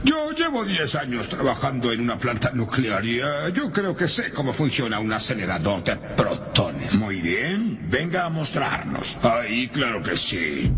[0.02, 4.32] Yo llevo 10 años trabajando en una planta nuclear y eh, yo creo que sé
[4.32, 6.96] cómo funciona un acelerador de protones.
[6.96, 9.16] Muy bien, venga a mostrarnos.
[9.22, 10.74] Ay, claro que sí.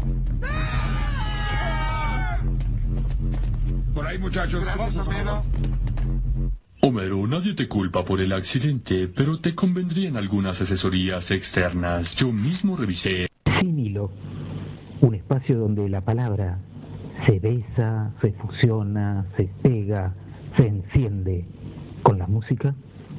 [3.95, 4.63] Por ahí, muchachos.
[5.07, 5.43] Homero,
[7.55, 12.17] te culpa por el accidente, pero te convendrían algunas asesorías externas.
[12.17, 13.29] Yo mismo revisé.
[13.61, 14.11] Sin hilo.
[15.01, 16.59] Un espacio donde la palabra
[17.27, 20.15] se besa, se fusiona, se pega,
[20.57, 21.45] se enciende
[22.03, 22.75] con la música,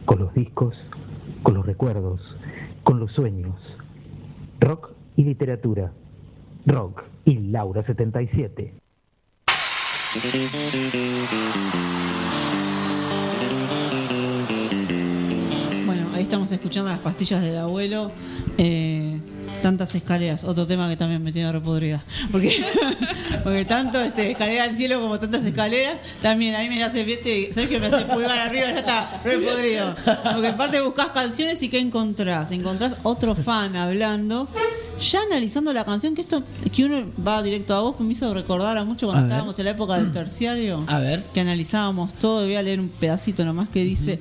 [0.06, 0.76] con los discos,
[1.44, 2.22] con los recuerdos,
[2.84, 3.56] con los sueños.
[4.60, 5.91] Rock y literatura.
[6.66, 8.74] Rock y Laura 77.
[16.26, 18.11] Estamos escuchando las pastillas del abuelo.
[18.57, 19.19] Eh,
[19.61, 22.03] tantas escaleras, otro tema que también me tiene repodrida.
[22.31, 22.64] Porque,
[23.43, 27.52] porque tanto este, escalera al cielo como tantas escaleras, también a mí me hace, ¿viste?
[27.53, 28.68] ¿sabes que me hace pulgar arriba?
[28.68, 29.95] Ya está repodrido.
[30.34, 32.52] Porque aparte buscas canciones y ¿qué encontrás?
[32.52, 34.47] Encontrás otro fan hablando.
[34.99, 36.41] Ya analizando la canción, que esto
[36.73, 39.31] que uno va directo a vos, me hizo recordar a mucho cuando A ver.
[39.31, 41.22] estábamos en la época del terciario A ver.
[41.34, 44.19] que analizábamos todo, voy a leer un pedacito nomás que dice,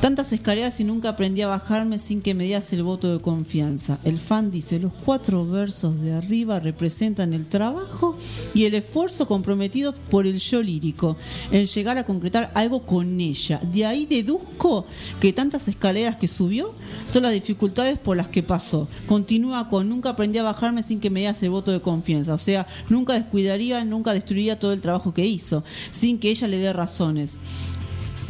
[0.00, 3.98] tantas escaleras y nunca aprendí a bajarme sin que me dieras el voto de confianza.
[4.04, 8.18] El fan dice, los cuatro versos de arriba representan el trabajo
[8.52, 11.16] y el esfuerzo comprometido por el yo lírico,
[11.52, 13.60] en llegar a concretar algo con ella.
[13.62, 14.86] De ahí deduzco
[15.20, 16.72] que tantas escaleras que subió
[17.04, 18.88] son las dificultades por las que pasó.
[19.06, 22.34] Continúa con, nunca aprendí a bajarme sin que me dieras el voto de confianza.
[22.34, 26.58] O sea, nunca descuidaría, nunca destruiría todo el trabajo que hizo, sin que ella le
[26.58, 27.36] dé razones.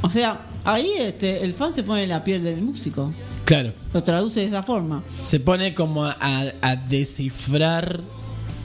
[0.03, 3.13] O sea, ahí este, el fan se pone en la piel del músico.
[3.45, 3.73] Claro.
[3.95, 5.03] Lo traduce de esa forma.
[5.23, 6.17] Se pone como a,
[6.63, 8.01] a descifrar.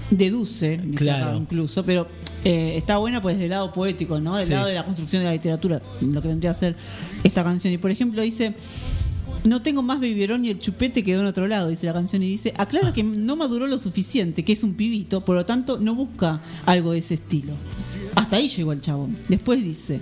[0.09, 1.25] Deduce, Claro.
[1.29, 2.05] acá incluso, pero
[2.43, 4.35] eh, está buena pues del lado poético, ¿no?
[4.35, 4.51] Del Sí.
[4.53, 6.75] lado de la construcción de la literatura, lo que vendría a ser
[7.23, 7.73] esta canción.
[7.73, 8.53] Y por ejemplo dice,
[9.43, 12.23] no tengo más biberón y el chupete quedó en otro lado, dice la canción.
[12.23, 15.79] Y dice, aclara que no maduró lo suficiente, que es un pibito, por lo tanto
[15.79, 17.53] no busca algo de ese estilo.
[18.15, 19.15] Hasta ahí llegó el chabón.
[19.29, 20.01] Después dice,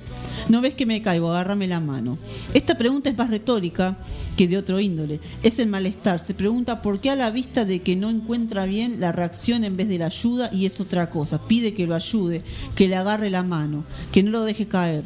[0.50, 2.18] no ves que me caigo, agárrame la mano.
[2.54, 3.98] Esta pregunta es más retórica
[4.36, 5.20] que de otro índole.
[5.44, 6.20] Es el malestar.
[6.20, 9.78] Se pregunta por qué a la vista de que no encuentra bien la reacción en
[9.78, 11.40] vez de la ayuda y es otra cosa.
[11.48, 12.42] Pide que lo ayude,
[12.76, 15.04] que le agarre la mano, que no lo deje caer.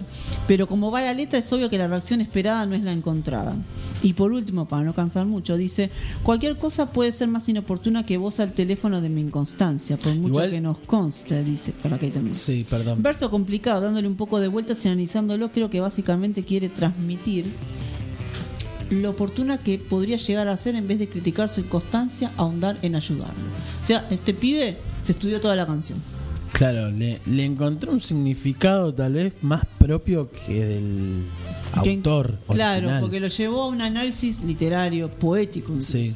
[0.48, 3.56] Pero como va la letra es obvio que la reacción esperada no es la encontrada.
[4.02, 5.90] Y por último, para no cansar mucho, dice,
[6.24, 10.34] cualquier cosa puede ser más inoportuna que vos al teléfono de mi inconstancia, por mucho
[10.34, 12.34] Igual- que nos conste, dice, para que también.
[12.34, 12.93] Sí, perdón.
[12.98, 17.46] Verso complicado, dándole un poco de vueltas y analizándolo, creo que básicamente quiere transmitir
[18.90, 22.96] lo oportuna que podría llegar a ser en vez de criticar su inconstancia, ahondar en
[22.96, 23.34] ayudarlo.
[23.82, 25.98] O sea, este pibe se estudió toda la canción.
[26.52, 31.24] Claro, le, le encontró un significado tal vez más propio que del
[31.84, 32.38] Que- autor.
[32.50, 33.02] Claro, original.
[33.02, 35.92] porque lo llevó a un análisis literario, poético incluso.
[35.94, 36.14] Sí.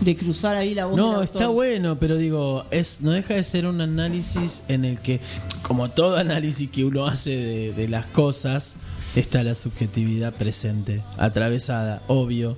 [0.00, 3.66] De cruzar ahí la voz No, está bueno, pero digo, es no deja de ser
[3.66, 5.20] un análisis en el que,
[5.62, 8.76] como todo análisis que uno hace de, de las cosas,
[9.14, 12.56] está la subjetividad presente, atravesada, obvio.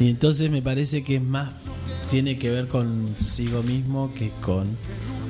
[0.00, 1.52] Y entonces me parece que es más,
[2.10, 4.66] tiene que ver consigo mismo que con...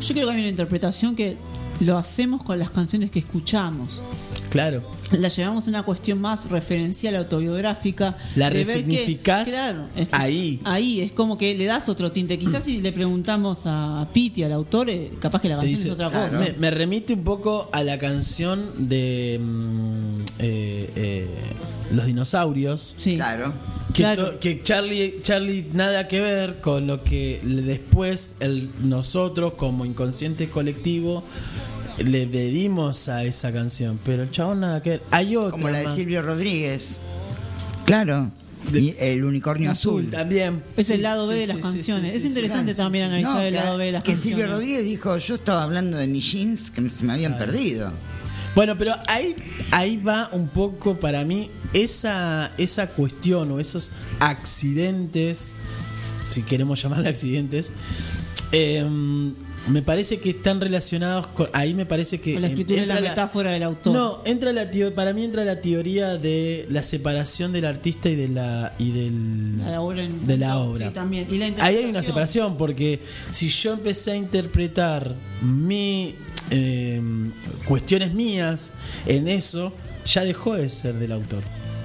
[0.01, 1.37] Yo creo que hay una interpretación que
[1.85, 4.01] lo hacemos con las canciones que escuchamos.
[4.51, 4.83] Claro,
[5.13, 8.17] La llevamos a una cuestión más referencial, autobiográfica.
[8.37, 10.61] La que- resignificás claro, es- ahí.
[10.65, 12.39] Ahí, es como que le das otro tinte.
[12.39, 15.95] Quizás si le preguntamos a Piti, al autor, eh, capaz que la canción dice- es
[15.95, 16.39] otra cosa.
[16.39, 21.29] me, me remite un poco a la canción de mm, eh, eh,
[21.93, 22.95] Los dinosaurios.
[22.97, 23.17] Sí.
[23.17, 23.53] Claro.
[23.93, 24.31] Que, Claro.
[24.31, 30.49] to- que Charlie, Charlie nada que ver con lo que después el, nosotros como inconsciente
[30.49, 31.23] colectivo
[31.99, 35.03] le pedimos a esa canción, pero el chabón nada que ver.
[35.11, 35.95] Hay otra Como la de más.
[35.95, 36.97] Silvio Rodríguez.
[37.85, 38.31] Claro.
[38.73, 40.09] Y el unicornio azul.
[40.11, 40.63] También.
[40.77, 42.13] Es el lado B sí, de las sí, canciones.
[42.13, 44.39] sí, es interesante sí, también analizar No, el que- lado B de las Que canciones.
[44.41, 47.93] Silvio Rodríguez dijo, yo estaba hablando de mis jeans que se me habían perdido.
[48.55, 49.35] Bueno, pero ahí,
[49.73, 53.91] ahí va un poco para mí esa, esa cuestión o esos
[54.21, 55.51] accidentes,
[56.29, 57.73] si queremos llamarle accidentes,
[58.53, 58.85] eh,
[59.69, 61.49] me parece que están relacionados con...
[61.53, 62.33] Ahí me parece que...
[62.35, 63.93] Con la escritura y la entra metáfora del autor.
[63.93, 68.17] No, entra la teo- para mí entra la teoría de la separación del artista y
[68.17, 70.89] de la y del la obra en- de la obra.
[70.89, 71.27] Sí, también.
[71.31, 76.15] Y la Ahí hay una separación porque si yo empecé a interpretar mi
[76.51, 77.01] eh,
[77.65, 78.73] cuestiones mías
[79.07, 79.73] en eso,
[80.07, 81.43] ya dejó de ser del autor.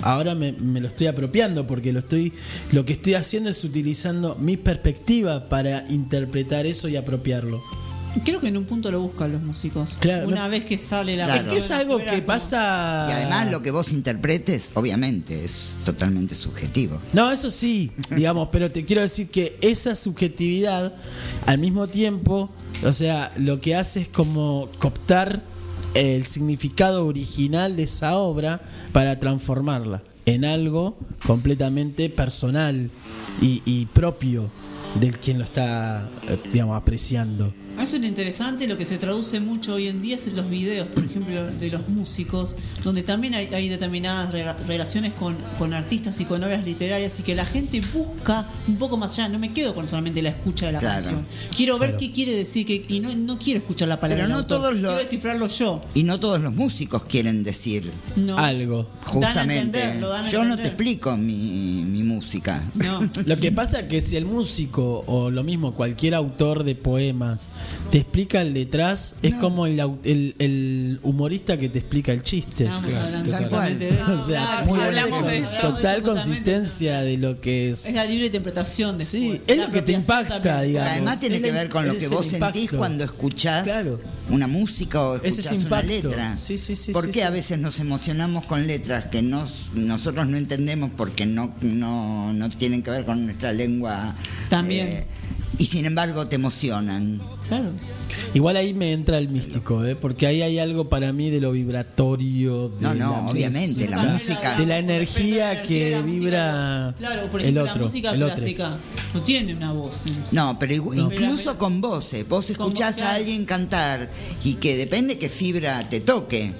[0.07, 2.33] Ahora me, me lo estoy apropiando porque lo estoy
[2.71, 7.61] lo que estoy haciendo es utilizando mi perspectiva para interpretar eso y apropiarlo.
[8.25, 9.95] Creo que en un punto lo buscan los músicos.
[9.99, 11.45] Claro, Una no- vez que sale la Claro.
[11.47, 16.33] Es que es algo que pasa Y además lo que vos interpretes, obviamente, es totalmente
[16.33, 16.99] subjetivo.
[17.13, 20.95] No, eso sí, digamos, pero te quiero decir que esa subjetividad,
[21.45, 22.49] al mismo tiempo,
[22.83, 25.43] o sea, lo que hace es como cooptar
[25.93, 28.61] el significado original de esa obra
[28.91, 32.89] para transformarla en algo completamente personal
[33.41, 34.49] y, propio
[34.99, 37.53] del quien lo está, eh, digamos, apreciando.
[37.81, 40.49] Eso es lo interesante, lo que se traduce mucho hoy en día es en los
[40.49, 45.73] videos, por ejemplo, de los músicos, donde también hay, hay determinadas rela- relaciones con, con
[45.73, 49.29] artistas y con obras literarias y que la gente busca un poco más allá.
[49.29, 50.95] No me quedo con solamente la escucha de la Claro.
[51.03, 51.25] canción.
[51.55, 51.99] Quiero ver Claro.
[51.99, 54.23] qué quiere decir que, y no, no quiero escuchar la palabra.
[54.23, 55.81] Pero no autor, todos los- Quiero descifrarlo yo.
[55.93, 58.37] Y no todos los músicos quieren decir No.
[58.37, 58.87] Algo.
[59.05, 59.37] justamente.
[59.37, 62.63] Dan a entender, lo dan a Yo no te explico mi, mi música.
[63.25, 67.49] Lo que pasa es que si el músico o lo mismo cualquier autor de poemas
[67.91, 72.69] te explica el detrás, es como el, el, el humorista que te explica el chiste.
[72.83, 72.97] Sí, eso.
[74.13, 75.61] O sea, Claro, muy hablamos buena de con- eso.
[75.73, 77.85] total consistencia de lo que es.
[77.85, 80.91] Es la libre interpretación de Sí, es lo que te impacta, digamos.
[80.91, 83.99] Además tiene Es que ver con lo que vos sentís cuando escuchás Claro.
[84.29, 86.35] una música o Ese es escuchás una letra.
[86.35, 87.25] Sí, sí, sí, ¿Por sí, qué sí.
[87.25, 92.49] a veces nos emocionamos con letras que nos, nosotros no entendemos porque no, no, no
[92.49, 94.15] tienen que ver con nuestra lengua?
[94.49, 94.87] También.
[94.87, 95.07] eh,
[95.59, 97.21] y sin embargo te emocionan.
[97.47, 97.71] Claro.
[98.33, 99.95] Igual ahí me entra el místico, ¿eh?
[99.95, 102.69] porque ahí hay algo para mí de lo vibratorio.
[102.69, 107.57] De No, no, la obviamente, la música- De la energía que vibra Claro, por el
[107.57, 107.75] otro.
[107.75, 108.35] la música el otro.
[108.35, 108.77] clásica
[109.13, 110.03] no tiene una voz.
[110.31, 111.11] No, pero igu- No.
[111.11, 112.27] incluso con voces.
[112.27, 114.09] Vos escuchás a alguien cantar
[114.43, 116.53] y que depende qué fibra te toque.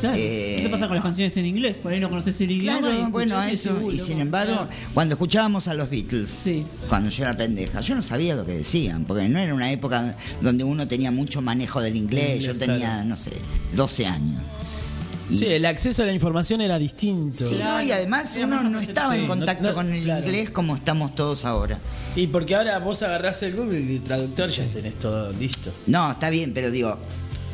[0.00, 0.16] Claro.
[0.18, 1.76] Eh, ¿Qué te pasa con las canciones en inglés?
[1.76, 2.78] Por ahí no conoces el idioma.
[2.78, 3.92] y Claro, escuchás bueno, y eso.
[3.92, 4.68] Y sin embargo, claro.
[4.94, 6.48] cuando escuchábamos a los Beatles,
[6.88, 10.16] cuando yo era pendeja, yo no sabía lo que decían, porque no era una época
[10.40, 12.36] donde uno tenía mucho manejo del inglés.
[12.40, 13.04] Inglés, yo tenía, claro.
[13.04, 13.30] no sé,
[13.74, 14.42] 12 años.
[15.32, 17.48] Sí, el acceso a la información era distinto.
[17.48, 20.26] Sí, no, y además uno no estaba en Sí, no- contacto no, con el claro.
[20.26, 21.78] inglés como estamos todos ahora.
[22.16, 25.72] Y porque ahora vos agarrás el Google y el traductor ya tenés todo listo.
[25.86, 26.98] No, está bien, pero digo,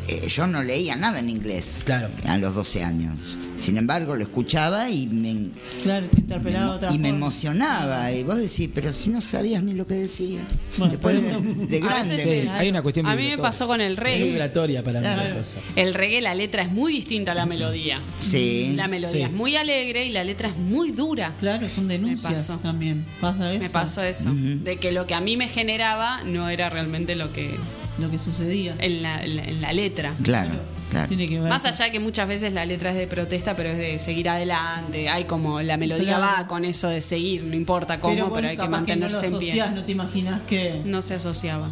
[0.09, 1.85] eh, yo no leía nada en inglés
[2.27, 3.15] a los 12 años.
[3.57, 5.49] Sin embargo, lo escuchaba y me,
[5.83, 8.13] Claro, te interpelaba de otra y me emocionaba.
[8.13, 10.41] Y vos decís, pero si no sabías ni lo que decía.
[10.77, 12.19] Bueno, Después de, de grande.
[12.43, 12.49] sí.
[12.49, 14.25] hay una cuestión A mí me pasó con el Es reggae.
[14.27, 15.31] vibratoria para mí Claro.
[15.31, 15.59] la cosa.
[15.75, 18.01] El reggae, la letra es muy distinta a la melodía.
[18.19, 18.73] Sí.
[18.77, 19.23] La melodía Sí.
[19.23, 21.33] es muy alegre y la letra es muy dura.
[21.41, 22.59] Claro, son denuncias pasó.
[22.59, 23.07] también.
[23.23, 23.63] Pasa eso.
[23.63, 24.35] Me pasó eso.
[24.35, 27.55] De que lo que a mí me generaba no era realmente lo que.
[27.99, 28.75] Lo que sucedía.
[28.79, 30.13] En la, en la- en la letra.
[30.23, 30.55] Claro,
[30.91, 31.09] claro.
[31.09, 31.49] Tiene que ver.
[31.49, 35.09] Más allá que muchas veces la letra es de protesta, pero es de seguir adelante.
[35.09, 36.23] Hay como la melodía Claro.
[36.43, 39.53] va con eso de seguir, no importa cómo, pero, hay que mantenerse no lo en
[39.53, 39.65] pie.
[39.75, 40.83] No te imaginas que.
[40.85, 41.71] No se asociaba.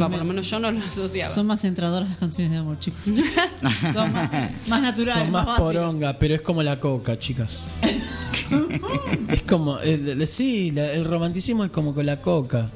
[0.00, 1.32] Va, por lo menos yo no lo asociaba.
[1.32, 3.00] Son más centradoras las canciones de amor, chicos.
[3.94, 4.30] Son más,
[4.66, 5.14] más naturales.
[5.14, 5.58] Son más básicas.
[5.60, 7.68] poronga, pero es como la coca, chicas.
[9.28, 12.68] es como, el- sí, la- el romanticismo es como con la coca.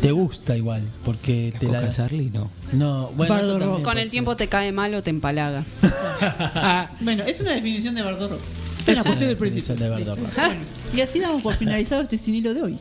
[0.00, 1.90] Te gusta igual, porque te Coca la...
[1.90, 2.50] Sarli, no.
[2.72, 4.10] No, bueno, eso también Con el pasa.
[4.12, 5.64] tiempo te cae mal o te empalaga.
[7.00, 8.40] Bueno, es una definición de Bardo Rock.
[8.40, 9.84] Una una cuestión del definición principio.
[9.84, 10.24] de Bardo Rock.
[10.26, 10.40] Listo.
[10.42, 10.60] Bueno,
[10.94, 12.78] y así damos por finalizado este sinilo de hoy.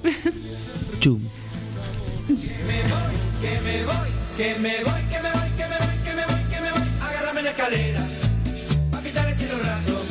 [1.00, 1.22] Chum.
[2.28, 2.34] Que
[2.66, 6.62] me voy, que me voy, que me voy, que me voy, que me voy, que
[6.62, 6.82] me voy.
[7.02, 8.06] Agárrame la escalera,
[8.92, 10.02] pa' quitar el cielo raso.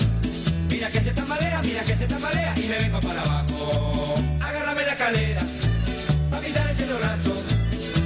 [0.70, 4.14] Mira que se tambalea, mira que se tambalea y me vengo para abajo.
[4.40, 5.46] Agárrame la escalera,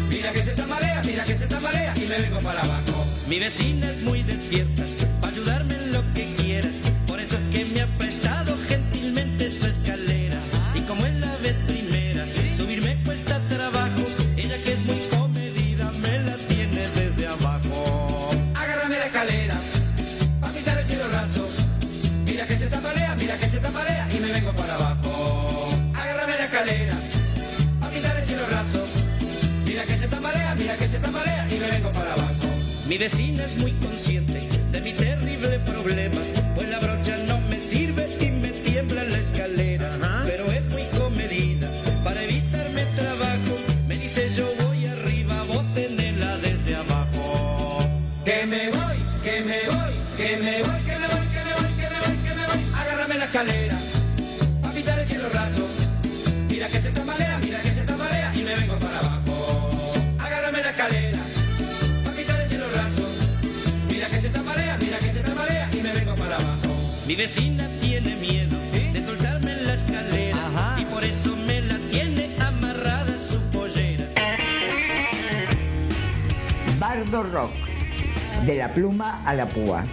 [0.08, 3.06] Mira que se tambalea, mira que se tambalea y me vengo para abajo.
[3.28, 4.84] Mi vecina es muy despierta,
[5.20, 6.68] para ayudarme en lo que quiera.
[7.06, 10.38] Por eso es que me ha prestado gentilmente su escalera.
[10.74, 12.24] Y como es la vez primera,
[12.56, 14.02] subirme cuesta trabajo.
[14.36, 18.30] Ella que es muy comedida, me la tiene desde abajo.
[18.54, 19.54] Agárrame la escalera,
[20.40, 21.48] pa' pintar el cielo raso.
[22.24, 25.68] Mira que se tambalea, mira que se tambalea y me vengo para abajo.
[25.94, 26.94] Agárrame la escalera,
[30.56, 32.48] mira que se tambalea y me vengo para abajo.
[32.86, 36.20] Mi vecina es muy consciente de mi terrible problema,
[36.54, 37.39] pues la brocha no
[67.10, 72.30] Mi vecina tiene miedo de soltarme en la escalera y por eso me la tiene
[72.38, 74.06] amarrada su pollera.
[76.78, 77.50] Bardo Rock,
[78.46, 79.84] de la pluma a la púa.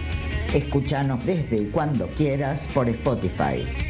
[0.54, 3.87] Escúchanos desde y cuando quieras por Spotify.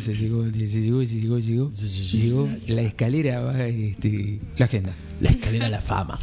[0.00, 0.50] Se llegó, se
[0.80, 4.94] llegó, se llegó, llegó, llegó la escalera, este, la agenda.
[5.20, 6.18] La escalera a la fama.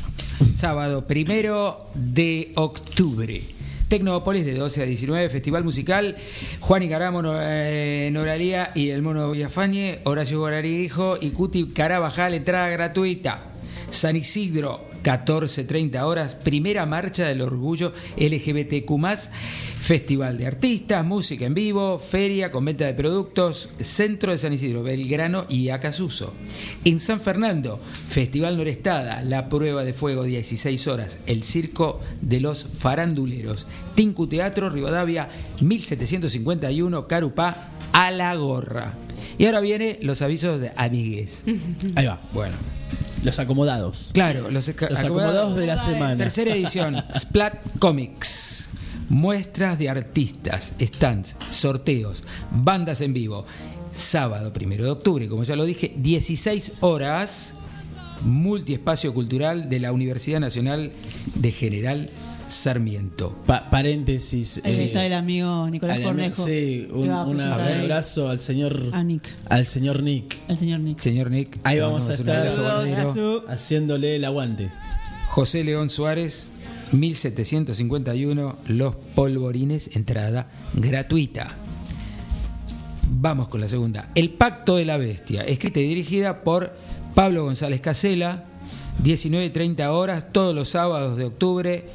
[0.56, 3.41] Sábado primero de octubre.
[3.88, 6.18] Tecnópolis de 12 a 19, Festival Musical,
[6.60, 12.68] Juan Icaramo, Nor- eh, Noralía y el Mono Villafañe, Horacio Gorarijo y Cuti Carabajal, entrada
[12.68, 13.45] gratuita.
[13.90, 18.91] San Isidro, 14.30 horas, primera marcha del orgullo LGBTQ+,
[19.79, 24.84] Festival de Artistas, música en vivo, feria con venta de productos, Centro de San Isidro,
[24.84, 26.34] Belgrano y Acasuso.
[26.84, 27.79] En San Fernando,
[28.09, 33.65] Festival Norestada, la prueba de fuego 16 horas, el Circo de los Faranduleros,
[33.95, 35.29] Tinku Teatro, Rivadavia,
[35.61, 38.91] 1751, Carupá, a la gorra.
[39.38, 41.45] Y ahora viene los avisos de amigues.
[41.95, 42.19] Ahí va.
[42.34, 42.57] Bueno.
[43.23, 44.11] Los acomodados.
[44.14, 46.18] Claro, los, Los acomodados de la semana.
[46.18, 48.69] Tercera edición, Splat Comics.
[49.10, 53.45] Muestras de artistas, stands, sorteos, bandas en vivo.
[53.94, 57.56] Sábado, primero de octubre, como ya lo dije, 16 horas,
[58.22, 60.91] multiespacio cultural de la Universidad Nacional
[61.35, 62.10] de General
[62.48, 63.36] Sarmiento.
[63.45, 64.61] Pa- paréntesis.
[64.64, 66.45] Ahí eh, está el amigo Nicolás al- Cornejo.
[66.45, 69.28] Sí, un, un abrazo al señor A Nick.
[69.49, 70.38] al señor Nick.
[70.48, 70.99] El señor Nick.
[70.99, 73.45] Señor Nick, Ahí vamos a estar abrazo guardero.
[73.49, 74.69] haciéndole el aguante.
[75.30, 76.52] José León Suárez,
[76.94, 81.53] 1751, Los Polvorines, entrada gratuita.
[83.10, 84.10] Vamos con la segunda.
[84.15, 86.74] El Pacto de la Bestia, escrita y dirigida por
[87.15, 88.44] Pablo González Casela,
[89.03, 91.86] 19.30 horas, todos los sábados de octubre,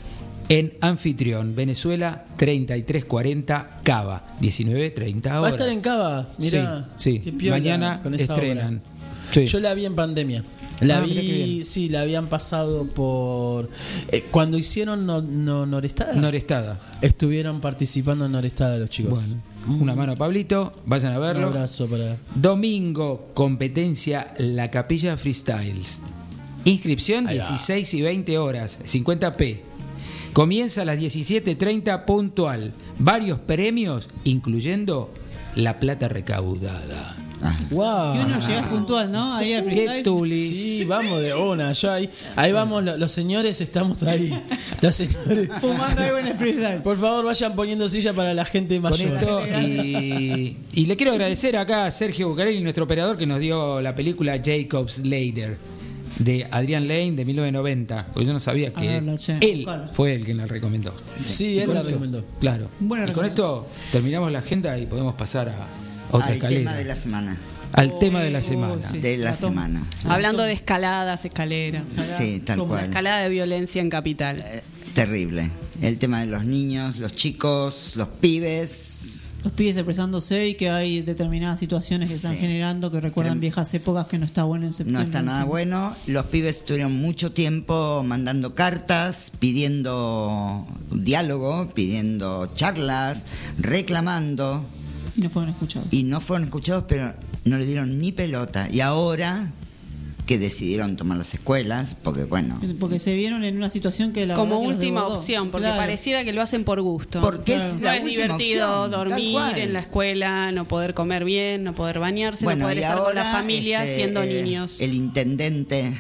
[0.53, 5.43] en Anfitrión, Venezuela, 3340, Cava, 19.30 horas.
[5.43, 6.89] Va a estar en Cava, mira.
[6.97, 7.49] Sí, sí.
[7.51, 8.83] Mañana estrenan.
[9.31, 9.47] Sí.
[9.47, 10.45] Yo la vi en pandemia.
[10.81, 13.71] La Ah, qué vi, sí, la habían pasado por.
[14.11, 16.15] eh, cuando hicieron no, no- Norestada.
[16.15, 16.79] Norestada.
[17.01, 19.37] Estuvieron participando en Norestada los chicos.
[19.69, 21.47] Una mano a Pablito, vayan a Un verlo.
[21.47, 22.17] abrazo para.
[22.35, 26.03] Domingo, competencia La Capilla Freestyles.
[26.65, 27.47] Inscripción Ahí va.
[27.49, 29.61] 16 y 20 horas, 50p.
[30.33, 32.73] Comienza a las 17.30 puntual.
[32.99, 35.11] Varios premios, incluyendo
[35.55, 37.17] la plata recaudada.
[37.73, 38.15] Wow.
[38.15, 39.35] Y uno llegás puntual, ¿no?
[39.35, 40.49] Ahí al Qué tulis.
[40.49, 41.73] Sí, vamos de una.
[41.73, 44.33] Yo ahí, ahí vamos, lo- los señores estamos ahí.
[44.81, 45.49] Los señores.
[45.61, 46.83] Fumando algo en el freestyle.
[46.83, 49.13] Por favor, vayan poniendo silla para la gente Con mayor.
[49.15, 53.81] esto y, y le quiero agradecer acá a Sergio Bucarelli, nuestro operador, que nos dio
[53.81, 55.59] la película Jacob's Lader
[56.19, 58.07] de Adrián Lane de 1990.
[58.13, 59.39] Porque yo no sabía que che.
[59.41, 60.95] él fue el que la recomendó.
[61.19, 62.25] Sí, él la esto- recomendó.
[62.41, 62.69] Claro.
[62.81, 65.67] Buena y con esto terminamos la agenda y podemos pasar a
[66.11, 66.61] otra Al escalera.
[66.61, 67.37] tema de la semana.
[67.73, 68.87] Al tema de la semana.
[68.93, 69.83] De la semana.
[70.07, 71.85] Hablando de escaladas, escaleras.
[71.97, 72.85] Sí, tal La cual.
[72.85, 74.45] escalada de violencia en capital.
[74.95, 75.51] Terrible.
[75.81, 79.32] El tema de los niños, los chicos, los pibes.
[79.45, 84.07] Los pibes expresándose y que hay determinadas situaciones que están generando que recuerdan viejas épocas
[84.07, 85.05] que no está bueno en No septiembre.
[85.05, 85.97] está nada bueno.
[86.07, 93.27] Los pibes estuvieron mucho tiempo mandando cartas, pidiendo diálogo, pidiendo charlas,
[93.59, 94.65] reclamando.
[95.17, 95.89] Y no fueron escuchados.
[95.91, 97.15] Y no fueron escuchados, pero
[97.45, 98.69] no le dieron ni pelota.
[98.71, 99.51] Y ahora
[100.27, 104.35] que decidieron tomar las escuelas, porque bueno, Porque se vieron en una situación que la
[104.35, 105.19] Como que última desbordó.
[105.19, 105.81] opción, porque Claro.
[105.81, 107.21] pareciera que lo hacen por gusto.
[107.21, 111.25] Porque es no la es última divertido opción, dormir en la escuela, no poder comer
[111.25, 114.43] bien, no poder bañarse, bueno no poder estar con la ahora, familia este, siendo eh,
[114.43, 114.81] niños.
[114.81, 115.93] El intendente.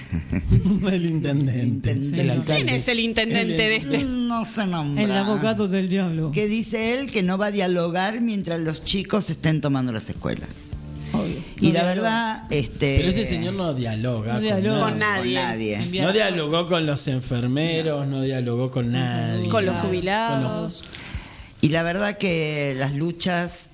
[0.88, 2.20] el intendente.
[2.20, 2.54] El alcalde.
[2.62, 4.04] ¿Quién es el intendente de este?
[4.04, 5.02] No se nombra.
[5.02, 6.30] El abogado del diablo.
[6.32, 10.48] Que dice él que no va a dialogar mientras los chicos estén tomando las escuelas.
[11.62, 11.94] Y No la dialoga.
[11.94, 12.96] verdad, este.
[12.98, 14.80] Pero ese señor no dialoga, No dialoga.
[14.80, 15.34] Con nadie.
[15.36, 15.80] Con nadie.
[16.02, 19.48] No dialogó con los enfermeros, no dialogó con nadie.
[19.48, 20.82] Con los Con jubilados.
[21.60, 23.70] Y la verdad que las luchas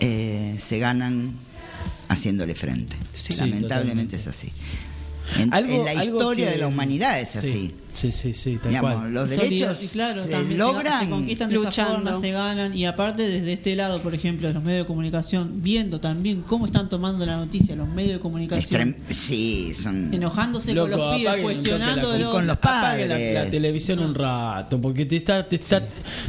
[0.00, 1.34] eh, se ganan
[2.08, 2.94] haciéndole frente.
[3.12, 4.52] Sí, Lamentablemente es así.
[5.38, 7.74] En, Algo- en la algo historia que- de la humanidad es Sí, así.
[7.98, 9.12] Sí, sí, sí, tal Digamos, cual.
[9.12, 11.94] los derechos y claro, se también logran se, conquistan de esa luchando.
[11.94, 15.62] forma, se ganan y aparte desde este lado, por ejemplo, de los medios de comunicación,
[15.62, 20.74] viendo también cómo están tomando la noticia los medios de comunicación, extrem- sí, son enojándose
[20.74, 23.34] Loco, con los pibes, cuestionando la- y con los Apaguen la, padres.
[23.34, 25.82] la televisión un rato, porque te está, te está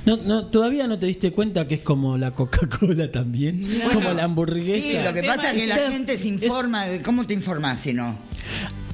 [0.06, 3.64] no, no, todavía no te diste cuenta que es como la Coca-Cola también,
[3.94, 4.82] como la hamburguesa.
[4.88, 6.86] Sí, lo que pasa es que la gente se informa.
[6.86, 8.18] de ¿Cómo te informás si no?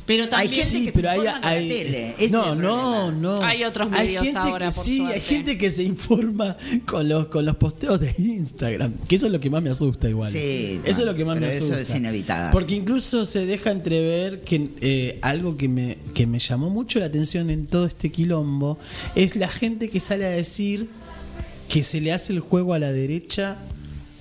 [0.05, 2.09] Pero también hay gente Sí, que pero se hay, informa con la hay- tele.
[2.11, 3.41] ese es no, no, no.
[3.43, 5.21] Hay otros medios gente ahora, que por sí, hay suerte.
[5.21, 9.39] gente que se informa con los con los posteos de Instagram, que eso es lo
[9.39, 10.31] que más me asusta igual.
[10.31, 11.93] Sí, eso es lo que más me pero eso asusta.
[11.93, 12.51] es inevitable.
[12.51, 17.05] Porque incluso se deja entrever que eh, algo que me que me llamó mucho la
[17.05, 18.77] atención en todo este quilombo
[19.15, 20.87] es la gente que sale a decir
[21.67, 23.57] que se le hace el juego a la derecha.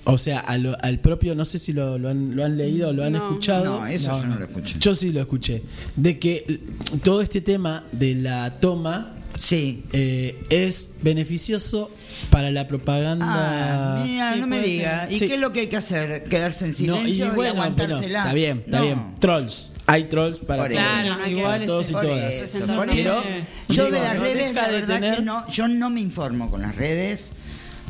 [0.07, 2.89] O sea, a lo- al propio, no sé si lo, lo han, lo han leído
[2.89, 3.27] o lo han No.
[3.27, 3.79] escuchado.
[3.81, 4.75] No, eso yo no lo escuché.
[4.79, 5.63] Yo sí lo escuché.
[5.95, 6.59] De que eh,
[7.03, 9.83] todo este tema de la toma Sí.
[9.91, 11.91] eh, es beneficioso
[12.29, 13.25] para la propaganda.
[13.27, 15.07] Ah, mira, Sí, no me diga.
[15.11, 15.27] ¿Y Sí.
[15.27, 16.23] qué es lo que hay que hacer?
[16.23, 18.19] ¿Quedarse en No, silencio y, bueno, aguantársela?
[18.19, 18.83] está bien, está No.
[18.85, 18.99] bien.
[19.19, 19.71] Trolls.
[19.87, 20.71] Hay trolls para Por.
[20.71, 22.33] Claro, no hay que- para todos y Por todas.
[22.33, 23.23] eso, Pero- por Pero eso.
[23.69, 25.99] yo digo, de las no redes, la de verdad tener- que no, yo no me
[26.01, 27.33] informo con las redes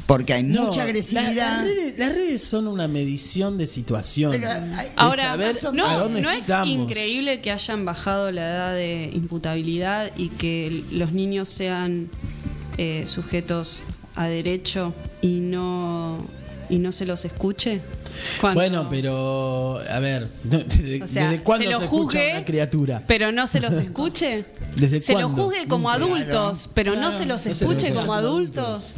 [0.08, 1.34] porque hay No, mucha la- agresividad.
[1.36, 4.34] las, redes, las redes son una medición de situación.
[4.96, 5.36] Ahora,
[5.74, 11.12] no, dónde no es increíble que hayan bajado la edad de imputabilidad y que los
[11.12, 12.10] niños sean
[12.78, 13.82] eh, sujetos
[14.16, 16.20] a derecho y no
[16.70, 17.80] y no se los escuche.
[18.54, 22.46] Bueno, pero a ver, ¿desde, O sea, desde cuándo se se, lo escucha juzgue, una
[22.46, 23.04] criatura?
[23.08, 24.46] pero no se los escuche.
[24.76, 25.30] ¿Desde se cuándo?
[25.30, 28.14] los juzgue como adultos, pero no se los No se los escuche escucha como como
[28.14, 28.96] adultos.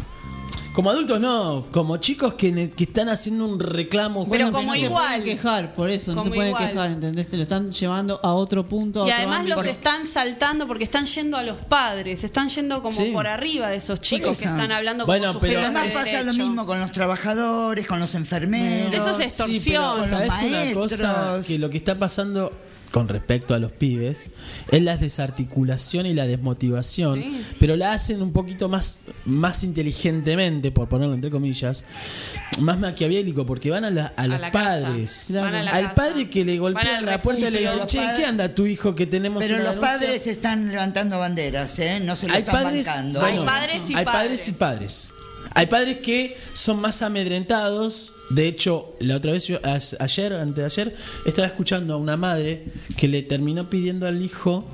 [0.78, 4.30] Como adultos no, como chicos que, ne- que están haciendo un reclamo.
[4.30, 5.08] Pero como no se igual.
[5.08, 6.70] pueden quejar, por eso, no Como se pueden igual.
[6.70, 7.28] quejar, ¿entendés?
[7.30, 9.04] Se lo están llevando a otro punto.
[9.04, 9.56] a Y además ámbito.
[9.56, 13.10] los están saltando porque están yendo a los padres, están yendo como Sí.
[13.12, 16.34] por arriba de esos chicos que están hablando Bueno, como pero además de pasa lo
[16.36, 18.94] mismo con los trabajadores, con los enfermeros.
[18.94, 19.84] Eso es Sí, extorsión.
[19.84, 21.08] pero Con ¿sabes los una cosa?
[21.08, 21.45] maestros.
[21.48, 22.54] Que lo que está pasando
[22.91, 24.31] con respecto a los pibes
[24.72, 27.45] es la desarticulación y la desmotivación, Sí.
[27.59, 31.85] pero la hacen un poquito más, más inteligentemente, por ponerlo entre comillas,
[32.59, 34.88] más maquiavélico, porque van a, la- a los la casa.
[34.88, 35.27] padres.
[35.34, 35.95] Van a la Al casa.
[35.95, 39.05] padre que le golpean la puerta y le dicen, che, ¿qué anda tu hijo que
[39.05, 41.99] tenemos Pero una los denuncia?" padres están levantando banderas, ¿eh?
[41.99, 43.19] No se lo hay están padres, bancando.
[43.19, 44.47] bueno, Hay padres y hay padres padres.
[44.47, 45.14] y padres.
[45.53, 48.14] Hay padres que son más amedrentados.
[48.30, 49.58] De hecho, la otra vez, yo,
[49.99, 50.95] ayer, antes de ayer,
[51.26, 52.66] estaba escuchando a una madre
[52.98, 54.68] que le terminó pidiendo al hijo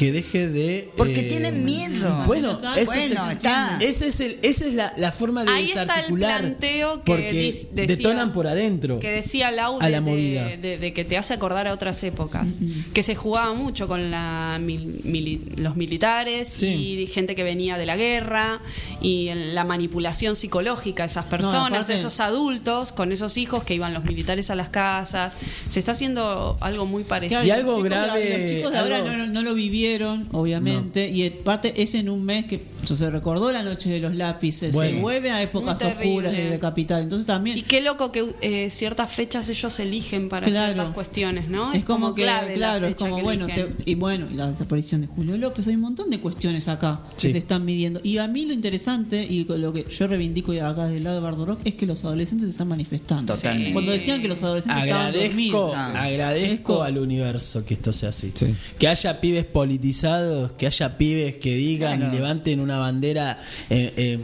[0.00, 0.90] que deje de.
[0.96, 2.24] Porque eh, tienen miedo.
[2.26, 3.76] Bueno, ese Bueno, es el- está.
[3.80, 6.40] ese es el- esa es la, la forma de Ahí está el desarticular.
[6.40, 8.98] planteo que porque dis- decía- detonan por adentro.
[8.98, 10.46] Que decía Lau A de, la movida.
[10.46, 12.46] de- de- de que te hace acordar a otras épocas.
[12.94, 16.66] Que se jugaba mucho con la mil- mili- los militares Sí.
[17.00, 18.62] y gente que venía de la guerra
[19.02, 23.74] y en la manipulación psicológica de esas personas, aparte- esos adultos con esos hijos que
[23.74, 25.34] iban los militares a las casas.
[25.68, 27.44] Se está haciendo algo muy parecido.
[27.44, 29.89] Y los algo chicos de- grave, Los chicos de ahora algo- no, no lo vivieron,
[30.32, 31.08] obviamente.
[31.08, 34.72] Y aparte, es en un mes que se recordó la noche de los lápices.
[34.72, 34.96] Bueno.
[34.96, 37.02] Se vuelve a épocas oscuras de Capital.
[37.02, 37.58] Entonces también.
[37.58, 40.72] Y qué loco que eh, ciertas fechas ellos eligen para Claro.
[40.72, 41.72] ciertas cuestiones, ¿no?
[41.72, 44.48] es como, que, clave la claro, es como, que bueno, te- y bueno, y la
[44.48, 47.28] desaparición de Julio López, hay un montón de cuestiones acá Sí.
[47.28, 48.00] que se están midiendo.
[48.02, 51.44] Y a mí lo interesante, y lo que yo reivindico acá del lado de Bardo
[51.46, 53.34] Rock, es que los adolescentes se están manifestando.
[53.34, 53.72] Totalmente.
[53.72, 55.74] Cuando decían que los adolescentes estaban Agradezco, dormidos.
[55.76, 58.32] agradezco al universo que esto sea así.
[58.78, 59.44] Que haya pibes
[59.84, 62.12] politizados, que haya pibes que digan Claro.
[62.14, 63.38] y levanten una bandera.
[63.70, 64.18] eh, eh,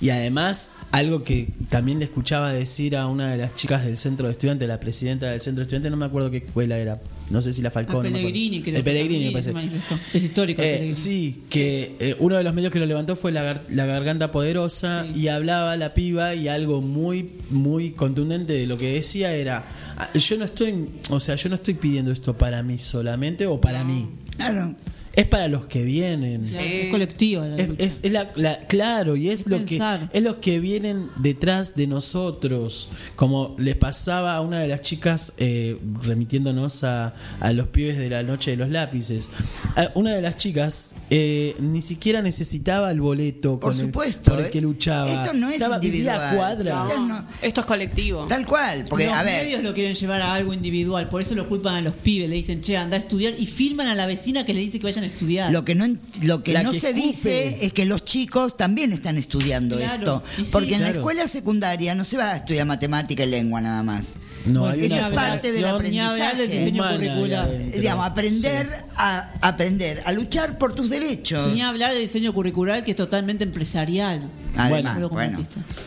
[0.00, 4.26] y además, algo que también le escuchaba decir a una de las chicas del centro
[4.26, 7.00] de estudiantes, la presidenta del centro de estudiantes, no me acuerdo qué escuela era.
[7.30, 7.94] No sé si la Falcón.
[7.94, 8.16] no acuerdo.
[8.18, 8.76] Pellegrini, creo.
[8.76, 9.52] El que Pellegrini, me parece.
[9.52, 9.98] manifestó.
[10.12, 10.60] Es histórico.
[10.62, 10.94] el Eh, Pellegrini.
[10.94, 15.06] sí, que uno de los medios que lo levantó fue la, gar- la garganta poderosa
[15.14, 19.64] y hablaba la piba y algo muy muy contundente de lo que decía era
[19.96, 23.60] "Ah, yo no estoy, o sea, yo no estoy pidiendo esto para mí solamente o
[23.60, 24.08] para mí.
[24.36, 24.74] Claro.
[25.14, 26.48] Es para los que vienen.
[26.48, 26.56] Sí.
[26.58, 27.84] Es colectiva la Es, lucha.
[27.84, 30.08] es- es la, la- claro, y es, Es lo pensar.
[30.10, 32.88] que es los que vienen detrás de nosotros.
[33.16, 38.08] Como les pasaba a una de las chicas eh, remitiéndonos a, a los pibes de
[38.08, 39.28] la noche de los lápices.
[39.76, 44.30] A una de las chicas eh, ni siquiera necesitaba el boleto Por con el- supuesto,
[44.32, 44.62] por el que eh.
[44.62, 45.10] luchaba.
[45.10, 46.36] Esto no es Estaba, vivía a individual.
[46.36, 46.88] cuadras.
[46.90, 48.26] Esto no- Esto es colectivo.
[48.28, 51.34] Tal cual, porque los a ver, medios lo quieren llevar a algo individual, por eso
[51.34, 54.06] lo culpan a los pibes, le dicen, che, anda a estudiar y filman a la
[54.06, 55.52] vecina que le dice que vayan a estudiar.
[55.52, 57.06] lo que no en- lo que La no que se escupe.
[57.06, 61.26] dice es que los chicos también están estudiando Claro, esto, sí, porque en la escuela
[61.26, 64.14] secundaria no se va a estudiar matemática y lengua nada más.
[64.44, 66.48] No, hay una es parte del aprendizaje.
[66.48, 67.48] diseño curricular.
[67.48, 67.80] adentro.
[67.80, 71.46] Digamos, aprender a aprender a luchar por tus derechos.
[71.54, 74.28] Ni hablar de diseño curricular que es totalmente empresarial.
[74.56, 74.98] Además.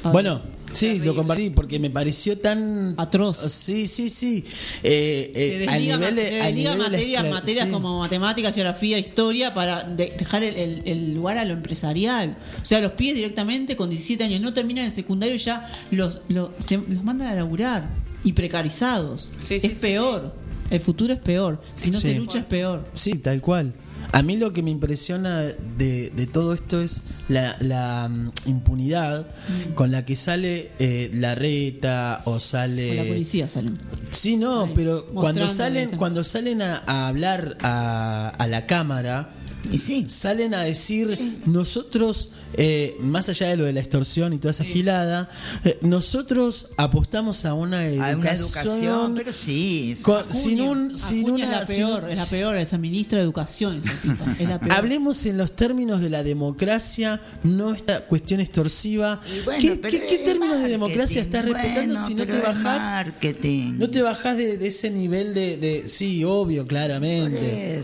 [0.04, 3.38] Bueno, sí, lo compartí porque me pareció tan Atroz.
[3.52, 4.46] Sí, sí, sí.
[4.84, 7.72] Eh, se eh, a desliga, nivel se a desliga materias, materias sí.
[7.72, 12.38] como matemáticas, geografía, historia para de- dejar el, el- el lugar a lo empresarial.
[12.62, 16.22] O sea, los pibes directamente con 17 años no terminan el secundario y ya los,
[16.30, 17.88] los, se- los mandan a laburar
[18.24, 19.32] y precarizados.
[19.40, 20.34] Sí, sí, es sí, peor.
[20.70, 21.62] El futuro es peor.
[21.76, 22.08] Si no Sí.
[22.10, 22.84] se lucha es peor.
[22.94, 23.74] Sí, tal cual.
[24.12, 29.28] A mí lo que me impresiona de, de todo esto es la, la, mm, impunidad
[29.76, 32.88] con la que sale eh, la reta o sale...
[32.90, 33.78] Con la policía salen.
[34.12, 39.32] Sí, no, pero cuando salen, cuando salen a, a hablar a, a la cámara,
[40.08, 44.64] salen a decir nosotros, eh, más allá de lo de la extorsión y toda esa
[44.64, 45.30] gilada,
[45.64, 49.96] eh, nosotros apostamos a una educación, A una educación, pero sí.
[50.02, 50.34] con- Acuña.
[50.34, 53.82] sin un, sin Acuña una, es la peor, es la peor, esa ministra de educación.
[53.86, 54.74] esa tipa, es la peor.
[54.74, 59.22] Hablemos en los términos de la democracia, no esta cuestión extorsiva.
[59.44, 62.82] bueno, ¿Qué, términos de democracia marketing, estás respetando bueno, si no te bajás?
[62.82, 63.74] marketing.
[63.78, 67.82] No te bajás de, de ese nivel de, de- sí, obvio, claramente.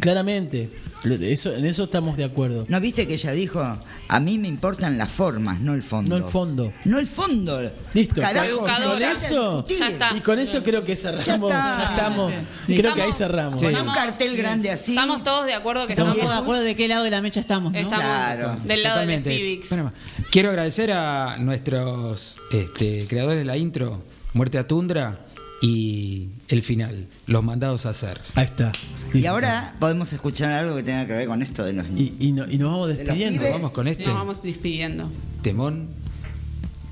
[0.00, 0.68] Claramente.
[1.04, 2.64] Eso, en eso estamos de acuerdo.
[2.68, 3.60] ¿No viste que ella dijo,
[4.08, 6.18] a mí me importan las formas, no el fondo?
[6.18, 6.72] No el fondo.
[6.84, 7.60] No el fondo.
[7.92, 9.64] Listo, Carajo, con, eso.
[9.66, 10.16] Ya está.
[10.16, 11.26] Y con eso creo que cerramos.
[11.26, 11.94] Ya Ya, está.
[11.94, 12.32] estamos.
[12.66, 12.76] Sí.
[12.76, 13.62] Creo que ahí cerramos.
[13.62, 14.92] Con un cartel grande así.
[14.92, 17.20] Estamos todos de acuerdo que Estamos estamos, todos de acuerdo de qué lado de la
[17.20, 17.78] mecha estamos, ¿no?
[17.78, 18.56] estamos Claro.
[18.64, 19.60] del lado Totalmente.
[19.68, 19.92] Bueno,
[20.30, 24.02] quiero agradecer a nuestros este, creadores de la intro,
[24.32, 25.18] Muerte a Tundra
[25.64, 28.20] y el final, Los Mandados a Hacer.
[28.34, 28.70] Ahí está.
[29.14, 32.32] Y ahora podemos escuchar algo que tenga que ver con esto de los Y, y,
[32.32, 33.42] no- y nos vamos despidiendo.
[33.50, 35.10] Vamos con este Nos vamos despidiendo.
[35.42, 35.88] temón.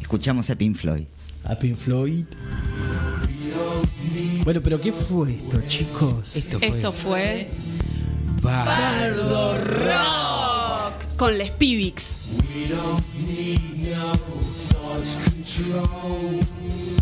[0.00, 1.04] Escuchamos a Pink Floyd.
[1.44, 2.24] A Pink Floyd.
[4.44, 6.36] Bueno, pero ¿qué fue esto, chicos?
[6.36, 7.50] Esto fue Esto fue
[8.40, 12.16] Bardo Rock con les Pibix.
[15.58, 17.01] en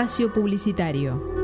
[0.00, 1.39] Espacio Publicitario.